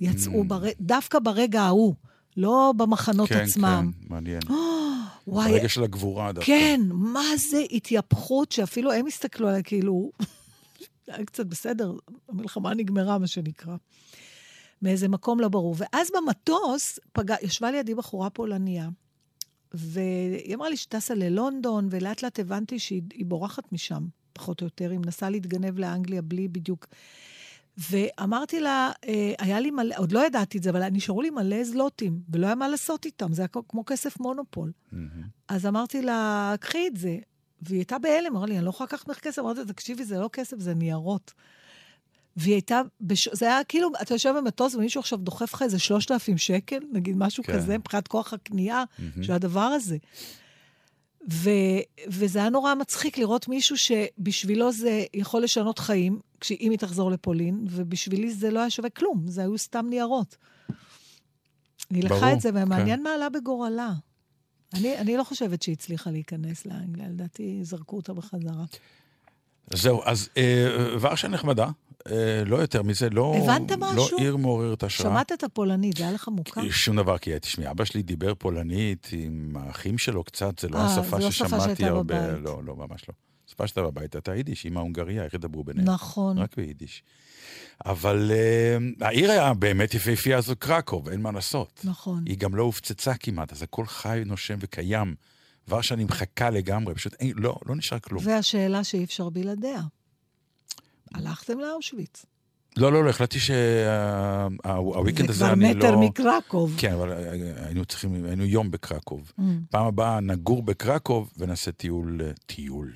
יצאו 0.00 0.44
בר... 0.44 0.64
דווקא 0.80 1.18
ברגע 1.18 1.62
ההוא, 1.62 1.94
לא 2.36 2.72
במחנות 2.76 3.28
כן, 3.28 3.40
עצמם. 3.40 3.90
כן, 4.00 4.06
מעניין. 4.14 4.40
וואי, 5.26 5.50
הרגע 5.50 5.68
של 5.68 5.84
הגבורה 5.84 6.32
דווקא. 6.32 6.46
כן, 6.46 6.80
מה 6.90 7.24
זה 7.50 7.62
התייפכות 7.70 8.52
שאפילו 8.52 8.92
הם 8.92 9.06
הסתכלו 9.06 9.48
עליי 9.48 9.62
כאילו, 9.64 10.10
היה 11.08 11.24
קצת 11.24 11.46
בסדר, 11.46 11.92
המלחמה 12.28 12.74
נגמרה, 12.74 13.18
מה 13.18 13.26
שנקרא. 13.26 13.76
מאיזה 14.83 15.09
מקום 15.09 15.41
לא 15.41 15.49
ברור. 15.49 15.74
ואז 15.78 16.09
במטוס 16.16 16.99
פגע, 17.12 17.37
ישבה 17.43 17.70
לידי 17.70 17.95
בחורה 17.95 18.30
פולניה, 18.30 18.89
והיא 19.74 20.55
אמרה 20.55 20.68
לי 20.70 20.76
שטסה 20.76 21.14
ללונדון, 21.14 21.89
ולאט 21.91 22.22
לאט 22.22 22.39
הבנתי 22.39 22.78
שהיא 22.78 23.03
היא 23.14 23.26
בורחת 23.26 23.72
משם, 23.72 24.07
פחות 24.33 24.61
או 24.61 24.66
יותר. 24.66 24.91
היא 24.91 24.99
מנסה 24.99 25.30
להתגנב 25.30 25.78
לאנגליה 25.78 26.22
בלי 26.22 26.49
בדיוק. 26.49 26.87
ואמרתי 27.91 28.61
לה, 28.61 28.91
אה, 29.09 29.33
היה 29.39 29.61
לי 29.61 29.70
מלא, 29.70 29.95
עוד 29.99 30.12
לא 30.12 30.26
ידעתי 30.26 30.59
את 30.59 30.62
זה, 30.62 30.70
אבל 30.70 30.89
נשארו 30.89 31.22
לי 31.22 31.30
מלא 31.30 31.64
זלוטים, 31.64 32.20
ולא 32.33 32.47
היה 32.47 32.55
מה 32.55 32.68
לעשות 32.68 33.05
איתם, 33.07 33.33
זה 33.33 33.43
היה 33.43 33.49
כמו- 33.49 33.85
כסף 33.87 34.20
מונופול. 34.20 34.72
מהמם. 34.93 35.22
אז 35.49 35.66
אמרתי 35.66 36.03
לה, 36.03 36.55
קחי 36.61 36.87
את 36.87 36.97
זה. 36.97 37.18
והיא 37.62 37.78
הייתה 37.78 37.99
בהלם, 37.99 38.37
אמרה 38.37 38.47
לי, 38.47 38.57
אני 38.57 38.64
לא 38.64 38.70
יכולה 38.70 38.87
לקחת 38.87 39.09
ממך 39.09 39.18
כסף. 39.18 39.39
אמרתי 39.39 39.61
לה, 39.61 39.66
תקשיבי, 39.66 40.05
זה 40.05 40.18
לא 40.20 40.30
כסף, 40.33 40.59
זה 40.59 40.74
ניירות. 40.74 41.33
והיא 42.37 42.55
הייתה, 42.55 42.80
בש... 43.01 43.28
זה 43.33 43.47
היה 43.47 43.64
כאילו, 43.64 43.89
אתה 44.03 44.14
יושב 44.14 44.35
במטוס 44.37 44.74
ומישהו 44.74 45.01
עכשיו 45.01 45.18
דוחף 45.18 45.55
לך 45.55 45.62
איזה 45.62 45.78
3,000 45.78 46.39
שקל, 46.39 46.78
נגיד 46.93 47.16
משהו 47.16 47.45
כן. 47.45 47.53
כזה, 47.53 47.78
מבחינת 47.78 48.09
כוח 48.09 48.33
הקנייה 48.33 48.85
של 49.22 49.33
הדבר 49.33 49.61
הזה. 49.61 49.97
ו... 51.30 51.51
וזה 52.09 52.39
היה 52.39 52.49
נורא 52.49 52.74
מצחיק 52.74 53.18
לראות 53.18 53.49
מישהו 53.49 53.76
שבשבילו 53.78 54.72
זה 54.72 55.05
יכול 55.14 55.43
לשנות 55.43 55.78
חיים, 55.78 56.20
אם 56.51 56.70
היא 56.70 56.78
תחזור 56.78 57.11
לפולין, 57.11 57.66
ובשבילי 57.70 58.30
זה 58.30 58.51
לא 58.51 58.61
היה 58.61 58.70
שווה 58.70 58.91
כלום, 58.91 59.24
זה 59.26 59.41
היו 59.41 59.59
סתם 59.59 59.87
ניירות. 59.91 60.37
היא 61.91 62.05
לקחה 62.05 62.33
את 62.33 62.41
זה, 62.41 62.51
ומעניין 62.55 62.99
כן. 62.99 63.03
מה 63.03 63.14
עלה 63.14 63.28
בגורלה. 63.28 63.93
אני, 64.74 64.99
אני 64.99 65.16
לא 65.16 65.24
חושבת 65.24 65.62
שהיא 65.62 65.72
הצליחה 65.72 66.11
להיכנס 66.11 66.66
לאנגליה, 66.66 67.09
לדעתי 67.09 67.59
זרקו 67.62 67.97
אותה 67.97 68.12
בחזרה. 68.12 68.64
זהו, 69.70 70.02
אז 70.04 70.28
אה, 70.36 70.96
ורשה 71.00 71.28
נחמדה, 71.28 71.68
אה, 72.10 72.42
לא 72.46 72.56
יותר 72.56 72.82
מזה, 72.82 73.10
לא... 73.10 73.34
הבנת 73.42 73.70
לא 73.70 73.76
משהו? 73.80 74.18
עיר 74.18 74.36
מעוררת 74.36 74.82
השראה. 74.82 75.10
שמעת 75.10 75.32
את 75.32 75.44
הפולנית, 75.44 75.96
זה 75.96 76.04
היה 76.04 76.12
לך 76.12 76.28
מוכר? 76.28 76.70
שום 76.70 76.96
דבר, 76.96 77.18
כי 77.18 77.30
תשמעי, 77.40 77.70
אבא 77.70 77.84
שלי 77.84 78.02
דיבר 78.02 78.34
פולנית 78.34 79.08
עם 79.12 79.56
האחים 79.60 79.98
שלו 79.98 80.24
קצת, 80.24 80.58
זה 80.58 80.68
לא 80.68 80.76
אה, 80.76 80.84
השפה 80.84 81.16
זו 81.16 81.24
לא 81.24 81.30
ששמעתי 81.30 81.84
הרבה. 81.84 82.28
בבית. 82.28 82.44
לא, 82.44 82.60
לא, 82.64 82.76
ממש 82.76 83.08
לא. 83.08 83.14
השפה 83.48 83.66
שהייתה 83.66 83.82
בבית 83.82 84.14
הייתה 84.14 84.34
יידיש, 84.34 84.66
עם 84.66 84.76
ההונגריה, 84.76 85.24
איך 85.24 85.34
ידברו 85.34 85.64
ביניהם? 85.64 85.88
נכון. 85.88 86.38
רק 86.38 86.56
ביידיש. 86.56 87.02
אבל 87.86 88.30
uh, 88.30 89.04
העיר 89.04 89.30
היה 89.30 89.54
באמת 89.54 89.94
יפהפייה 89.94 90.38
הזו 90.38 90.54
קרקוב, 90.58 91.08
אין 91.08 91.20
מה 91.20 91.32
לעשות. 91.32 91.80
נכון. 91.84 92.24
היא 92.26 92.38
גם 92.38 92.54
לא 92.54 92.62
הופצצה 92.62 93.14
כמעט, 93.14 93.52
אז 93.52 93.62
הכל 93.62 93.86
חי, 93.86 94.22
נושם 94.26 94.58
וקיים. 94.60 95.14
ורשה 95.72 95.96
נמחקה 95.96 96.50
לגמרי, 96.50 96.94
פשוט 96.94 97.14
אין, 97.20 97.32
לא, 97.36 97.56
לא 97.66 97.76
נשאר 97.76 97.98
כלום. 97.98 98.22
והשאלה 98.26 98.84
שאי 98.84 99.04
אפשר 99.04 99.28
בלעדיה. 99.28 99.80
הלכתם 101.14 101.60
לאושוויץ. 101.60 102.26
לא, 102.76 102.92
לא, 102.92 103.04
לא, 103.04 103.10
החלטתי 103.10 103.38
שהוויקנד 103.38 105.26
זה 105.30 105.32
הזה 105.32 105.44
כבר 105.44 105.52
אני 105.52 105.74
לא... 105.74 105.78
מטר 105.78 105.96
מקרקוב. 105.96 106.74
כן, 106.78 106.92
אבל 106.92 107.12
אה, 107.12 107.32
היינו 107.66 107.84
צריכים, 107.84 108.24
היינו 108.24 108.44
יום 108.44 108.70
בקרקוב. 108.70 109.32
Mm. 109.38 109.42
פעם 109.70 109.86
הבאה 109.86 110.20
נגור 110.20 110.62
בקרקוב 110.62 111.32
ונעשה 111.36 111.72
טיול, 111.72 112.20
אה, 112.24 112.30
טיול. 112.46 112.92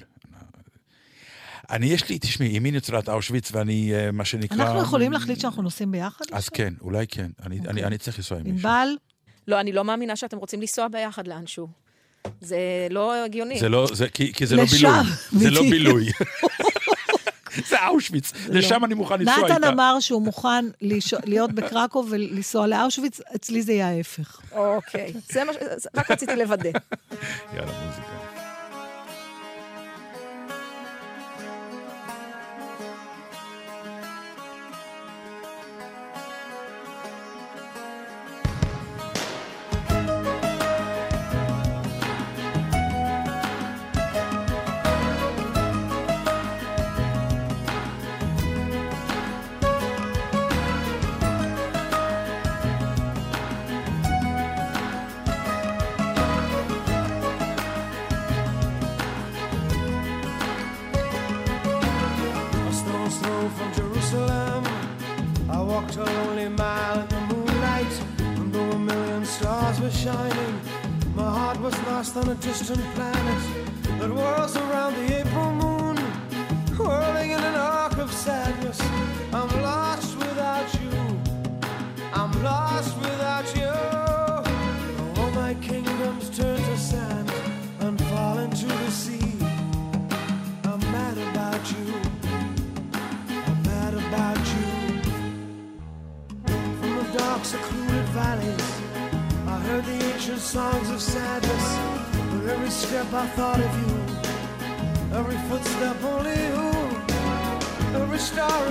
אני, 1.70 1.86
יש 1.86 2.08
לי, 2.08 2.18
תשמעי, 2.18 2.48
ימין 2.48 2.74
יוצרת 2.74 3.08
אושוויץ 3.08 3.52
ואני, 3.52 3.94
אה, 3.94 4.12
מה 4.12 4.24
שנקרא... 4.24 4.56
אנחנו 4.56 4.82
יכולים 4.82 5.12
להחליט 5.12 5.40
שאנחנו 5.40 5.62
נוסעים 5.62 5.92
ביחד? 5.92 6.24
אז? 6.32 6.48
כן, 6.48 6.74
אולי 6.80 7.06
כן. 7.06 7.30
אני, 7.42 7.58
אוקיי. 7.58 7.70
אני, 7.70 7.84
אני 7.84 7.98
צריך 7.98 8.18
לנסוע 8.18 8.38
עם 8.38 8.44
מישהו. 8.44 8.68
ענבל, 8.68 8.88
לא, 9.48 9.60
אני 9.60 9.72
לא 9.72 9.84
מאמינה 9.84 10.16
שאתם 10.16 10.36
רוצים 10.36 10.60
לנסוע 10.60 10.88
ביחד 10.88 11.26
לאנשהו. 11.28 11.68
זה 12.40 12.58
לא 12.90 13.24
הגיוני. 13.24 13.58
זה 13.60 13.68
לא, 13.68 13.86
זה, 13.92 14.08
כי, 14.08 14.32
כי 14.32 14.46
זה 14.46 14.56
לא 14.56 14.62
לשם, 14.62 15.02
בילוי. 15.32 15.44
זה 15.44 15.50
לא. 15.50 15.60
בילוי. 15.60 16.06
זה 17.68 17.76
לאושוויץ, 17.86 18.32
לשם 18.48 18.84
אני 18.84 18.94
מוכן 18.94 19.18
לנסוע 19.20 19.34
איתה. 19.36 19.58
נתן 19.58 19.64
אמר 19.64 19.96
שהוא 20.00 20.22
מוכן 20.22 20.64
להיות 21.24 21.52
בקרקוב 21.52 22.08
ולנסוע 22.10 22.66
לאושוויץ, 22.66 23.20
אצלי 23.36 23.62
זה 23.62 23.72
יהיה 23.72 23.88
ההפך. 23.88 24.40
אוקיי, 24.52 25.12
זה 25.32 25.44
מה 25.44 25.52
ש... 25.52 25.56
רק 25.94 26.10
רציתי 26.10 26.36
לוודא. 26.36 26.70
יאללה, 27.54 27.72
מוזיקה. 27.86 28.25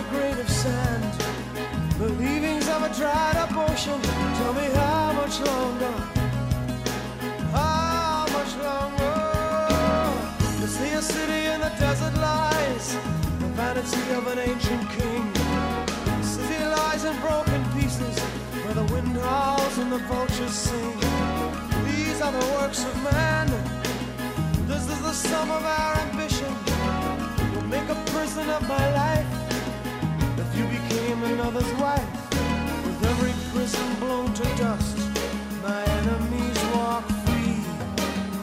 Grain 0.10 0.38
of 0.38 0.50
sand. 0.50 1.14
The 2.00 2.10
leavings 2.10 2.68
of 2.68 2.84
a 2.84 2.94
dried 2.94 3.38
up 3.38 3.56
ocean. 3.56 4.02
Tell 4.02 4.54
me 4.54 4.68
how 4.74 5.14
much 5.14 5.40
longer? 5.40 5.94
How 7.52 8.26
much 8.38 8.54
longer? 8.68 9.16
To 10.62 10.68
see 10.68 10.92
a 10.92 11.02
city 11.02 11.42
in 11.54 11.62
the 11.62 11.72
desert 11.80 12.16
lies, 12.16 12.98
the 13.40 13.48
vanity 13.56 14.12
of 14.14 14.28
an 14.28 14.40
ancient 14.40 14.90
king. 14.98 15.32
The 15.34 16.24
city 16.24 16.64
lies 16.66 17.06
in 17.06 17.16
broken 17.22 17.64
pieces, 17.76 18.20
where 18.64 18.74
the 18.74 18.88
wind 18.94 19.16
howls 19.18 19.78
and 19.78 19.92
the 19.92 20.00
vultures 20.00 20.52
sing. 20.52 21.00
These 21.86 22.22
are 22.22 22.32
the 22.32 22.46
works 22.58 22.84
of 22.84 22.96
man. 23.04 23.48
This 24.68 24.84
is 24.90 25.02
the 25.02 25.14
sum 25.14 25.50
of 25.52 25.64
our 25.64 25.96
ambition. 26.06 26.54
Will 27.56 27.68
make 27.68 27.90
a 27.90 27.96
prison 28.12 28.50
of 28.50 28.68
my 28.68 28.86
life. 28.94 29.35
Another's 31.26 31.74
wife, 31.82 32.32
with 32.86 33.04
every 33.04 33.34
prison 33.52 33.96
blown 33.96 34.32
to 34.34 34.44
dust, 34.58 34.98
my 35.64 35.84
enemies 35.84 36.60
walk 36.76 37.04
free. 37.26 37.64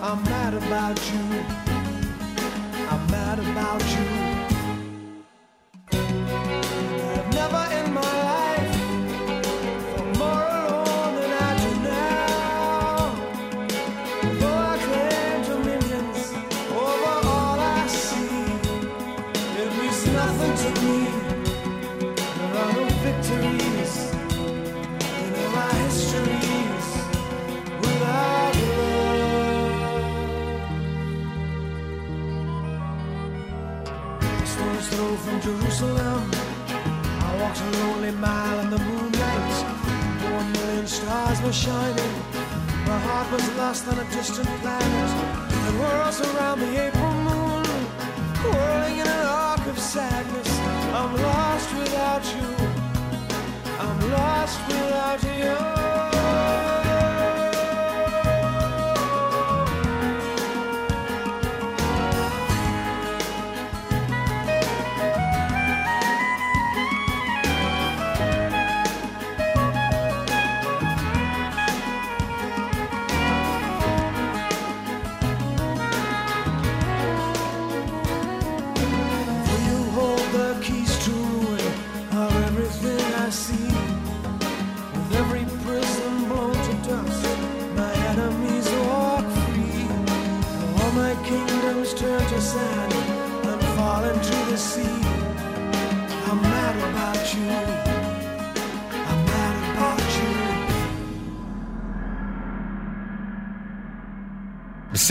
I'm 0.02 0.22
mad 0.24 0.54
about 0.54 0.98
you. 1.12 1.24
I'm 2.90 3.06
mad 3.06 3.38
about 3.38 3.82
you. 3.94 4.31
Jerusalem. 35.52 36.30
I 37.28 37.30
walked 37.40 37.60
a 37.60 37.70
lonely 37.80 38.12
mile 38.12 38.60
in 38.60 38.70
the 38.70 38.78
moonlight. 38.78 39.54
A 40.40 40.44
million 40.56 40.86
stars 40.86 41.42
were 41.42 41.52
shining, 41.52 42.14
my 42.86 42.98
heart 43.06 43.30
was 43.32 43.46
lost 43.56 43.86
on 43.88 43.98
a 43.98 44.04
distant 44.16 44.48
planet 44.62 45.10
that 45.50 45.74
whirls 45.78 46.20
around 46.28 46.60
the 46.60 46.72
April 46.86 47.14
moon, 47.28 47.64
whirling 48.52 48.98
in 49.02 49.06
an 49.06 49.26
arc 49.26 49.64
of 49.66 49.78
sadness. 49.78 50.50
I'm 50.98 51.12
lost 51.28 51.68
without 51.80 52.24
you. 52.36 52.50
I'm 53.84 53.98
lost 54.10 54.58
without 54.68 55.22
you. 55.38 56.81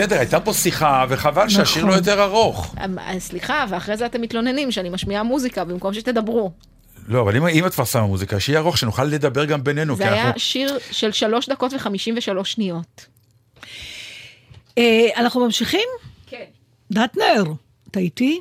בסדר, 0.02 0.20
הייתה 0.20 0.40
פה 0.40 0.54
שיחה, 0.54 1.06
וחבל 1.10 1.50
שהשיר 1.50 1.86
לא 1.86 1.94
יותר 1.94 2.24
ארוך. 2.24 2.76
אמ, 2.86 3.00
אה, 3.00 3.20
סליחה, 3.20 3.66
ואחרי 3.70 3.98
זה 3.98 4.06
אתם 4.06 4.22
מתלוננים 4.22 4.72
שאני 4.72 4.90
משמיעה 4.90 5.24
מוזיקה 5.24 5.64
במקום 5.64 5.94
שתדברו. 5.94 6.52
לא, 7.08 7.22
אבל 7.22 7.36
אם- 7.36 7.48
אם 7.48 7.66
את 7.66 7.74
כבר 7.74 7.86
שמה 7.86 8.02
מוזיקה, 8.06 8.40
שיהיה 8.40 8.60
ארוך, 8.60 8.78
שנוכל 8.78 9.04
לדבר 9.04 9.46
גם 9.46 9.64
בינינו. 9.64 9.96
זה 9.96 10.12
היה 10.12 10.26
אנחנו- 10.28 10.40
שיר 10.40 10.78
של 10.92 11.12
שלוש 11.12 11.50
דקות 11.50 11.74
וחמישים 11.74 12.16
ושלוש 12.18 12.52
שניות. 12.52 13.06
אה, 14.78 15.08
אנחנו 15.18 15.46
ממשיכים? 15.46 15.88
כן. 16.28 16.44
דטנר, 16.92 17.44
אתה 17.92 18.00
איתי? 18.00 18.40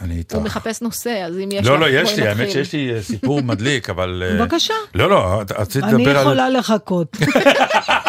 אני 0.00 0.14
איתך. 0.18 0.34
הוא 0.34 0.42
מחפש 0.42 0.82
נושא, 0.82 1.22
אז 1.26 1.34
אם 1.38 1.48
יש 1.52 1.60
לך, 1.60 1.66
לא, 1.66 1.78
לא, 1.78 1.86
יש 1.88 2.18
לי, 2.18 2.28
האמת 2.28 2.40
נתחיל. 2.40 2.64
שיש 2.64 2.72
לי 2.72 2.94
אה, 2.94 3.02
סיפור 3.02 3.42
מדליק, 3.42 3.90
אבל... 3.90 4.22
אה, 4.26 4.38
בבקשה. 4.44 4.74
לא, 4.94 5.10
לא, 5.10 5.42
את- 5.42 5.52
רציתי 5.52 5.86
אני 5.86 5.92
לדבר 6.04 6.18
על... 6.18 6.22
יכולה 6.26 6.48
לחכות. 6.50 7.16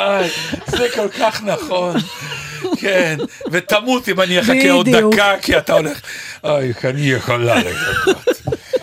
איי, 0.00 0.30
זה 0.66 0.86
כל 0.94 1.08
כך 1.18 1.42
נכון. 1.42 1.96
כן, 2.76 3.18
ותמות 3.50 4.08
אם 4.08 4.20
אני 4.20 4.40
אחכה 4.40 4.70
עוד. 4.70 4.88
דקה, 4.88 5.34
כי 5.42 5.58
אתה 5.58 5.72
הולך... 5.72 6.00
אוי, 6.44 6.74
כי 6.74 6.88
אני 6.88 7.00
יכולה 7.00 7.56
לחכות. 7.58 8.42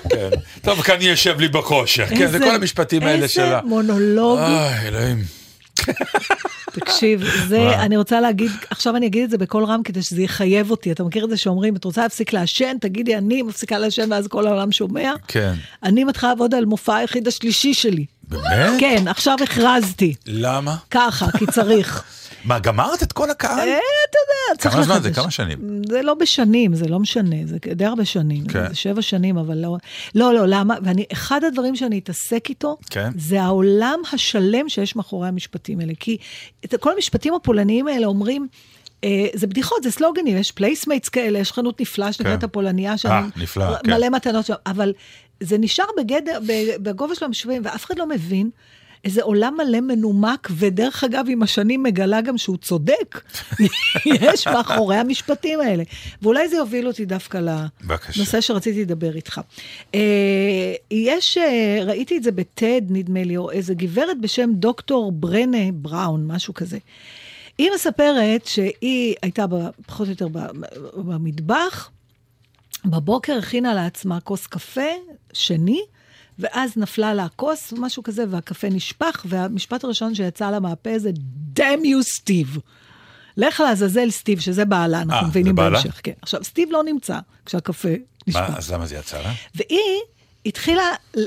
כן. 0.10 0.30
טוב, 0.62 0.82
כי 0.82 0.92
אני 0.94 1.06
יושב 1.06 1.40
לי 1.40 1.48
בחושך. 1.48 2.10
כן, 2.10 2.28
זה 2.28 2.40
כל 2.40 2.56
המשפטים 2.56 3.04
האלה 3.04 3.28
שלה. 3.28 3.44
איזה 3.46 3.68
מונולוג. 3.68 4.40
אוי, 4.40 4.88
אלוהים. 4.88 5.24
תקשיב, 6.72 7.24
זה? 7.48 7.76
אני 7.80 7.98
רוצה 7.98 8.22
להגיד, 8.22 8.52
עכשיו 8.70 8.96
אני 8.96 9.08
אגיד 9.08 9.24
את 9.24 9.30
זה 9.30 9.38
בקול 9.38 9.64
רם 9.66 9.82
כדי 9.84 10.02
שזה 10.02 10.22
יחייב 10.22 10.72
אותי. 10.72 10.92
אתה 10.92 11.04
מכיר 11.04 11.26
את 11.26 11.30
זה 11.30 11.38
שאומרים, 11.38 11.76
את 11.76 11.84
רוצה 11.84 12.02
להפסיק 12.02 12.34
לעשן? 12.34 12.78
תגידי, 12.82 13.18
אני 13.18 13.42
מפסיקה 13.42 13.78
לעשן 13.78 14.12
ואז 14.12 14.28
כל 14.28 14.48
העולם 14.48 14.72
שומע? 14.72 15.14
כן. 15.28 15.54
אני 15.84 16.04
מתחילה 16.04 16.32
לעבוד 16.32 16.56
על 16.56 16.66
מופע 16.66 16.96
היחיד 16.96 17.28
השלישי 17.28 17.74
שלי. 17.74 18.06
באמת? 18.28 18.80
כן, 18.80 19.08
עכשיו 19.08 19.38
הכרזתי. 19.44 20.16
למה? 20.26 20.76
ככה, 20.92 21.26
כי 21.38 21.46
צריך. 21.46 22.04
מה, 22.46 22.60
גמרת 22.60 23.04
את 23.04 23.12
כל 23.12 23.30
הקהל? 23.30 23.60
אה, 23.60 23.64
אתה 23.64 24.18
יודע, 24.18 24.62
צריך 24.62 24.76
כמה 24.76 24.84
זמן 24.84 25.02
זה? 25.02 25.10
לחדש. 25.10 25.22
כמה 25.22 25.32
שנים? 25.32 25.82
זה 25.90 26.02
לא 26.02 26.14
בשנים, 26.14 26.76
זה 26.76 26.88
לא 26.88 27.00
משנה, 27.00 27.36
זה 27.46 27.58
די 27.76 27.86
הרבה 27.86 28.06
שנים. 28.06 28.48
כן. 28.48 28.70
זה 28.70 28.76
שבע 28.76 29.02
שנים, 29.02 29.38
אבל 29.38 29.58
לא... 29.58 29.78
לא, 30.16 30.34
לא, 30.34 30.48
למה? 30.48 30.76
ואני, 30.84 31.06
אחד 31.14 31.44
הדברים 31.44 31.76
שאני 31.76 32.00
אתעסק 32.00 32.50
איתו, 32.50 32.78
כן. 32.90 33.10
זה 33.18 33.42
העולם 33.42 34.00
השלם 34.14 34.70
שיש 34.70 34.96
מאחורי 34.96 35.28
המשפטים 35.28 35.80
האלה. 35.80 35.94
כי 36.00 36.18
את 36.66 36.76
כל 36.80 36.92
המשפטים 36.96 37.34
הפולניים 37.34 37.88
האלה 37.88 38.08
אומרים... 38.08 38.48
אה, 39.04 39.28
זה 39.34 39.48
בדיחות, 39.48 39.84
זה 39.84 39.92
סלוגנים, 39.92 40.38
יש 40.38 40.52
placemats 40.52 41.10
כאלה, 41.10 41.40
יש 41.40 41.52
חנות 41.52 41.82
נפלאה 41.82 42.14
שנקראת 42.14 42.40
כן. 42.40 42.46
הפולניה 42.46 42.98
שם. 42.98 43.10
אה, 43.10 43.26
נפלא, 43.36 43.78
כן. 43.84 43.92
מלא 43.92 44.10
מתנות 44.10 44.46
שם, 44.46 44.54
אבל 44.66 44.94
זה 45.40 45.58
נשאר 45.58 45.86
בגדר, 45.98 46.40
בגובה 46.82 47.16
של 47.16 47.26
המשווים, 47.26 47.62
ואף 47.66 47.86
אחד 47.86 48.00
לא 48.00 48.08
מבין. 48.10 48.50
איזה 49.06 49.24
עולם 49.24 49.58
מלא 49.58 49.82
מנומק, 49.82 50.48
ודרך 50.52 51.04
אגב, 51.04 51.26
עם 51.30 51.44
השנים 51.44 51.84
מגלה 51.84 52.22
גם 52.22 52.38
שהוא 52.38 52.58
צודק. 52.58 53.22
יש 54.06 54.48
מאחורי 54.48 54.96
המשפטים 54.96 55.60
האלה. 55.60 55.84
ואולי 56.22 56.50
זה 56.50 56.56
יוביל 56.56 56.88
אותי 56.88 57.06
דווקא. 57.06 57.38
לנושא 58.16 58.42
שרציתי 58.42 58.82
לדבר 58.82 59.16
איתך. 59.16 59.42
אה, 59.96 60.74
יש, 60.92 61.38
אה, 61.38 61.80
ראיתי 61.86 62.18
את 62.18 62.24
זה 62.24 62.32
בטד, 62.32 62.82
נדמה 62.90 63.24
לי, 63.24 63.38
או 63.38 63.52
איזה 63.52 63.74
גברת 63.74 64.22
בשם 64.22 64.50
דוקטור 64.54 65.12
ברנה 65.12 65.72
בראון, 65.74 66.28
משהו 66.28 66.54
כזה. 66.54 66.78
היא 67.58 67.70
מספרת 67.76 68.46
שהיא 68.46 69.16
הייתה 69.22 69.46
פחות 69.86 70.08
או 70.08 70.12
יותר 70.12 70.28
במטבח, 70.94 71.90
בבוקר 72.86 73.38
הכינה 73.38 73.74
לעצמה 73.74 74.20
כוס 74.20 74.48
קפה, 74.48 74.82
שני, 75.34 75.82
ואז 76.40 76.78
נפלה 76.78 77.14
לה 77.14 77.24
הכוס, 77.24 77.74
משהו 77.78 78.04
כזה, 78.04 78.24
והקפה 78.30 78.70
נשפך, 78.70 79.26
והמשפט 79.30 79.84
הראשון 79.84 80.16
שיצא 80.16 80.50
לה 80.50 80.60
מהפה 80.60 81.00
זה, 81.00 81.12
damn 81.60 81.84
you, 81.84 82.02
סטיב. 82.02 82.58
לך 83.38 83.60
לעזאזל, 83.60 84.10
סטיב, 84.10 84.40
שזה 84.40 84.66
בעלה, 84.66 85.02
אנחנו 85.02 85.26
אה, 85.26 85.28
מבינים 85.28 85.56
זה 85.56 85.62
בעלה? 85.62 85.70
בהמשך. 85.70 86.00
כן. 86.04 86.12
עכשיו, 86.22 86.44
סטיב 86.44 86.70
לא 86.72 86.84
נמצא 86.84 87.20
כשהקפה 87.46 87.90
נשפך. 88.28 88.50
מה, 88.50 88.58
אז 88.58 88.72
למה 88.72 88.86
זה 88.86 88.96
יצא 88.96 89.22
לה? 89.22 89.34
והיא 89.56 90.02
התחילה, 90.46 90.84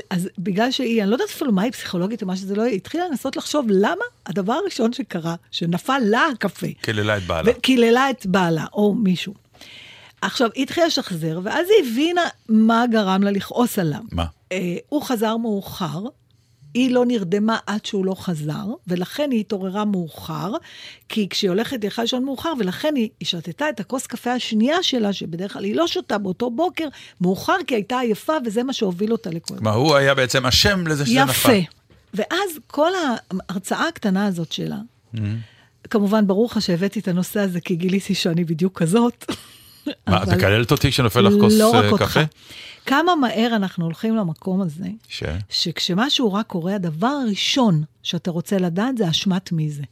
אז 0.09 0.29
בגלל 0.37 0.71
שהיא, 0.71 1.01
אני 1.01 1.09
לא 1.09 1.15
יודעת 1.15 1.29
אפילו 1.29 1.51
מה 1.51 1.61
היא 1.61 1.71
פסיכולוגית 1.71 2.21
או 2.21 2.27
מה 2.27 2.35
שזה 2.35 2.55
לא 2.55 2.61
יהיה, 2.61 2.71
היא 2.71 2.77
התחילה 2.77 3.07
לנסות 3.07 3.35
לחשוב 3.35 3.65
למה 3.69 4.05
הדבר 4.25 4.53
הראשון 4.53 4.93
שקרה, 4.93 5.35
שנפל 5.51 5.99
לה 6.05 6.21
הקפה, 6.33 6.67
קיללה 6.81 7.17
את 7.17 7.23
בעלה. 7.23 7.51
וקיללה 7.51 8.09
את 8.09 8.25
בעלה, 8.25 8.65
או 8.73 8.93
מישהו. 8.93 9.33
עכשיו, 10.21 10.49
היא 10.55 10.63
התחילה 10.63 10.87
לשחזר, 10.87 11.39
ואז 11.43 11.67
היא 11.69 11.91
הבינה 11.91 12.21
מה 12.49 12.85
גרם 12.91 13.23
לה 13.23 13.31
לכעוס 13.31 13.79
עליו. 13.79 14.01
מה? 14.11 14.25
אה, 14.51 14.75
הוא 14.89 15.03
חזר 15.03 15.37
מאוחר, 15.37 16.03
היא 16.73 16.91
לא 16.91 17.05
נרדמה 17.05 17.57
עד 17.65 17.85
שהוא 17.85 18.05
לא 18.05 18.15
חזר, 18.15 18.65
ולכן 18.87 19.31
היא 19.31 19.39
התעוררה 19.39 19.85
מאוחר, 19.85 20.53
כי 21.09 21.29
כשהיא 21.29 21.49
הולכת 21.49 21.81
היא 21.81 21.87
יכולה 21.87 22.03
לישון 22.03 22.25
מאוחר, 22.25 22.53
ולכן 22.59 22.95
היא, 22.95 23.09
היא 23.19 23.27
שתתה 23.27 23.69
את 23.69 23.79
הכוס 23.79 24.07
קפה 24.07 24.33
השנייה 24.33 24.83
שלה, 24.83 25.13
שבדרך 25.13 25.53
כלל 25.53 25.63
היא 25.63 25.75
לא 25.75 25.87
שותה 25.87 26.17
באותו 26.17 26.49
בוקר, 26.49 26.87
מאוחר 27.21 27.55
כי 27.67 27.75
הייתה 27.75 27.99
עייפה, 27.99 28.33
וזה 28.45 28.63
מה 28.63 28.73
שהוביל 28.73 29.11
אותה 29.11 29.29
לכל 29.29 29.55
כלומר, 29.55 29.73
הוא 29.73 29.95
היה 29.95 30.15
בעצם 30.15 30.45
אשם 30.45 30.87
לזה 30.87 31.05
שזה 31.05 31.23
נפל. 31.23 31.51
יפה. 31.51 31.71
ואז 32.13 32.59
כל 32.67 32.91
ההרצאה 33.49 33.87
הקטנה 33.87 34.25
הזאת 34.25 34.51
שלה, 34.51 34.77
כמובן, 35.89 36.27
ברור 36.27 36.45
לך 36.45 36.61
שהבאתי 36.61 36.99
את 36.99 37.07
הנושא 37.07 37.39
הזה, 37.39 37.61
כי 37.61 37.75
גיליתי 37.75 38.15
שאני 38.15 38.43
בדיוק 38.43 38.79
כזאת. 38.79 39.25
מה, 40.07 40.23
את 40.23 40.27
מקללת 40.27 40.71
אותי 40.71 40.91
כשנופל 40.91 41.21
לך 41.21 41.33
כוס 41.39 41.53
לא 41.59 41.73
אה, 41.75 41.79
רק 41.79 41.91
אותך. 41.91 42.03
קפה? 42.03 42.19
כמה 42.85 43.15
מהר 43.15 43.55
אנחנו 43.55 43.85
הולכים 43.85 44.15
למקום 44.15 44.61
הזה, 44.61 44.87
ש... 45.07 45.23
שכשמשהו 45.49 46.33
רע 46.33 46.43
קורה, 46.43 46.75
הדבר 46.75 47.07
הראשון 47.07 47.83
שאתה 48.03 48.31
רוצה 48.31 48.57
לדעת 48.57 48.97
זה 48.97 49.09
אשמת 49.09 49.51
מי 49.51 49.69
זה. 49.69 49.83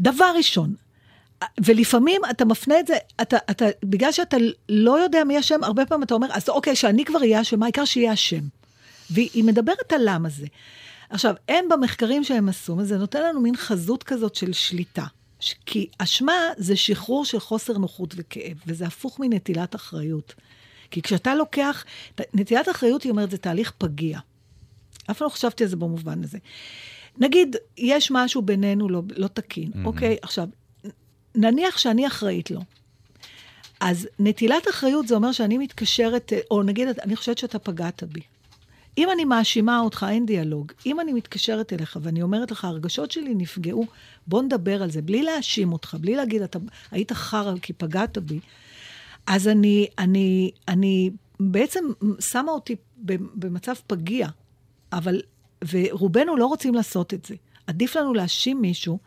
דבר 0.00 0.32
ראשון. 0.36 0.74
ולפעמים 1.64 2.20
אתה 2.30 2.44
מפנה 2.44 2.80
את 2.80 2.86
זה, 2.86 2.94
אתה, 3.22 3.36
אתה, 3.50 3.64
בגלל 3.84 4.12
שאתה 4.12 4.36
לא 4.68 4.98
יודע 5.02 5.24
מי 5.24 5.38
אשם, 5.38 5.64
הרבה 5.64 5.86
פעמים 5.86 6.02
אתה 6.02 6.14
אומר, 6.14 6.26
אז 6.30 6.48
אוקיי, 6.48 6.76
שאני 6.76 7.04
כבר 7.04 7.18
אהיה 7.18 7.40
אשם, 7.40 7.62
העיקר 7.62 7.84
שיהיה 7.84 8.12
אשם. 8.12 8.40
והיא 9.10 9.44
מדברת 9.44 9.92
על 9.92 10.00
למה 10.04 10.28
זה. 10.28 10.46
עכשיו, 11.10 11.34
הם 11.48 11.64
במחקרים 11.70 12.24
שהם 12.24 12.48
עשו, 12.48 12.76
זה 12.82 12.98
נותן 12.98 13.22
לנו 13.22 13.40
מין 13.40 13.56
חזות 13.56 14.02
כזאת 14.02 14.34
של 14.34 14.52
שליטה. 14.52 15.04
כי 15.66 15.88
אשמה 15.98 16.32
זה 16.56 16.76
שחרור 16.76 17.24
של 17.24 17.40
חוסר 17.40 17.78
נוחות 17.78 18.14
וכאב, 18.16 18.56
וזה 18.66 18.86
הפוך 18.86 19.20
מנטילת 19.20 19.74
אחריות. 19.74 20.34
כי 20.90 21.02
כשאתה 21.02 21.34
לוקח, 21.34 21.84
נטילת 22.34 22.68
אחריות, 22.68 23.02
היא 23.02 23.10
אומרת, 23.10 23.30
זה 23.30 23.38
תהליך 23.38 23.72
פגיע. 23.78 24.18
אף 25.10 25.18
פעם 25.18 25.26
לא 25.26 25.32
חשבתי 25.32 25.64
על 25.64 25.70
זה 25.70 25.76
במובן 25.76 26.24
הזה. 26.24 26.38
נגיד, 27.18 27.56
יש 27.78 28.10
משהו 28.10 28.42
בינינו 28.42 28.88
לא, 28.88 29.02
לא 29.16 29.28
תקין, 29.28 29.70
mm-hmm. 29.72 29.86
אוקיי? 29.86 30.16
עכשיו, 30.22 30.48
נניח 31.34 31.78
שאני 31.78 32.06
אחראית 32.06 32.50
לו. 32.50 32.60
אז 33.80 34.08
נטילת 34.18 34.68
אחריות 34.70 35.08
זה 35.08 35.14
אומר 35.14 35.32
שאני 35.32 35.58
מתקשרת, 35.58 36.32
או 36.50 36.62
נגיד, 36.62 36.88
אני 36.88 37.16
חושבת 37.16 37.38
שאתה 37.38 37.58
פגעת 37.58 38.02
בי. 38.02 38.20
אם 38.98 39.08
אני 39.10 39.24
מאשימה 39.24 39.80
אותך, 39.80 40.06
אין 40.10 40.26
דיאלוג. 40.26 40.72
אם 40.86 41.00
אני 41.00 41.12
מתקשרת 41.12 41.72
אליך 41.72 41.98
ואני 42.02 42.22
אומרת 42.22 42.50
לך, 42.50 42.64
הרגשות 42.64 43.10
שלי 43.10 43.34
נפגעו, 43.34 43.86
בוא 44.26 44.42
נדבר 44.42 44.82
על 44.82 44.90
זה, 44.90 45.02
בלי 45.02 45.22
להאשים 45.22 45.72
אותך, 45.72 45.96
בלי 46.00 46.16
להגיד, 46.16 46.42
אתה 46.42 46.58
היית 46.90 47.12
חרא 47.12 47.54
כי 47.62 47.72
פגעת 47.72 48.18
בי, 48.18 48.40
אז 49.26 49.48
אני, 49.48 49.86
אני, 49.98 50.50
אני 50.68 51.10
בעצם 51.40 51.84
שמה 52.20 52.52
אותי 52.52 52.76
במצב 53.34 53.74
פגיע, 53.86 54.28
אבל, 54.92 55.22
ורובנו 55.70 56.36
לא 56.36 56.46
רוצים 56.46 56.74
לעשות 56.74 57.14
את 57.14 57.24
זה. 57.24 57.34
עדיף 57.66 57.96
לנו 57.96 58.14
להאשים 58.14 58.60
מישהו, 58.60 58.98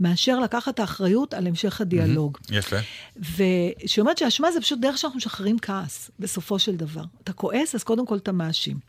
מאשר 0.00 0.40
לקחת 0.40 0.80
האחריות 0.80 1.34
על 1.34 1.46
המשך 1.46 1.80
הדיאלוג. 1.80 2.38
יפה. 2.50 2.76
ושהיא 3.16 4.02
אומרת 4.02 4.18
שהאשמה 4.18 4.52
זה 4.52 4.60
פשוט 4.60 4.78
דרך 4.78 4.98
שאנחנו 4.98 5.16
משחררים 5.16 5.58
כעס, 5.58 6.10
בסופו 6.18 6.58
של 6.58 6.76
דבר. 6.76 7.04
אתה 7.24 7.32
כועס, 7.32 7.74
אז 7.74 7.84
קודם 7.84 8.06
כל 8.06 8.16
אתה 8.16 8.32
מאשים. 8.32 8.87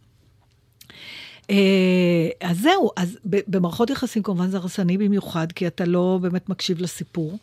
אה, 1.50 2.30
אז 2.42 2.60
זהו, 2.60 2.92
אז 2.96 3.18
במערכות 3.26 3.90
יחסים 3.90 4.24
כמובן 4.24 4.50
זה 4.50 4.58
הרסני 4.58 4.98
במיוחד, 4.98 5.52
כי 5.52 5.68
אתה 5.68 5.86
לא 5.86 6.20
באמת 6.22 6.50
מקשיב 6.50 6.82
לסיפור, 6.82 7.38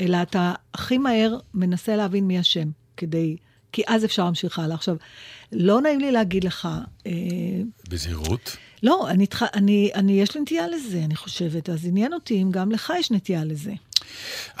אלא 0.00 0.22
אתה 0.22 0.52
הכי 0.74 0.98
מהר 0.98 1.38
מנסה 1.54 1.96
להבין 1.96 2.26
מי 2.26 2.40
אשם, 2.40 2.68
כדי... 2.96 3.36
כי 3.72 3.82
אז 3.86 4.04
אפשר 4.04 4.24
להמשיך 4.24 4.58
הלאה. 4.58 4.74
עכשיו, 4.74 4.96
לא 5.52 5.80
נעים 5.80 6.00
לי 6.00 6.12
להגיד 6.12 6.44
לך, 6.44 6.68
אה, 7.06 7.12
בזהירות. 7.88 8.56
לא, 8.82 9.10
אני, 9.10 9.26
אני, 9.54 9.90
אני, 9.94 10.20
יש 10.20 10.34
לי 10.34 10.40
נטייה 10.40 10.68
לזה, 10.68 11.02
אני 11.04 11.16
חושבת, 11.16 11.70
אז 11.70 11.86
עניין 11.86 12.12
אותי 12.12 12.42
אם 12.42 12.50
גם 12.50 12.72
לך 12.72 12.92
יש 12.98 13.10
נטייה 13.10 13.44
לזה. 13.44 13.72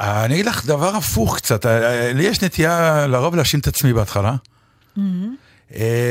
אה, 0.00 0.24
אני 0.24 0.34
אגיד 0.34 0.46
לך 0.46 0.66
דבר 0.66 0.96
הפוך 0.96 1.36
קצת, 1.36 1.66
לי 2.14 2.22
יש 2.22 2.42
נטייה 2.42 3.06
לרוב 3.06 3.34
להאשים 3.34 3.60
את 3.60 3.66
עצמי 3.66 3.92
בהתחלה. 3.92 4.36
אה, 4.98 5.02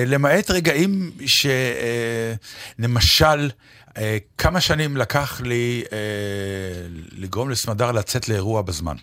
למעט 0.07 0.51
רגעים 0.51 1.11
שלמשל, 2.75 3.49
כמה 4.37 4.61
שנים 4.61 4.97
לקח 4.97 5.41
לי 5.43 5.83
אה, 5.93 5.97
לגרום 7.11 7.49
לסמדר 7.49 7.91
לצאת 7.91 8.29
לאירוע 8.29 8.61
בזמן. 8.61 8.95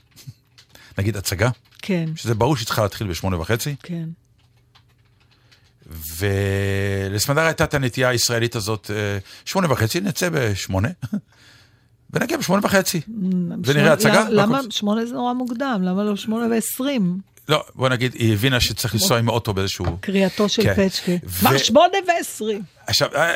נגיד 0.98 1.16
הצגה, 1.16 1.50
כן, 1.82 2.04
שזה 2.16 2.34
ברור 2.34 2.56
שהיא 2.56 2.66
צריכה 2.66 2.82
להתחיל 2.82 3.06
בשמונה 3.06 3.40
וחצי, 3.40 3.76
כן. 3.82 4.08
ולסמדר 6.18 7.40
הייתה 7.40 7.64
את 7.64 7.74
הנטייה 7.74 8.08
הישראלית 8.08 8.56
הזאת, 8.56 8.90
אה, 8.94 9.18
שמונה 9.44 9.72
וחצי, 9.72 10.00
נצא 10.00 10.28
בשמונה, 10.32 10.88
ונגיע 12.12 12.36
בשמונה 12.36 12.66
וחצי. 12.66 13.00
ונראה 13.64 13.92
הצגה. 13.92 14.28
למה- 14.30 14.60
שמונה 14.70 15.06
זה 15.06 15.14
נורא 15.14 15.32
מוקדם? 15.32 15.80
למה 15.84 16.04
לא 16.04 16.16
שמונה 16.16 16.46
ועשרים? 16.50 17.18
לא, 17.48 17.64
בוא 17.74 17.88
נגיד, 17.88 18.14
היא 18.14 18.32
הבינה 18.32 18.60
שצריך 18.60 18.94
לנסוע 18.94 19.18
עם 19.18 19.28
האוטו 19.28 19.54
באיזשהו... 19.54 19.98
קריאתו 20.00 20.48
של 20.48 20.62
כן. 20.62 20.88
ו- 21.24 21.38
כבר 21.38 21.58
שמונה 21.58 21.98
ועשרים. 22.08 22.62
עכשיו, 22.86 23.08
אה, 23.14 23.34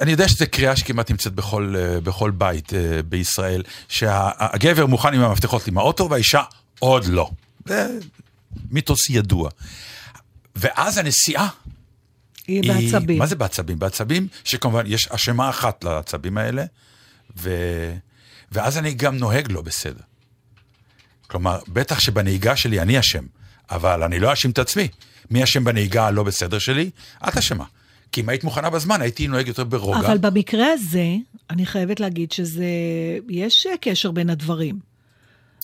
אני 0.00 0.10
יודע 0.10 0.28
שזו 0.28 0.44
קריאה 0.50 0.76
שכמעט 0.76 1.10
נמצאת 1.10 1.32
בכל, 1.32 1.74
אה, 1.78 2.00
בכל 2.00 2.30
בית 2.30 2.74
אה, 2.74 3.02
בישראל, 3.02 3.62
שהגבר 3.88 4.86
מוכן 4.86 5.14
עם 5.14 5.20
המפתחות 5.20 5.66
עם 5.66 5.78
האוטו 5.78 6.10
והאישה 6.10 6.42
עוד 6.78 7.04
לא. 7.04 7.30
זה 7.66 7.98
מיתוס 8.70 9.10
ידוע. 9.10 9.50
ואז 10.56 10.98
הנסיעה 10.98 11.48
היא 12.46 12.72
בעצבים. 12.72 13.18
מה 13.18 13.26
זה 13.26 13.36
בעצבים? 13.36 13.78
בעצבים 13.78 14.28
שכמובן 14.44 14.84
יש 14.86 15.08
אשמה 15.08 15.50
אחת 15.50 15.84
לעצבים 15.84 16.38
האלה, 16.38 16.64
ו... 17.36 17.50
ואז 18.52 18.78
אני 18.78 18.94
גם 18.94 19.16
נוהג 19.16 19.52
לא 19.52 19.62
בסדר. 19.62 20.11
כלומר, 21.32 21.58
בטח 21.68 21.98
שבנהיגה 21.98 22.56
שלי 22.56 22.80
אני 22.80 22.98
אשם, 22.98 23.24
אבל 23.70 24.02
אני 24.02 24.18
לא 24.18 24.30
אאשים 24.30 24.50
את 24.50 24.58
עצמי. 24.58 24.88
מי 25.30 25.44
אשם 25.44 25.64
בנהיגה 25.64 26.06
הלא 26.06 26.22
בסדר 26.22 26.58
שלי? 26.58 26.90
את 27.28 27.36
אשמה. 27.36 27.64
כי 28.12 28.20
אם 28.20 28.28
היית 28.28 28.44
מוכנה 28.44 28.70
בזמן, 28.70 29.00
הייתי 29.00 29.28
נוהג 29.28 29.48
יותר 29.48 29.64
ברוגע. 29.64 29.98
אבל 29.98 30.18
במקרה 30.18 30.66
הזה, 30.72 31.06
אני 31.50 31.66
חייבת 31.66 32.00
להגיד 32.00 32.32
שזה... 32.32 32.64
יש 33.28 33.66
קשר 33.80 34.10
בין 34.10 34.30
הדברים. 34.30 34.78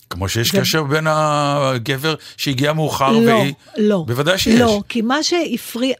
כמו 0.09 0.29
שיש 0.29 0.51
זה- 0.51 0.59
קשר 0.61 0.83
בין 0.83 1.07
הגבר 1.09 2.15
שהגיע 2.37 2.73
מאוחר 2.73 3.11
לא, 3.11 3.31
והיא... 3.31 3.53
לא. 3.77 4.03
בוודאי 4.07 4.37
שיש. 4.37 4.59
לא, 4.59 4.81
כי 4.89 5.01
מה 5.01 5.23
שהפריע... 5.23 5.95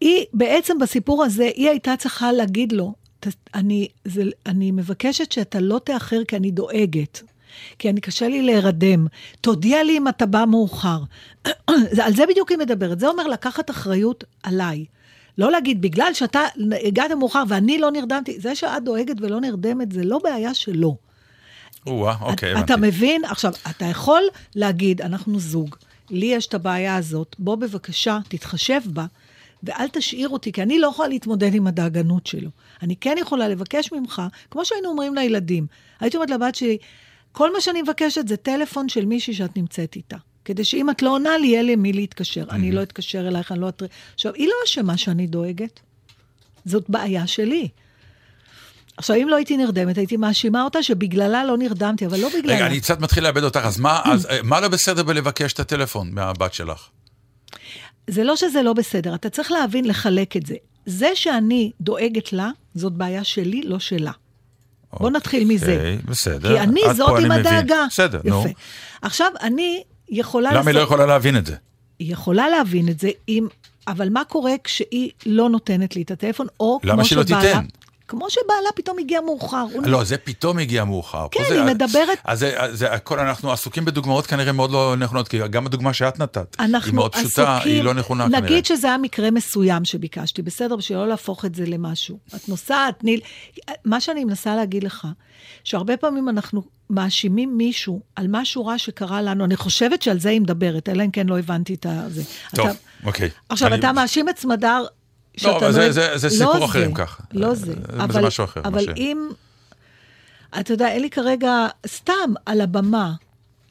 היא 0.00 0.24
בעצם 0.32 0.78
בסיפור 0.78 1.24
הזה, 1.24 1.50
היא 1.54 1.68
הייתה 1.68 1.94
צריכה 1.98 2.32
להגיד 2.32 2.72
לו, 2.72 2.94
אני, 3.54 3.88
זה, 4.04 4.22
אני 4.46 4.70
מבקשת 4.70 5.32
שאתה 5.32 5.60
לא 5.60 5.80
תאחר 5.84 6.20
כי 6.28 6.36
אני 6.36 6.50
דואגת. 6.50 7.22
כי 7.78 7.90
אני 7.90 8.00
קשה 8.00 8.28
לי 8.28 8.42
להירדם. 8.42 9.06
תודיע 9.40 9.84
לי 9.84 9.98
אם 9.98 10.08
אתה 10.08 10.26
בא 10.26 10.44
מאוחר. 10.48 10.98
על 12.04 12.14
זה 12.14 12.26
בדיוק 12.28 12.50
היא 12.50 12.58
מדברת. 12.58 13.00
זה 13.00 13.08
אומר 13.08 13.26
לקחת 13.26 13.70
אחריות 13.70 14.24
עליי. 14.42 14.84
לא 15.38 15.50
להגיד, 15.50 15.82
בגלל 15.82 16.14
שאתה 16.14 16.40
הגעת 16.84 17.10
מאוחר 17.10 17.42
ואני 17.48 17.78
לא 17.78 17.90
נרדמתי, 17.90 18.40
זה 18.40 18.54
שאת 18.54 18.84
דואגת 18.84 19.16
ולא 19.20 19.40
נרדמת, 19.40 19.92
זה 19.92 20.04
לא 20.04 20.18
בעיה 20.24 20.54
שלו. 20.54 20.96
או-אה, 21.86 22.14
אוקיי, 22.20 22.52
אתה 22.52 22.74
הבנתי. 22.74 22.88
מבין? 22.88 23.24
עכשיו, 23.24 23.52
אתה 23.70 23.84
יכול 23.84 24.22
להגיד, 24.54 25.02
אנחנו 25.02 25.38
זוג, 25.38 25.76
לי 26.10 26.26
יש 26.26 26.46
את 26.46 26.54
הבעיה 26.54 26.96
הזאת, 26.96 27.36
בוא 27.38 27.56
בבקשה, 27.56 28.18
תתחשב 28.28 28.80
בה, 28.86 29.06
ואל 29.62 29.88
תשאיר 29.88 30.28
אותי, 30.28 30.52
כי 30.52 30.62
אני 30.62 30.78
לא 30.78 30.88
יכולה 30.88 31.08
להתמודד 31.08 31.54
עם 31.54 31.66
הדאגנות 31.66 32.26
שלו. 32.26 32.50
אני 32.82 32.96
כן 32.96 33.16
יכולה 33.20 33.48
לבקש 33.48 33.92
ממך, 33.92 34.22
כמו 34.50 34.64
שהיינו 34.64 34.88
אומרים 34.88 35.14
לילדים, 35.14 35.66
הייתי 36.00 36.16
אומרת 36.16 36.30
לבת 36.30 36.54
שלי, 36.54 36.78
כל 37.36 37.52
מה 37.52 37.60
שאני 37.60 37.82
מבקשת 37.82 38.28
זה 38.28 38.36
טלפון 38.36 38.88
של 38.88 39.04
מישהי 39.04 39.34
שאת 39.34 39.56
נמצאת 39.56 39.96
איתה. 39.96 40.16
כדי 40.44 40.64
שאם 40.64 40.90
את 40.90 41.02
לא 41.02 41.10
עונה 41.10 41.38
לי, 41.38 41.46
יהיה 41.46 41.62
לי 41.62 41.76
מי 41.76 41.92
להתקשר. 41.92 42.44
אני 42.50 42.72
לא 42.72 42.82
אתקשר 42.82 43.28
אלייך, 43.28 43.52
אני 43.52 43.60
לא 43.60 43.68
אתר... 43.68 43.86
עכשיו, 44.14 44.34
היא 44.34 44.48
לא 44.48 44.54
אשמה 44.64 44.96
שאני 44.96 45.26
דואגת. 45.26 45.80
זאת 46.64 46.84
בעיה 46.88 47.26
שלי. 47.26 47.68
עכשיו, 48.96 49.16
אם 49.16 49.28
לא 49.28 49.36
הייתי 49.36 49.56
נרדמת, 49.56 49.98
הייתי 49.98 50.16
מאשימה 50.16 50.62
אותה 50.62 50.82
שבגללה 50.82 51.44
לא 51.44 51.58
נרדמתי, 51.58 52.06
אבל 52.06 52.20
לא 52.20 52.28
בגללה. 52.28 52.54
רגע, 52.54 52.66
אני 52.66 52.80
קצת 52.80 53.00
מתחיל 53.00 53.24
לאבד 53.24 53.42
אותך, 53.42 53.60
אז 53.64 53.80
מה, 53.80 54.00
אז, 54.04 54.26
אה, 54.26 54.38
מה 54.42 54.60
לא 54.60 54.68
בסדר 54.68 55.02
בלבקש 55.02 55.52
את 55.52 55.60
הטלפון 55.60 56.10
מהבת 56.12 56.54
שלך? 56.54 56.88
זה 58.10 58.24
לא 58.24 58.36
שזה 58.36 58.62
לא 58.62 58.72
בסדר, 58.72 59.14
אתה 59.14 59.30
צריך 59.30 59.52
להבין, 59.52 59.84
לחלק 59.84 60.36
את 60.36 60.46
זה. 60.46 60.54
זה 60.86 61.08
שאני 61.14 61.72
דואגת 61.80 62.32
לה, 62.32 62.50
זאת 62.74 62.92
בעיה 62.92 63.24
שלי, 63.24 63.62
לא 63.62 63.78
שלה. 63.78 64.12
בוא 64.92 65.10
נתחיל 65.10 65.44
מזה. 65.44 65.72
אוקיי, 65.72 65.98
בסדר. 66.04 66.56
כי 66.56 66.60
אני 66.60 66.80
זאת 66.94 67.18
עם. 67.20 67.30
הדאגה. 67.30 67.86
בסדר, 67.90 68.20
נו. 68.24 68.40
יפה. 68.40 68.48
עכשיו, 69.02 69.26
אני 69.42 69.82
יכולה 70.08 70.52
למה 70.52 70.70
היא 70.70 70.78
לא 70.78 70.80
יכולה 70.80 71.06
להבין 71.06 71.36
את 71.36 71.46
זה? 71.46 71.56
היא 71.98 72.12
יכולה 72.12 72.48
להבין 72.48 72.88
את 72.88 73.00
זה, 73.00 73.10
אם... 73.28 73.46
אבל 73.88 74.08
מה 74.08 74.24
קורה 74.24 74.52
כשהיא 74.64 75.10
לא 75.26 75.48
נותנת 75.48 75.96
לי 75.96 76.02
את 76.02 76.10
הטלפון, 76.10 76.46
או 76.60 76.78
למה 76.84 76.94
כמו 76.94 77.04
שבעלה... 77.04 77.24
תיתן? 77.24 77.64
כמו 78.08 78.30
שבעלה 78.30 78.68
פתאום 78.74 78.98
הגיע 78.98 79.20
מאוחר. 79.20 79.66
לא, 79.84 80.04
זה 80.04 80.16
פתאום 80.16 80.58
הגיע 80.58 80.84
מאוחר. 80.84 81.26
כן, 81.30 81.40
פה 81.42 81.48
זה- 81.48 81.54
היא 81.54 81.74
מדברת- 81.74 82.18
אז 82.24 82.38
זה, 82.38 82.54
זה 82.72 82.92
הכל, 82.92 83.18
אנחנו 83.18 83.52
עסוקים 83.52 83.84
בדוגמאות 83.84 84.26
כנראה 84.26 84.52
מאוד 84.52 84.70
לא 84.70 84.94
נכונות, 84.98 85.28
כי 85.28 85.38
גם 85.50 85.66
הדוגמה 85.66 85.92
שאת 85.92 86.18
נתת, 86.18 86.56
היא 86.58 86.68
מאוד 86.94 87.14
פשוטה, 87.14 87.56
עסוקים, 87.56 87.72
היא 87.72 87.82
לא 87.82 87.94
נכונה 87.94 88.24
כנראה. 88.26 88.40
נגיד 88.40 88.66
שזה 88.66 88.86
היה 88.86 88.98
מקרה 88.98 89.30
מסוים 89.30 89.84
שביקשתי, 89.84 90.42
בסדר? 90.42 90.76
בשביל 90.76 90.98
לא 90.98 91.08
להפוך 91.08 91.44
את 91.44 91.54
זה 91.54 91.64
למשהו. 91.66 92.18
את 92.36 92.48
נוסעת, 92.48 92.98
תני... 92.98 93.20
מה 93.84 94.00
שאני 94.00 94.24
מנסה 94.24 94.56
להגיד 94.56 94.84
לך, 94.84 95.06
שהרבה 95.64 95.96
פעמים 95.96 96.28
אנחנו 96.28 96.62
מאשימים 96.90 97.56
מישהו 97.56 98.00
על 98.16 98.26
משהו 98.30 98.66
רע 98.66 98.78
שקרה 98.78 99.22
לנו, 99.22 99.44
אני 99.44 99.56
חושבת 99.56 100.02
שעל 100.02 100.20
זה 100.20 100.28
היא 100.28 100.40
מדברת, 100.40 100.88
אלא 100.88 101.02
אם 101.04 101.10
כן 101.10 101.26
לא 101.26 101.38
הבנתי 101.38 101.74
את 101.74 101.86
זה. 102.08 102.22
טוב, 102.54 102.66
אתה, 102.66 102.76
אוקיי. 103.06 103.30
עכשיו, 103.48 103.68
אני- 103.68 103.78
אתה 103.78 103.92
מאשים 103.92 104.28
את 104.28 104.38
סמדר... 104.38 104.84
לא, 105.44 105.52
שאתה 105.54 105.56
אבל 105.66 105.72
זה- 105.72 105.92
זה- 105.92 106.16
זה 106.16 106.44
לא 106.44 106.50
סיפור 106.52 106.64
אחר 106.64 106.86
אם 106.86 106.94
כך. 106.94 107.20
לא 107.32 107.54
זה. 107.54 107.64
זה 107.66 107.72
אבל, 108.04 108.26
משהו 108.26 108.44
אחר, 108.44 108.60
אבל 108.64 108.84
ש- 108.84 108.88
אם... 108.96 109.28
אתה 110.60 110.72
יודע, 110.72 110.88
אין 110.88 111.02
לי 111.02 111.10
כרגע, 111.10 111.66
סתם 111.86 112.12
על 112.46 112.60
הבמה, 112.60 113.12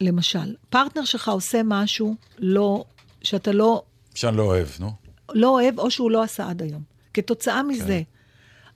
למשל, 0.00 0.54
פרטנר 0.70 1.04
שלך 1.04 1.28
עושה 1.28 1.60
משהו 1.64 2.14
לא, 2.38 2.84
שאתה 3.22 3.52
לא, 3.52 3.82
שאני 4.14 4.36
לא 4.36 4.42
אוהב, 4.42 4.68
נו. 4.80 4.90
לא 5.32 5.48
אוהב, 5.48 5.78
או 5.78 5.90
שהוא 5.90 6.10
לא 6.10 6.22
עשה 6.22 6.48
עד 6.50 6.62
היום. 6.62 6.82
כתוצאה 7.14 7.62
מזה, 7.62 8.02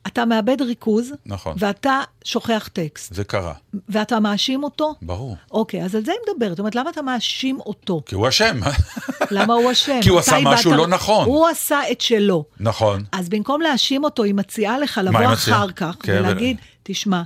אתה 0.07 0.25
מאבד 0.25 0.61
ריכוז. 0.61 1.13
נכון. 1.25 1.55
ואתה 1.59 2.01
שוכח 2.23 2.69
טקסט, 2.73 3.13
זה 3.13 3.23
קרה, 3.23 3.53
ואתה 3.89 4.19
מאשים 4.19 4.63
אותו. 4.63 4.93
ברור. 5.01 5.37
אוקיי, 5.51 5.83
אז 5.83 5.95
על 5.95 6.05
זה 6.05 6.11
היא 6.11 6.19
מדברת. 6.29 6.49
זאת 6.49 6.59
אומרת, 6.59 6.75
למה 6.75 6.89
אתה 6.89 7.01
מאשים 7.01 7.59
אותו? 7.59 8.01
כי 8.05 8.15
הוא 8.15 8.27
אשם. 8.27 8.59
למה 9.31 9.53
הוא 9.53 9.71
אשם? 9.71 9.99
כי 10.01 10.09
הוא 10.09 10.19
עשה 10.19 10.37
משהו 10.43 10.73
לא 10.73 10.87
נכון. 10.87 11.25
הוא 11.25 11.47
עשה 11.47 11.79
את 11.91 12.01
שלו. 12.01 12.45
נכון. 12.59 13.03
אז 13.11 13.29
במקום 13.29 13.61
להאשים 13.61 14.03
אותו, 14.03 14.23
היא 14.23 14.33
מציעה 14.33 14.79
לך 14.79 15.01
לבוא? 15.03 15.33
אחר 15.33 15.71
כך 15.71 15.95
כן, 15.99 16.19
ולהגיד, 16.19 16.57
תשמע, 16.83 17.21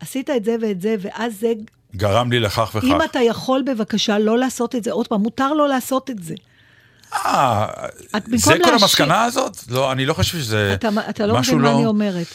עשית 0.00 0.30
את 0.30 0.44
זה 0.44 0.56
ואת 0.60 0.80
זה, 0.80 0.96
ואז 1.00 1.40
זה... 1.40 1.52
גרם 1.96 2.32
לי 2.32 2.40
לכך 2.40 2.70
וכך. 2.74 2.84
אם 2.84 3.02
אתה 3.02 3.20
יכול 3.20 3.62
בבקשה 3.66 4.18
לא 4.18 4.38
לעשות 4.38 4.74
את 4.74 4.84
זה, 4.84 4.92
עוד 4.92 5.08
פעם, 5.08 5.20
מותר 5.20 5.52
לו 5.52 5.66
לעשות 5.66 6.10
את 6.10 6.22
זה. 6.22 6.34
אה, 7.14 7.66
זה 8.34 8.52
כל 8.52 8.58
להאשים- 8.58 8.74
המסקנה 8.74 9.24
הזאת? 9.24 9.56
לא, 9.70 9.92
אני 9.92 10.06
לא 10.06 10.14
חושב 10.14 10.38
שזה 10.38 10.74
אתה, 10.74 10.88
אתה 11.10 11.26
לא 11.26 11.34
משהו 11.34 11.56
מבין 11.56 11.64
מה 11.66 11.72
לא... 11.72 11.78
אני 11.78 11.86
אומרת. 11.86 12.26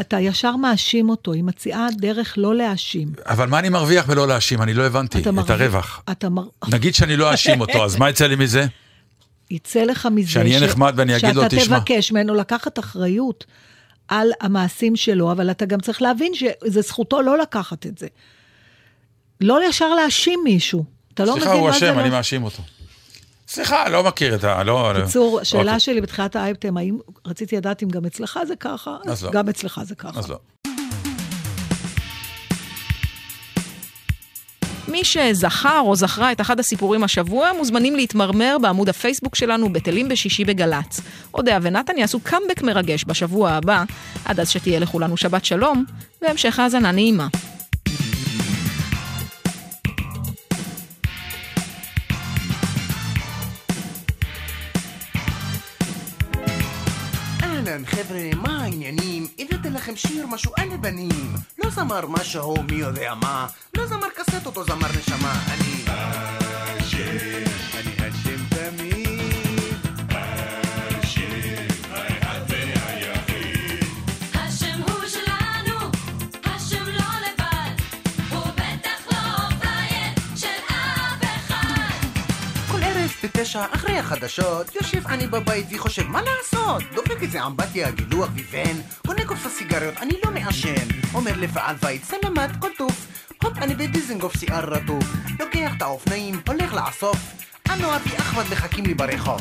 אתה 0.00 0.20
ישר 0.20 0.56
מאשים 0.56 1.08
אותו, 1.08 1.32
היא 1.32 1.44
מציעה 1.44 1.86
דרך 1.98 2.34
לא 2.36 2.54
להאשים. 2.54 3.12
אבל 3.26 3.48
מה 3.48 3.58
אני 3.58 3.68
מרוויח 3.68 4.04
ולא 4.08 4.28
להאשים? 4.28 4.62
אני 4.62 4.74
לא 4.74 4.86
הבנתי 4.86 5.20
אתה 5.20 5.30
את 5.30 5.34
מרוויח- 5.34 5.50
הרווח. 5.50 6.02
אתה 6.10 6.28
מר... 6.28 6.42
נגיד 6.68 6.94
שאני 6.94 7.16
לא 7.16 7.32
אאשים 7.32 7.60
אותו, 7.60 7.84
אז 7.84 7.96
מה 7.96 8.10
יצא 8.10 8.26
לי 8.26 8.36
מזה? 8.36 8.66
יצא 9.50 9.82
לך 9.82 10.08
מזה 10.10 10.30
שאני 10.30 10.54
אהיה 10.56 10.66
נחמד 10.66 10.92
ואני 10.96 11.16
אגיד 11.16 11.34
לו, 11.36 11.42
שאתה 11.42 11.56
"תשמע." 11.56 11.78
תבקש 11.78 12.12
ממנו 12.12 12.34
לקחת 12.34 12.78
אחריות 12.78 13.44
על 14.08 14.28
המעשים 14.40 14.96
שלו, 14.96 15.32
אבל 15.32 15.50
אתה 15.50 15.64
גם 15.66 15.80
צריך 15.80 16.02
להבין 16.02 16.32
שזה 16.34 16.80
זכותו 16.80 17.22
לא 17.22 17.38
לקחת 17.38 17.86
את 17.86 17.98
זה. 17.98 18.06
לא 19.40 19.68
ישר 19.68 19.94
להאשים 19.94 20.40
מישהו. 20.44 20.84
אתה 21.14 21.24
לא 21.24 21.32
סליחה, 21.32 21.46
מבין 21.48 21.60
הוא 21.60 21.66
מה 21.70 21.78
זה 21.78 21.86
אשם, 21.86 21.96
לא... 21.96 22.00
אני 22.00 22.10
מאשים 22.10 22.42
אותו. 22.44 22.62
סליחה, 23.48 23.88
לא 23.88 24.02
מכיר 24.02 24.34
את 24.34 24.44
ה... 24.44 24.62
לא... 24.62 24.92
בקיצור, 24.96 25.40
השאלה 25.40 25.62
אוקיי. 25.62 25.80
שלי 25.80 26.00
בתחילת 26.00 26.36
האייפטם, 26.36 26.76
האם 26.76 26.98
רציתי 27.26 27.56
לדעת 27.56 27.82
אם 27.82 27.88
גם 27.88 28.04
אצלך 28.04 28.38
זה 28.46 28.56
ככה? 28.56 28.96
אז 29.06 29.24
לא. 29.24 29.30
גם 29.30 29.48
אצלך 29.48 29.80
זה 29.84 29.94
ככה. 29.94 30.18
אז 30.18 30.30
לא. 30.30 30.38
מי 34.88 35.04
שזכר 35.04 35.80
או 35.80 35.96
זכרה 35.96 36.32
את 36.32 36.40
אחד 36.40 36.60
הסיפורים 36.60 37.04
השבוע, 37.04 37.52
מוזמנים 37.58 37.96
להתמרמר 37.96 38.56
בעמוד 38.62 38.88
הפייסבוק 38.88 39.34
שלנו, 39.34 39.72
בטלים 39.72 40.08
בשישי 40.08 40.44
בגל"צ. 40.44 41.00
אודיה 41.34 41.58
ונתן 41.62 41.98
יעשו 41.98 42.20
קאמבק 42.20 42.62
מרגש 42.62 43.04
בשבוע 43.06 43.50
הבא, 43.50 43.84
עד 44.24 44.40
אז 44.40 44.50
שתהיה 44.50 44.78
לכולנו 44.80 45.16
שבת 45.16 45.44
שלום, 45.44 45.84
והמשך 46.22 46.58
האזנה 46.58 46.92
נעימה. 46.92 47.26
אהלן 57.76 57.86
חבר'ה, 57.86 58.30
מה 58.42 58.62
העניינים? 58.62 59.26
הבאתי 59.38 59.70
לכם 59.70 59.96
שיר 59.96 60.26
משהו 60.26 60.52
על 60.56 60.72
הבנים 60.72 61.32
לא 61.58 61.70
זמר 61.70 62.06
משהו 62.06 62.62
מי 62.62 62.76
יודע 62.76 63.14
מה. 63.14 63.46
לא 63.74 63.86
זמר 63.86 64.08
קסטות 64.16 64.56
או 64.56 64.64
זמר 64.64 64.88
נשמה 64.98 65.44
אני 65.52 65.84
בתשע 83.46 83.64
אחרי 83.70 83.98
החדשות 83.98 84.74
יושב 84.74 85.06
אני 85.06 85.26
בבית 85.26 85.66
וחושב 85.70 86.08
מה 86.08 86.20
לעשות? 86.22 86.82
דופק 86.94 87.22
איזה 87.22 87.46
אמבטיה, 87.46 87.90
גילוח 87.90 88.28
ויבן 88.34 88.80
קונה 89.06 89.24
קופסה 89.26 89.48
סיגריות, 89.48 89.94
אני 89.96 90.12
לא 90.24 90.30
מעשן 90.30 90.86
אומר 91.14 91.32
לבעל 91.36 91.76
בית 91.76 92.04
סלמת 92.04 92.50
כל 92.58 92.68
טוב 92.78 93.06
הופ 93.42 93.58
אני 93.58 93.74
בדיזנגוף 93.74 94.36
שיער 94.36 94.64
רטוב 94.64 95.02
לוקח 95.40 95.72
את 95.76 95.82
האופניים, 95.82 96.40
הולך 96.48 96.74
לאסוף 96.74 97.16
אנו 97.72 97.96
אבי 97.96 98.16
אחמד 98.16 98.44
מחכים 98.52 98.86
לי 98.86 98.94
ברחוב 98.94 99.40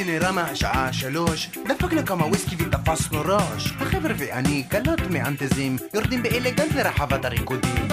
הולכים 0.00 0.16
לסינרמה 0.16 0.42
השעה 0.42 0.92
שלוש, 0.92 1.50
דפקנו 1.68 2.06
כמה 2.06 2.26
וויסקי 2.26 2.56
ותפסנו 2.58 3.20
ראש. 3.20 3.72
החבר'ה 3.80 4.14
ואני 4.18 4.64
קלות 4.68 5.00
מאנטזים, 5.10 5.76
יורדים 5.94 6.22
באלגנט 6.22 6.74
לרחבת 6.74 7.24
הריקודים. 7.24 7.88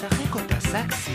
שחק 0.00 0.34
אותה 0.34 0.60
סקסי. 0.60 1.14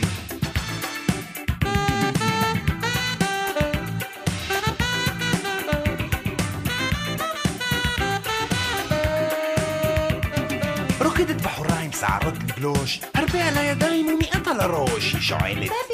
רוקדת 11.03 11.41
בחורה 11.41 11.79
עם 11.79 11.91
שערות 11.91 12.33
לגלוש, 12.43 13.01
הרבה 13.13 13.45
על 13.47 13.57
הידיים 13.57 14.07
ומעט 14.07 14.47
על 14.47 14.59
הראש, 14.59 15.13
היא 15.13 15.21
שואלת 15.21 15.57
בבי, 15.57 15.67
תן 15.67 15.67
לי, 15.67 15.69
מה 15.69 15.91
שמך? 15.91 15.92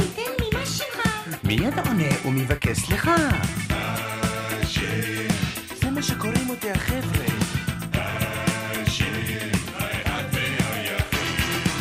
מיד 1.50 1.80
עונה 1.80 2.26
ומבקש 2.26 2.80
סליחה. 2.80 3.16
זה 5.82 5.90
מה 5.92 6.02
שקוראים 6.02 6.50
אותי 6.50 6.72
החבר'ה. 6.72 7.26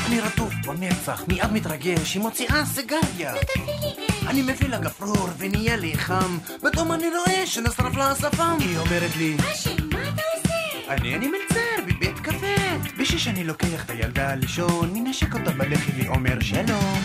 אני 0.06 0.20
רטוב 0.20 0.52
בנצח, 0.66 1.24
מיד 1.28 1.52
מתרגש, 1.52 2.14
היא 2.14 2.22
מוציאה 2.22 2.66
סיגריה. 2.66 3.34
אני 4.26 4.42
מביא 4.42 4.68
לה 4.68 4.78
גפרור 4.78 5.28
ונהיה 5.38 5.76
לי 5.76 5.96
חם, 5.96 6.38
פתאום 6.62 6.92
אני 6.92 7.06
רואה 7.08 7.46
שנשרף 7.46 7.96
לה 7.96 8.10
השפם. 8.10 8.56
היא 8.60 8.78
אומרת 8.78 9.16
לי, 9.16 9.36
אשי, 9.52 9.76
מה 9.92 10.02
אתה 10.02 10.22
עושה? 10.36 10.94
אני 10.94 11.14
אני 11.14 11.26
מלצר 11.26 11.82
בבית 11.86 12.18
קפה. 12.18 12.56
בשביל 12.98 13.18
שאני 13.18 13.44
לוקח 13.44 13.84
את 13.84 13.90
הילדה 13.90 14.34
לישון, 14.34 14.90
מנשק 14.94 15.34
אותה 15.34 15.50
בלחי 15.50 15.90
ואומר 16.02 16.40
שלום. 16.40 16.97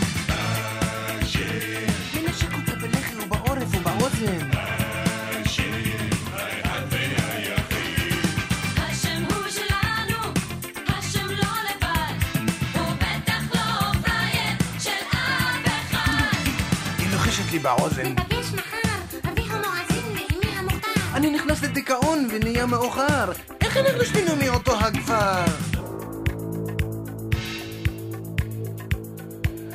באוזן. 17.64 18.03
ניפגש 18.03 18.53
מחר, 18.53 19.30
אבי 19.32 19.41
המואזין 19.41 20.03
ואימי 20.14 20.57
המוכתר. 20.57 20.89
אני 21.14 21.30
נכנס 21.30 21.64
לדיכאון 21.64 22.28
ונהיה 22.32 22.66
מאוחר. 22.66 23.32
איך 23.61 23.78
אנחנו 23.78 24.05
שנינו 24.05 24.36
מאותו 24.36 24.80
הכפר? 24.80 25.43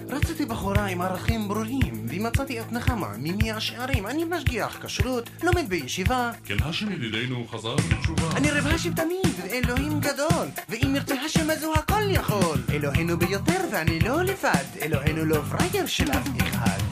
רציתי 0.09 0.45
בחורה 0.45 0.86
עם 0.86 1.01
ערכים 1.01 1.49
ברורים, 1.49 2.07
ומצאתי 2.09 2.61
את 2.61 2.72
נחמה 2.72 3.09
ממי 3.18 3.53
השערים. 3.53 4.07
אני 4.07 4.24
משגיח 4.24 4.78
כשרות, 4.86 5.30
לומד 5.43 5.68
בישיבה. 5.68 6.30
כן, 6.45 6.57
השם 6.64 6.93
ידידנו 6.93 7.47
חזר 7.49 7.76
בתשובה. 7.76 8.36
אני 8.36 8.51
רב 8.51 8.66
השם 8.66 8.95
תמיד, 8.95 9.34
ואלוהים 9.43 10.01
גדול, 10.01 10.49
ואם 10.68 10.97
ירצה 10.97 11.14
השם 11.14 11.51
אז 11.51 11.64
הוא 11.64 11.74
הכל 11.74 12.03
יכול. 12.11 12.59
אלוהינו 12.70 13.18
ביותר 13.18 13.61
ואני 13.72 14.01
לא 14.01 14.22
לבד, 14.22 14.64
אלוהינו 14.82 15.24
לא 15.24 15.39
פראייר 15.51 15.86
של 15.86 16.11
אף 16.11 16.28
אחד. 16.43 16.88